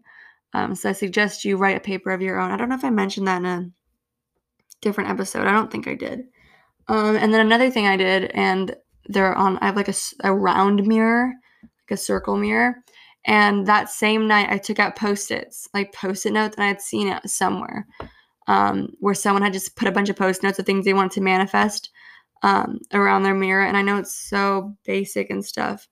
Um 0.58 0.76
so 0.76 0.90
I 0.90 0.94
suggest 0.94 1.46
you 1.46 1.58
write 1.58 1.78
a 1.78 1.82
paper 1.82 2.12
of 2.12 2.22
your 2.22 2.40
own. 2.40 2.52
I 2.52 2.58
don't 2.58 2.70
know 2.70 2.76
if 2.76 2.86
I 2.86 2.90
mentioned 2.90 3.28
that 3.28 3.38
in 3.38 3.46
a 3.46 3.70
different 4.82 5.10
episode. 5.10 5.48
I 5.48 5.52
don't 5.52 5.72
think 5.72 5.88
I 5.88 5.96
did. 5.96 6.24
Um 6.88 7.16
and 7.16 7.34
then 7.34 7.42
another 7.42 7.70
thing 7.70 7.88
I 7.88 7.98
did 7.98 8.32
and 8.34 8.76
they're 9.06 9.36
on 9.36 9.58
I 9.60 9.66
have 9.68 9.76
like 9.76 9.90
a, 9.90 9.96
a 10.24 10.34
round 10.34 10.86
mirror, 10.86 11.34
like 11.64 11.92
a 11.92 11.98
circle 11.98 12.38
mirror 12.38 12.84
and 13.28 13.68
that 13.68 13.90
same 13.90 14.26
night, 14.26 14.48
I 14.50 14.58
took 14.58 14.80
out 14.80 14.96
post 14.96 15.32
its, 15.32 15.68
like 15.74 15.94
post 15.94 16.26
it 16.26 16.32
notes, 16.32 16.56
and 16.56 16.64
I 16.64 16.70
had 16.70 16.82
seen 16.82 17.10
it 17.10 17.30
somewhere 17.30 17.86
um, 18.48 18.94
where 19.00 19.14
someone 19.14 19.42
had 19.42 19.52
just 19.52 19.76
put 19.76 19.90
a 19.90 19.92
bunch 19.92 20.08
of 20.08 20.16
post 20.16 20.44
notes 20.44 20.60
of 20.60 20.66
things 20.66 20.86
they 20.86 20.94
wanted 20.94 21.12
to 21.12 21.22
manifest 21.22 21.90
um, 22.42 22.80
around 22.94 23.24
their 23.24 23.36
mirror. 23.36 23.66
And 23.66 23.76
I 23.76 23.82
know 23.82 23.98
it's 23.98 24.16
so 24.16 24.76
basic 24.86 25.30
and 25.30 25.44
stuff. 25.44 25.90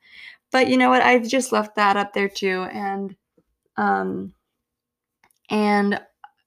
But 0.51 0.70
you 0.70 0.78
know 0.78 0.89
what? 0.89 1.01
I've 1.01 1.28
just 1.28 1.51
left 1.51 1.76
that 1.76 1.97
up 1.97 2.13
there 2.13 2.30
too. 2.30 2.68
And, 2.72 3.16
um, 3.76 4.34
and 5.50 6.02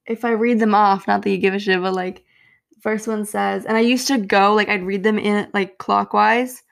if 0.07 0.25
I 0.25 0.31
read 0.31 0.59
them 0.59 0.75
off, 0.75 1.07
not 1.07 1.23
that 1.23 1.31
you 1.31 1.39
give 1.39 1.55
a 1.55 1.59
shit, 1.59 1.81
but 1.81 1.95
like, 1.95 2.25
first 2.81 3.07
one 3.09 3.25
says, 3.25 3.67
and 3.67 3.77
I 3.77 3.81
used 3.81 4.09
to 4.09 4.19
go, 4.19 4.55
like, 4.55 4.69
I'd 4.69 4.87
read 4.87 5.03
them 5.03 5.19
in 5.19 5.49
like 5.53 5.79
clockwise. 5.79 6.63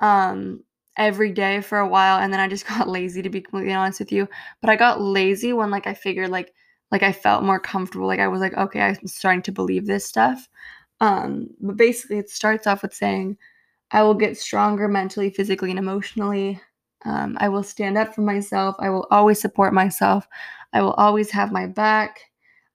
Um, 0.00 0.62
every 0.96 1.30
day 1.30 1.60
for 1.60 1.78
a 1.78 1.88
while 1.88 2.18
and 2.18 2.32
then 2.32 2.40
I 2.40 2.48
just 2.48 2.66
got 2.68 2.88
lazy 2.88 3.22
to 3.22 3.30
be 3.30 3.40
completely 3.40 3.72
honest 3.72 4.00
with 4.00 4.12
you. 4.12 4.28
But 4.60 4.70
I 4.70 4.76
got 4.76 5.00
lazy 5.00 5.52
when 5.52 5.70
like 5.70 5.86
I 5.86 5.94
figured 5.94 6.30
like 6.30 6.52
like 6.90 7.02
I 7.02 7.12
felt 7.12 7.44
more 7.44 7.60
comfortable. 7.60 8.06
Like 8.06 8.20
I 8.20 8.28
was 8.28 8.40
like, 8.40 8.54
okay, 8.54 8.80
I'm 8.80 9.06
starting 9.06 9.42
to 9.42 9.52
believe 9.52 9.86
this 9.86 10.06
stuff. 10.06 10.48
Um, 11.00 11.48
but 11.60 11.76
basically 11.76 12.18
it 12.18 12.30
starts 12.30 12.66
off 12.66 12.82
with 12.82 12.94
saying, 12.94 13.36
I 13.90 14.02
will 14.02 14.14
get 14.14 14.38
stronger 14.38 14.88
mentally, 14.88 15.30
physically, 15.30 15.70
and 15.70 15.78
emotionally. 15.78 16.60
Um, 17.06 17.36
I 17.40 17.48
will 17.48 17.62
stand 17.62 17.96
up 17.96 18.14
for 18.14 18.22
myself. 18.22 18.74
I 18.80 18.90
will 18.90 19.06
always 19.10 19.40
support 19.40 19.72
myself. 19.72 20.26
I 20.72 20.82
will 20.82 20.94
always 20.94 21.30
have 21.30 21.52
my 21.52 21.66
back. 21.66 22.18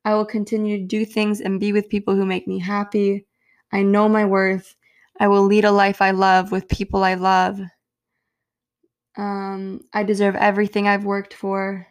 I 0.05 0.15
will 0.15 0.25
continue 0.25 0.77
to 0.77 0.85
do 0.85 1.05
things 1.05 1.41
and 1.41 1.59
be 1.59 1.73
with 1.73 1.89
people 1.89 2.15
who 2.15 2.25
make 2.25 2.47
me 2.47 2.57
happy. 2.57 3.25
I 3.71 3.83
know 3.83 4.07
my 4.09 4.25
worth. 4.25 4.75
I 5.19 5.27
will 5.27 5.43
lead 5.43 5.65
a 5.65 5.71
life 5.71 6.01
I 6.01 6.11
love 6.11 6.51
with 6.51 6.67
people 6.69 7.03
I 7.03 7.15
love. 7.15 7.59
Um, 9.17 9.81
I 9.93 10.03
deserve 10.03 10.35
everything 10.35 10.87
I've 10.87 11.05
worked 11.05 11.33
for. 11.33 11.87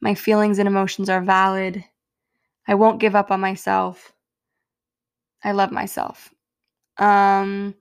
My 0.00 0.14
feelings 0.14 0.58
and 0.58 0.66
emotions 0.66 1.08
are 1.08 1.22
valid. 1.22 1.84
I 2.66 2.74
won't 2.74 3.00
give 3.00 3.14
up 3.14 3.30
on 3.30 3.40
myself. 3.40 4.12
I 5.44 5.52
love 5.52 5.70
myself. 5.70 6.34
Um, 6.98 7.74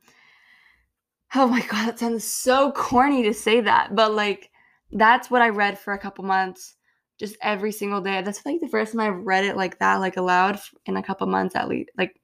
oh 1.35 1.47
my 1.47 1.61
God, 1.61 1.87
that 1.87 1.99
sounds 1.99 2.23
so 2.23 2.71
corny 2.71 3.23
to 3.23 3.33
say 3.33 3.61
that, 3.61 3.95
but 3.95 4.13
like, 4.13 4.49
that's 4.91 5.31
what 5.31 5.41
I 5.41 5.49
read 5.49 5.79
for 5.79 5.93
a 5.93 5.99
couple 5.99 6.25
months, 6.25 6.75
just 7.17 7.37
every 7.41 7.71
single 7.71 8.01
day. 8.01 8.21
That's 8.21 8.45
like 8.45 8.59
the 8.59 8.67
first 8.67 8.93
time 8.93 9.01
I've 9.01 9.25
read 9.25 9.45
it 9.45 9.55
like 9.55 9.79
that, 9.79 10.01
like 10.01 10.17
aloud 10.17 10.59
in 10.85 10.97
a 10.97 11.03
couple 11.03 11.27
months 11.27 11.55
at 11.55 11.69
least, 11.69 11.91
like, 11.97 12.19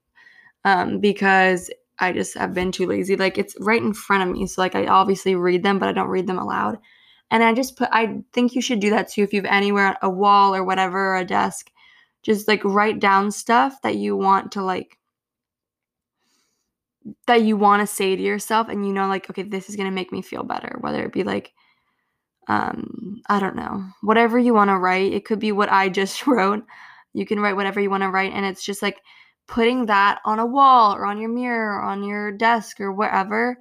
um, 0.65 0.99
because 0.99 1.69
I 1.99 2.11
just 2.11 2.37
have 2.37 2.53
been 2.53 2.71
too 2.71 2.85
lazy. 2.85 3.15
Like 3.15 3.37
it's 3.37 3.55
right 3.59 3.81
in 3.81 3.93
front 3.93 4.23
of 4.29 4.35
me. 4.35 4.45
So 4.47 4.61
like 4.61 4.75
I 4.75 4.87
obviously 4.87 5.35
read 5.35 5.63
them, 5.63 5.79
but 5.79 5.89
I 5.89 5.93
don't 5.93 6.09
read 6.09 6.27
them 6.27 6.37
aloud. 6.37 6.77
And 7.31 7.43
I 7.43 7.53
just 7.53 7.75
put 7.75 7.89
I 7.91 8.21
think 8.33 8.53
you 8.53 8.61
should 8.61 8.79
do 8.79 8.91
that 8.91 9.09
too 9.09 9.23
if 9.23 9.33
you've 9.33 9.45
anywhere 9.45 9.97
a 10.01 10.09
wall 10.09 10.55
or 10.55 10.63
whatever 10.63 11.13
or 11.13 11.17
a 11.17 11.25
desk. 11.25 11.71
Just 12.23 12.47
like 12.47 12.63
write 12.63 12.99
down 12.99 13.31
stuff 13.31 13.81
that 13.83 13.95
you 13.95 14.15
want 14.15 14.51
to 14.53 14.63
like 14.63 14.97
that 17.25 17.41
you 17.41 17.57
want 17.57 17.81
to 17.81 17.87
say 17.87 18.15
to 18.15 18.21
yourself 18.21 18.67
and 18.69 18.85
you 18.85 18.93
know 18.93 19.07
like 19.07 19.29
okay 19.29 19.43
this 19.43 19.69
is 19.69 19.75
going 19.75 19.87
to 19.87 19.95
make 19.95 20.11
me 20.11 20.21
feel 20.21 20.43
better 20.43 20.77
whether 20.81 21.03
it 21.03 21.13
be 21.13 21.23
like 21.23 21.53
um 22.47 23.21
i 23.29 23.39
don't 23.39 23.55
know 23.55 23.83
whatever 24.01 24.37
you 24.37 24.53
want 24.53 24.69
to 24.69 24.77
write 24.77 25.13
it 25.13 25.25
could 25.25 25.39
be 25.39 25.51
what 25.51 25.71
i 25.71 25.89
just 25.89 26.25
wrote 26.27 26.63
you 27.13 27.25
can 27.25 27.39
write 27.39 27.55
whatever 27.55 27.79
you 27.79 27.89
want 27.89 28.03
to 28.03 28.09
write 28.09 28.33
and 28.33 28.45
it's 28.45 28.63
just 28.63 28.81
like 28.81 28.97
putting 29.47 29.85
that 29.85 30.19
on 30.25 30.39
a 30.39 30.45
wall 30.45 30.93
or 30.93 31.05
on 31.05 31.19
your 31.19 31.29
mirror 31.29 31.77
or 31.77 31.81
on 31.81 32.03
your 32.03 32.31
desk 32.31 32.79
or 32.81 32.91
wherever 32.91 33.57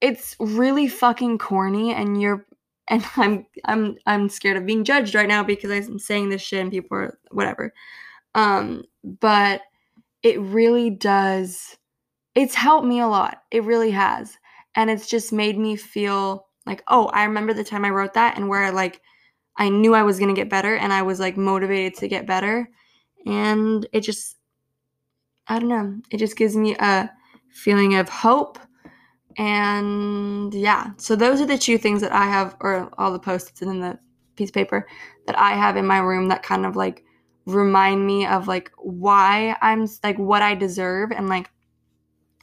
it's 0.00 0.36
really 0.38 0.88
fucking 0.88 1.38
corny 1.38 1.92
and 1.92 2.20
you're 2.20 2.46
and 2.90 3.04
I'm 3.16 3.46
I'm 3.66 3.96
I'm 4.06 4.28
scared 4.30 4.56
of 4.56 4.64
being 4.64 4.82
judged 4.82 5.14
right 5.14 5.28
now 5.28 5.42
because 5.42 5.70
I'm 5.70 5.98
saying 5.98 6.30
this 6.30 6.40
shit 6.40 6.60
and 6.60 6.70
people 6.70 6.96
are 6.96 7.18
whatever. 7.30 7.74
Um 8.34 8.84
but 9.04 9.60
it 10.22 10.40
really 10.40 10.90
does 10.90 11.76
it's 12.38 12.54
helped 12.54 12.86
me 12.86 13.00
a 13.00 13.08
lot. 13.08 13.42
It 13.50 13.64
really 13.64 13.90
has. 13.90 14.38
And 14.76 14.88
it's 14.90 15.08
just 15.08 15.32
made 15.32 15.58
me 15.58 15.74
feel 15.74 16.46
like, 16.66 16.84
oh, 16.86 17.06
I 17.06 17.24
remember 17.24 17.52
the 17.52 17.64
time 17.64 17.84
I 17.84 17.90
wrote 17.90 18.14
that 18.14 18.36
and 18.36 18.48
where 18.48 18.70
like 18.70 19.00
I 19.56 19.68
knew 19.68 19.92
I 19.92 20.04
was 20.04 20.20
going 20.20 20.32
to 20.32 20.40
get 20.40 20.48
better 20.48 20.76
and 20.76 20.92
I 20.92 21.02
was 21.02 21.18
like 21.18 21.36
motivated 21.36 21.98
to 21.98 22.06
get 22.06 22.28
better. 22.28 22.70
And 23.26 23.88
it 23.92 24.02
just, 24.02 24.36
I 25.48 25.58
don't 25.58 25.68
know, 25.68 26.00
it 26.12 26.18
just 26.18 26.36
gives 26.36 26.54
me 26.54 26.76
a 26.76 27.10
feeling 27.50 27.96
of 27.96 28.08
hope. 28.08 28.60
And 29.36 30.54
yeah, 30.54 30.90
so 30.96 31.16
those 31.16 31.40
are 31.40 31.46
the 31.46 31.58
two 31.58 31.76
things 31.76 32.00
that 32.02 32.12
I 32.12 32.26
have, 32.26 32.56
or 32.60 32.88
all 32.98 33.12
the 33.12 33.18
post 33.18 33.50
its 33.50 33.62
in 33.62 33.80
the 33.80 33.98
piece 34.36 34.50
of 34.50 34.54
paper 34.54 34.86
that 35.26 35.36
I 35.36 35.56
have 35.56 35.76
in 35.76 35.86
my 35.86 35.98
room 35.98 36.28
that 36.28 36.44
kind 36.44 36.64
of 36.64 36.76
like 36.76 37.04
remind 37.46 38.06
me 38.06 38.26
of 38.26 38.46
like 38.46 38.70
why 38.78 39.56
I'm 39.60 39.88
like 40.04 40.18
what 40.18 40.42
I 40.42 40.54
deserve 40.54 41.10
and 41.10 41.28
like 41.28 41.50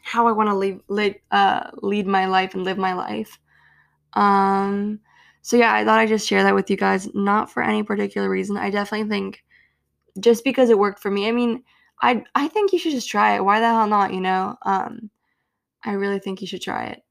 how 0.06 0.28
I 0.28 0.32
want 0.32 0.49
to 0.49 0.56
lead, 0.56 0.80
lead, 0.88 1.20
uh, 1.32 1.72
lead 1.82 2.06
my 2.06 2.28
life 2.28 2.53
and 2.53 2.64
live 2.64 2.78
my 2.78 2.93
life. 2.93 3.39
Um, 4.14 4.99
so 5.41 5.58
yeah, 5.58 5.74
I 5.74 5.84
thought 5.84 5.99
I'd 5.99 6.10
just 6.10 6.28
share 6.28 6.43
that 6.43 6.56
with 6.56 6.70
you 6.70 6.78
guys, 6.78 7.10
not 7.16 7.51
for 7.51 7.64
any 7.64 7.84
particular 7.84 8.30
reason. 8.30 8.56
I 8.56 8.70
definitely 8.70 9.10
think 9.10 9.43
just 10.20 10.43
because 10.43 10.70
it 10.70 10.80
worked 10.80 10.99
for 11.01 11.12
me. 11.12 11.28
I 11.28 11.32
mean, 11.32 11.64
I 12.01 12.24
I 12.36 12.47
think 12.47 12.72
you 12.72 12.80
should 12.80 12.91
just 12.91 13.10
try 13.10 13.36
it. 13.36 13.43
Why 13.43 13.60
the 13.60 13.68
hell 13.68 13.88
not? 13.88 14.14
You 14.14 14.22
know, 14.22 14.56
um, 14.64 15.10
I 15.84 15.93
really 15.93 16.20
think 16.20 16.39
you 16.41 16.47
should 16.47 16.62
try 16.62 16.86
it. 16.86 17.01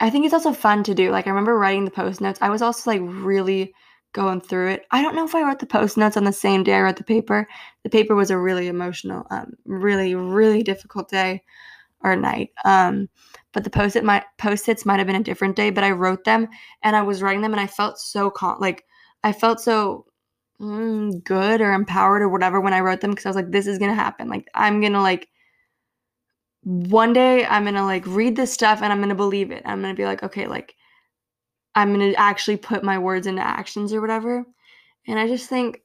I 0.00 0.10
think 0.10 0.24
it's 0.24 0.34
also 0.34 0.52
fun 0.52 0.84
to 0.84 0.94
do. 0.94 1.10
Like 1.10 1.26
I 1.26 1.30
remember 1.30 1.58
writing 1.58 1.84
the 1.84 1.90
post 1.90 2.20
notes. 2.20 2.38
I 2.42 2.50
was 2.50 2.62
also 2.62 2.90
like 2.90 3.00
really 3.02 3.74
going 4.12 4.40
through 4.40 4.70
it. 4.70 4.86
I 4.90 5.02
don't 5.02 5.14
know 5.14 5.24
if 5.24 5.34
I 5.34 5.42
wrote 5.42 5.60
the 5.60 5.66
post 5.66 5.96
notes 5.96 6.16
on 6.16 6.24
the 6.24 6.32
same 6.32 6.64
day 6.64 6.74
I 6.74 6.80
wrote 6.82 6.96
the 6.96 7.04
paper. 7.04 7.46
The 7.84 7.90
paper 7.90 8.14
was 8.14 8.30
a 8.30 8.38
really 8.38 8.68
emotional, 8.68 9.26
um, 9.30 9.54
really 9.66 10.14
really 10.14 10.62
difficult 10.62 11.08
day 11.10 11.42
or 12.02 12.16
night. 12.16 12.50
Um, 12.64 13.08
but 13.52 13.64
the 13.64 13.70
post 13.70 13.96
it 13.96 14.04
my 14.04 14.22
post-its 14.38 14.86
might 14.86 14.98
have 14.98 15.06
been 15.06 15.16
a 15.16 15.22
different 15.22 15.56
day, 15.56 15.70
but 15.70 15.84
I 15.84 15.90
wrote 15.90 16.24
them 16.24 16.48
and 16.82 16.94
I 16.94 17.02
was 17.02 17.22
writing 17.22 17.42
them 17.42 17.52
and 17.52 17.60
I 17.60 17.66
felt 17.66 17.98
so 17.98 18.30
con- 18.30 18.60
like 18.60 18.84
I 19.24 19.32
felt 19.32 19.60
so 19.60 20.06
mm, 20.60 21.22
good 21.24 21.60
or 21.60 21.72
empowered 21.72 22.22
or 22.22 22.28
whatever 22.28 22.60
when 22.60 22.74
I 22.74 22.80
wrote 22.80 23.00
them 23.00 23.10
because 23.10 23.26
I 23.26 23.30
was 23.30 23.36
like, 23.36 23.50
this 23.50 23.66
is 23.66 23.78
gonna 23.78 23.94
happen. 23.94 24.28
Like 24.28 24.48
I'm 24.54 24.80
gonna 24.80 25.02
like 25.02 25.28
one 26.62 27.12
day 27.12 27.46
I'm 27.46 27.64
gonna 27.64 27.84
like 27.84 28.06
read 28.06 28.36
this 28.36 28.52
stuff 28.52 28.82
and 28.82 28.92
I'm 28.92 29.00
gonna 29.00 29.14
believe 29.14 29.50
it. 29.50 29.62
I'm 29.64 29.80
gonna 29.80 29.94
be 29.94 30.04
like, 30.04 30.22
okay, 30.22 30.46
like 30.46 30.74
I'm 31.74 31.92
gonna 31.92 32.12
actually 32.16 32.56
put 32.56 32.84
my 32.84 32.98
words 32.98 33.26
into 33.26 33.42
actions 33.42 33.92
or 33.92 34.00
whatever. 34.00 34.44
And 35.06 35.18
I 35.18 35.26
just 35.26 35.48
think 35.48 35.80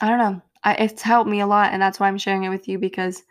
I 0.00 0.08
don't 0.08 0.18
know. 0.18 0.42
I, 0.62 0.74
it's 0.74 1.02
helped 1.02 1.30
me 1.30 1.40
a 1.40 1.46
lot, 1.46 1.72
and 1.72 1.80
that's 1.80 2.00
why 2.00 2.08
I'm 2.08 2.18
sharing 2.18 2.44
it 2.44 2.48
with 2.50 2.68
you 2.68 2.78
because 2.78 3.22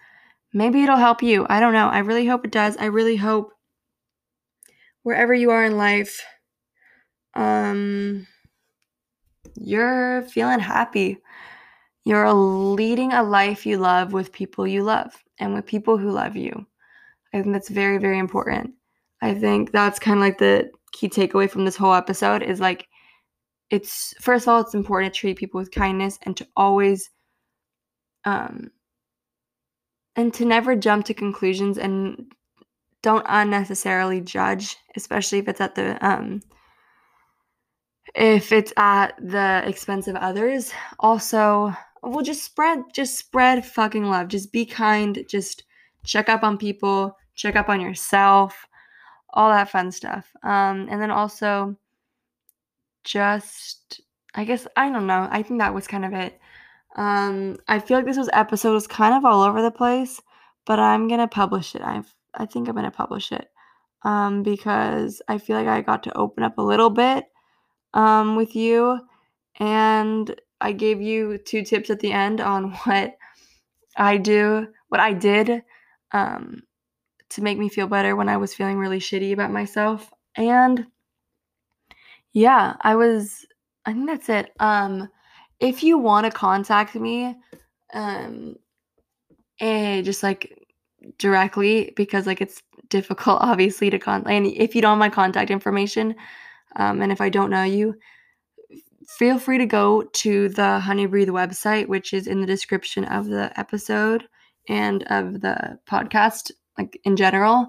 maybe 0.54 0.84
it'll 0.84 0.98
help 0.98 1.22
you. 1.22 1.46
I 1.50 1.60
don't 1.60 1.74
know. 1.74 1.88
I 1.88 2.00
really 2.00 2.26
hope 2.26 2.46
it 2.46 2.52
does. 2.52 2.78
I 2.78 2.86
really 2.86 3.16
hope 3.16 3.52
wherever 5.04 5.34
you 5.34 5.52
are 5.52 5.66
in 5.66 5.78
life, 5.78 6.24
um, 7.36 8.28
you're 9.56 10.24
feeling 10.24 10.60
happy. 10.60 11.18
You're 12.06 12.34
leading 12.34 13.14
a 13.14 13.24
life 13.24 13.66
you 13.66 13.78
love 13.78 14.14
with 14.14 14.32
people 14.32 14.66
you 14.66 14.84
love 14.84 15.14
and 15.38 15.54
with 15.54 15.66
people 15.66 15.98
who 15.98 16.12
love 16.12 16.36
you. 16.36 16.66
I 17.34 17.42
think 17.42 17.54
that's 17.54 17.70
very, 17.70 17.98
very 17.98 18.18
important. 18.18 18.74
I 19.22 19.34
think 19.34 19.72
that's 19.72 20.00
kind 20.00 20.18
of 20.18 20.22
like 20.22 20.38
the 20.38 20.72
key 20.92 21.10
takeaway 21.10 21.50
from 21.50 21.66
this 21.66 21.76
whole 21.76 21.94
episode 21.94 22.42
is 22.42 22.60
like, 22.60 22.88
it's 23.70 24.14
first 24.20 24.46
of 24.46 24.50
all, 24.50 24.62
it's 24.62 24.74
important 24.74 25.14
to 25.14 25.20
treat 25.20 25.38
people 25.38 25.60
with 25.60 25.72
kindness 25.72 26.18
and 26.24 26.36
to 26.38 26.48
always 26.56 27.10
um, 28.26 28.72
and 30.20 30.34
to 30.34 30.44
never 30.44 30.76
jump 30.76 31.06
to 31.06 31.14
conclusions 31.14 31.78
and 31.78 32.34
don't 33.02 33.26
unnecessarily 33.30 34.20
judge, 34.20 34.76
especially 34.98 35.40
if 35.40 35.48
it's 35.48 35.62
at 35.62 35.76
the 35.76 36.06
um 36.06 36.42
if 38.16 38.52
it's 38.52 38.74
at 38.76 39.14
the 39.22 39.64
expense 39.66 40.08
of 40.10 40.18
others. 40.18 40.74
Also, 41.00 41.74
well 42.04 42.22
just 42.22 42.44
spread 42.44 42.80
just 42.94 43.18
spread 43.18 43.66
fucking 43.66 44.04
love. 44.10 44.28
Just 44.28 44.52
be 44.52 44.66
kind, 44.66 45.24
just 45.30 45.64
check 46.04 46.28
up 46.28 46.44
on 46.44 46.58
people, 46.58 47.16
check 47.36 47.56
up 47.56 47.70
on 47.70 47.80
yourself, 47.80 48.68
all 49.34 49.50
that 49.50 49.70
fun 49.70 49.90
stuff. 49.90 50.30
Um 50.44 50.88
and 50.92 51.02
then 51.02 51.12
also 51.12 51.78
just 53.06 54.02
I 54.36 54.44
guess 54.44 54.68
I 54.76 54.92
don't 54.92 55.08
know. 55.08 55.30
I 55.32 55.44
think 55.44 55.62
that 55.62 55.74
was 55.74 55.88
kind 55.88 56.04
of 56.04 56.14
it. 56.14 56.40
Um, 56.96 57.58
I 57.68 57.80
feel 57.80 57.98
like 57.98 58.06
this 58.06 58.18
was 58.18 58.30
episode 58.34 58.74
was 58.74 58.88
kind 58.88 59.14
of 59.14 59.26
all 59.26 59.42
over 59.42 59.62
the 59.62 59.72
place, 59.72 60.22
but 60.66 60.80
I'm 60.80 61.08
gonna 61.08 61.28
publish 61.28 61.76
it. 61.76 61.82
I've 61.82 62.14
I 62.34 62.46
think 62.46 62.68
I'm 62.68 62.76
gonna 62.76 62.92
publish 62.92 63.32
it. 63.32 63.48
Um, 64.04 64.44
because 64.44 65.22
I 65.28 65.38
feel 65.40 65.58
like 65.58 65.68
I 65.68 65.82
got 65.82 66.04
to 66.04 66.18
open 66.18 66.44
up 66.44 66.58
a 66.58 66.62
little 66.64 66.90
bit 66.90 67.26
um 67.94 68.36
with 68.36 68.56
you 68.56 69.00
and 69.60 70.40
I 70.62 70.72
gave 70.74 71.02
you 71.02 71.38
two 71.38 71.64
tips 71.64 71.90
at 71.90 72.00
the 72.00 72.12
end 72.12 72.42
on 72.42 72.72
what 72.86 73.18
I 73.98 74.18
do, 74.18 74.68
what 74.90 75.02
I 75.02 75.14
did 75.14 75.64
um 76.12 76.64
to 77.30 77.42
make 77.44 77.58
me 77.60 77.70
feel 77.70 77.88
better 77.88 78.16
when 78.16 78.30
I 78.30 78.38
was 78.38 78.54
feeling 78.54 78.78
really 78.78 79.00
shitty 79.00 79.34
about 79.34 79.52
myself. 79.52 80.12
And 80.36 80.88
yeah, 82.34 82.76
I 82.82 82.96
was 82.96 83.46
I 83.86 83.94
think 83.94 84.08
that's 84.08 84.30
it. 84.30 84.52
Um 84.60 85.10
if 85.60 85.84
you 85.84 85.98
want 85.98 86.26
to 86.26 86.32
contact 86.32 86.96
me, 86.96 87.36
um, 87.94 88.56
and 89.60 90.06
just 90.06 90.24
like 90.24 90.68
directly 91.18 91.94
because 91.96 92.26
like 92.28 92.42
it's 92.42 92.62
difficult 92.90 93.40
obviously 93.42 93.90
to 93.90 94.00
con 94.00 94.24
and 94.28 94.48
if 94.48 94.76
you 94.76 94.82
don't 94.82 94.92
have 94.92 95.00
my 95.00 95.10
contact 95.10 95.52
information 95.52 96.16
um, 96.76 97.02
and 97.02 97.12
if 97.12 97.22
i 97.22 97.30
don't 97.30 97.50
know 97.50 97.64
you 97.64 97.96
feel 99.08 99.40
free 99.40 99.58
to 99.58 99.66
go 99.66 100.04
to 100.14 100.50
the 100.50 100.80
honey 100.80 101.06
breathe 101.06 101.30
website 101.30 101.88
which 101.88 102.14
is 102.14 102.28
in 102.28 102.42
the 102.42 102.48
description 102.48 103.06
of 103.06 103.28
the 103.28 103.52
episode 103.60 104.28
and 104.68 105.04
of 105.04 105.42
the 105.42 105.80
podcast 105.90 106.52
like 106.78 107.00
in 107.04 107.16
general 107.16 107.68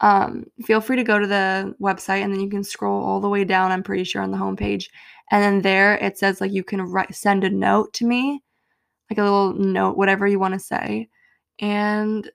um, 0.00 0.44
feel 0.62 0.80
free 0.80 0.96
to 0.96 1.04
go 1.04 1.18
to 1.18 1.26
the 1.26 1.74
website 1.80 2.22
and 2.22 2.32
then 2.32 2.40
you 2.40 2.48
can 2.48 2.64
scroll 2.64 3.04
all 3.04 3.20
the 3.20 3.28
way 3.28 3.44
down 3.44 3.70
i'm 3.70 3.82
pretty 3.82 4.04
sure 4.04 4.22
on 4.22 4.30
the 4.30 4.38
homepage. 4.38 4.88
And 5.30 5.42
then 5.42 5.62
there 5.62 5.94
it 5.98 6.18
says 6.18 6.40
like 6.40 6.52
you 6.52 6.64
can 6.64 6.82
write 6.82 7.14
send 7.14 7.44
a 7.44 7.50
note 7.50 7.92
to 7.94 8.06
me 8.06 8.42
like 9.10 9.18
a 9.18 9.22
little 9.22 9.54
note 9.54 9.96
whatever 9.96 10.26
you 10.26 10.38
want 10.38 10.54
to 10.54 10.60
say. 10.60 11.08
And 11.60 12.30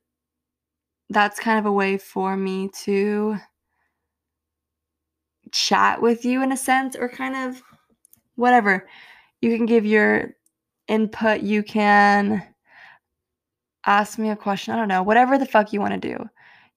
that's 1.10 1.40
kind 1.40 1.60
of 1.60 1.66
a 1.66 1.72
way 1.72 1.98
for 1.98 2.36
me 2.38 2.70
to 2.84 3.38
chat 5.52 6.02
with 6.02 6.26
you 6.26 6.42
in 6.44 6.52
a 6.52 6.58
sense 6.58 6.96
or 6.96 7.10
kind 7.10 7.36
of 7.36 7.62
whatever. 8.36 8.88
You 9.42 9.56
can 9.56 9.66
give 9.66 9.86
your 9.86 10.36
input 10.88 11.42
you 11.42 11.64
can 11.64 12.44
ask 13.86 14.18
me 14.20 14.30
a 14.30 14.36
question 14.36 14.74
i 14.74 14.78
don't 14.78 14.88
know 14.88 15.04
whatever 15.04 15.38
the 15.38 15.46
fuck 15.46 15.74
you 15.74 15.80
want 15.80 16.00
to 16.00 16.16
do 16.16 16.30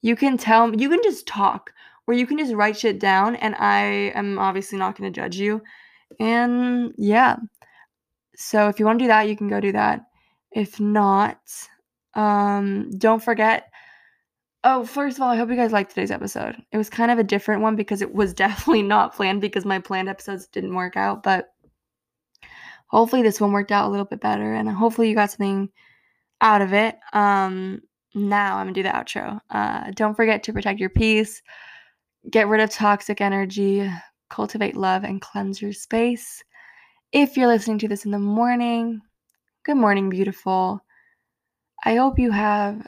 you 0.03 0.16
can 0.16 0.36
tell 0.36 0.74
you 0.74 0.88
can 0.88 1.01
just 1.03 1.26
talk 1.26 1.72
or 2.07 2.14
you 2.14 2.26
can 2.26 2.38
just 2.38 2.55
write 2.55 2.76
shit 2.76 2.99
down 2.99 3.36
and 3.36 3.55
i 3.57 4.12
am 4.14 4.38
obviously 4.38 4.78
not 4.78 4.96
going 4.96 5.12
to 5.12 5.20
judge 5.20 5.36
you 5.36 5.61
and 6.20 6.92
yeah. 6.96 7.36
So 8.36 8.68
if 8.68 8.78
you 8.78 8.86
want 8.86 8.99
to 8.99 9.05
do 9.05 9.09
that, 9.09 9.28
you 9.28 9.36
can 9.36 9.49
go 9.49 9.61
do 9.61 9.72
that. 9.72 10.03
If 10.53 10.80
not, 10.80 11.40
um, 12.14 12.90
don't 12.90 13.22
forget. 13.22 13.70
Oh, 14.64 14.84
first 14.84 15.18
of 15.18 15.22
all, 15.22 15.30
I 15.30 15.36
hope 15.36 15.51
you 15.51 15.57
guys 15.57 15.72
liked 15.72 15.90
today's 15.90 16.11
episode. 16.11 16.57
It 16.72 16.76
was 16.76 16.90
kind 16.90 17.11
of 17.11 17.18
a 17.18 17.24
different 17.24 17.62
one 17.62 17.76
because 17.76 18.03
it 18.03 18.12
was 18.12 18.34
definitely 18.34 18.82
not 18.82 19.14
planned 19.14 19.40
because 19.40 19.64
my 19.64 19.78
planned 19.78 20.09
episodes 20.09 20.46
didn't 20.46 20.74
work 20.74 20.96
out, 20.96 21.22
but 21.22 21.49
hopefully 22.88 23.22
this 23.22 23.40
one 23.40 23.53
worked 23.53 23.72
out 23.72 23.86
a 23.86 23.90
little 23.90 24.07
bit 24.07 24.20
better 24.20 24.55
and 24.55 24.68
hopefully 24.68 25.09
you 25.09 25.14
got 25.14 25.30
something 25.30 25.68
out 26.40 26.62
of 26.62 26.72
it. 26.72 26.96
Um, 27.12 27.82
now 28.19 28.57
I'm 28.57 28.66
gonna 28.66 28.75
do 28.75 28.83
the 28.83 28.89
outro. 28.91 29.41
Uh, 29.51 29.91
don't 29.95 30.14
forget 30.14 30.43
to 30.45 30.53
protect 30.53 30.81
your 30.81 30.91
peace, 30.91 31.43
get 32.31 32.49
rid 32.49 32.61
of 32.61 32.71
toxic 32.71 33.21
energy, 33.21 33.91
cultivate 34.31 34.77
love, 34.77 35.05
and 35.05 35.21
cleanse 35.21 35.62
your 35.62 35.73
space. 35.73 36.43
If 37.12 37.37
you're 37.37 37.47
listening 37.49 37.79
to 37.79 37.89
this 37.89 38.05
in 38.05 38.11
the 38.11 38.19
morning, 38.19 39.01
good 39.64 39.77
morning, 39.77 40.11
beautiful. 40.11 40.81
I 41.85 41.95
hope 41.97 42.19
you 42.19 42.31
have 42.31 42.87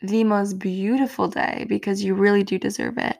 the 0.00 0.24
most 0.24 0.58
beautiful 0.58 1.28
day 1.28 1.66
because 1.68 2.02
you 2.02 2.14
really 2.14 2.42
do 2.42 2.58
deserve 2.58 2.98
it. 2.98 3.18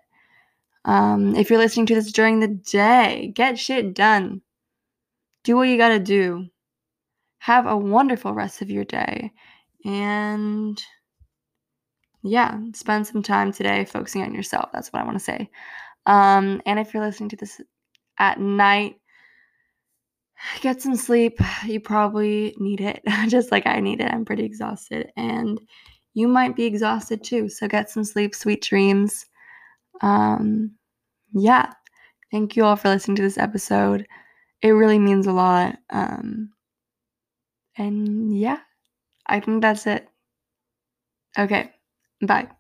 Um, 0.85 1.37
if 1.37 1.51
you're 1.51 1.59
listening 1.59 1.87
to 1.87 1.95
this 1.95 2.11
during 2.11 2.41
the 2.41 2.49
day, 2.49 3.33
get 3.35 3.59
shit 3.59 3.95
done. 3.95 4.41
Do 5.45 5.57
what 5.57 5.69
you 5.69 5.77
gotta 5.77 5.99
do. 5.99 6.47
Have 7.39 7.67
a 7.67 7.77
wonderful 7.77 8.35
rest 8.35 8.63
of 8.63 8.71
your 8.71 8.85
day. 8.85 9.33
And 9.85 10.83
yeah, 12.23 12.59
spend 12.75 13.07
some 13.07 13.23
time 13.23 13.53
today 13.53 13.85
focusing 13.85 14.23
on 14.23 14.35
yourself. 14.35 14.71
That's 14.73 14.93
what 14.93 15.03
I 15.03 15.05
want 15.05 15.19
to 15.19 15.25
say. 15.25 15.51
Um, 16.07 16.61
and 16.67 16.79
if 16.79 16.93
you're 16.93 17.05
listening 17.05 17.31
to 17.31 17.37
this 17.37 17.61
at 18.19 18.39
night, 18.39 18.97
get 20.61 20.83
some 20.83 20.97
sleep. 20.97 21.39
You 21.65 21.81
probably 21.81 22.55
need 22.59 22.81
it, 22.81 23.03
just 23.29 23.51
like 23.51 23.67
I 23.67 23.81
need 23.81 24.01
it. 24.01 24.13
I'm 24.13 24.25
pretty 24.25 24.45
exhausted, 24.45 25.11
and 25.17 25.61
you 26.15 26.29
might 26.29 26.57
be 26.57 26.65
exhausted 26.65 27.23
too. 27.25 27.49
So 27.49 27.69
get 27.69 27.91
some 27.91 28.05
sleep, 28.05 28.35
sweet 28.35 28.63
dreams. 28.63 29.27
Um, 30.03 30.73
yeah, 31.33 31.73
thank 32.31 32.57
you 32.57 32.65
all 32.65 32.77
for 32.77 32.89
listening 32.89 33.17
to 33.17 33.23
this 33.23 33.39
episode. 33.39 34.07
It 34.63 34.71
really 34.71 34.99
means 34.99 35.27
a 35.27 35.33
lot. 35.33 35.77
Um, 35.91 36.51
and 37.77 38.37
yeah, 38.39 38.59
I 39.27 39.41
think 39.41 39.63
that's 39.63 39.87
it. 39.87 40.09
Okay, 41.39 41.71
bye. 42.27 42.60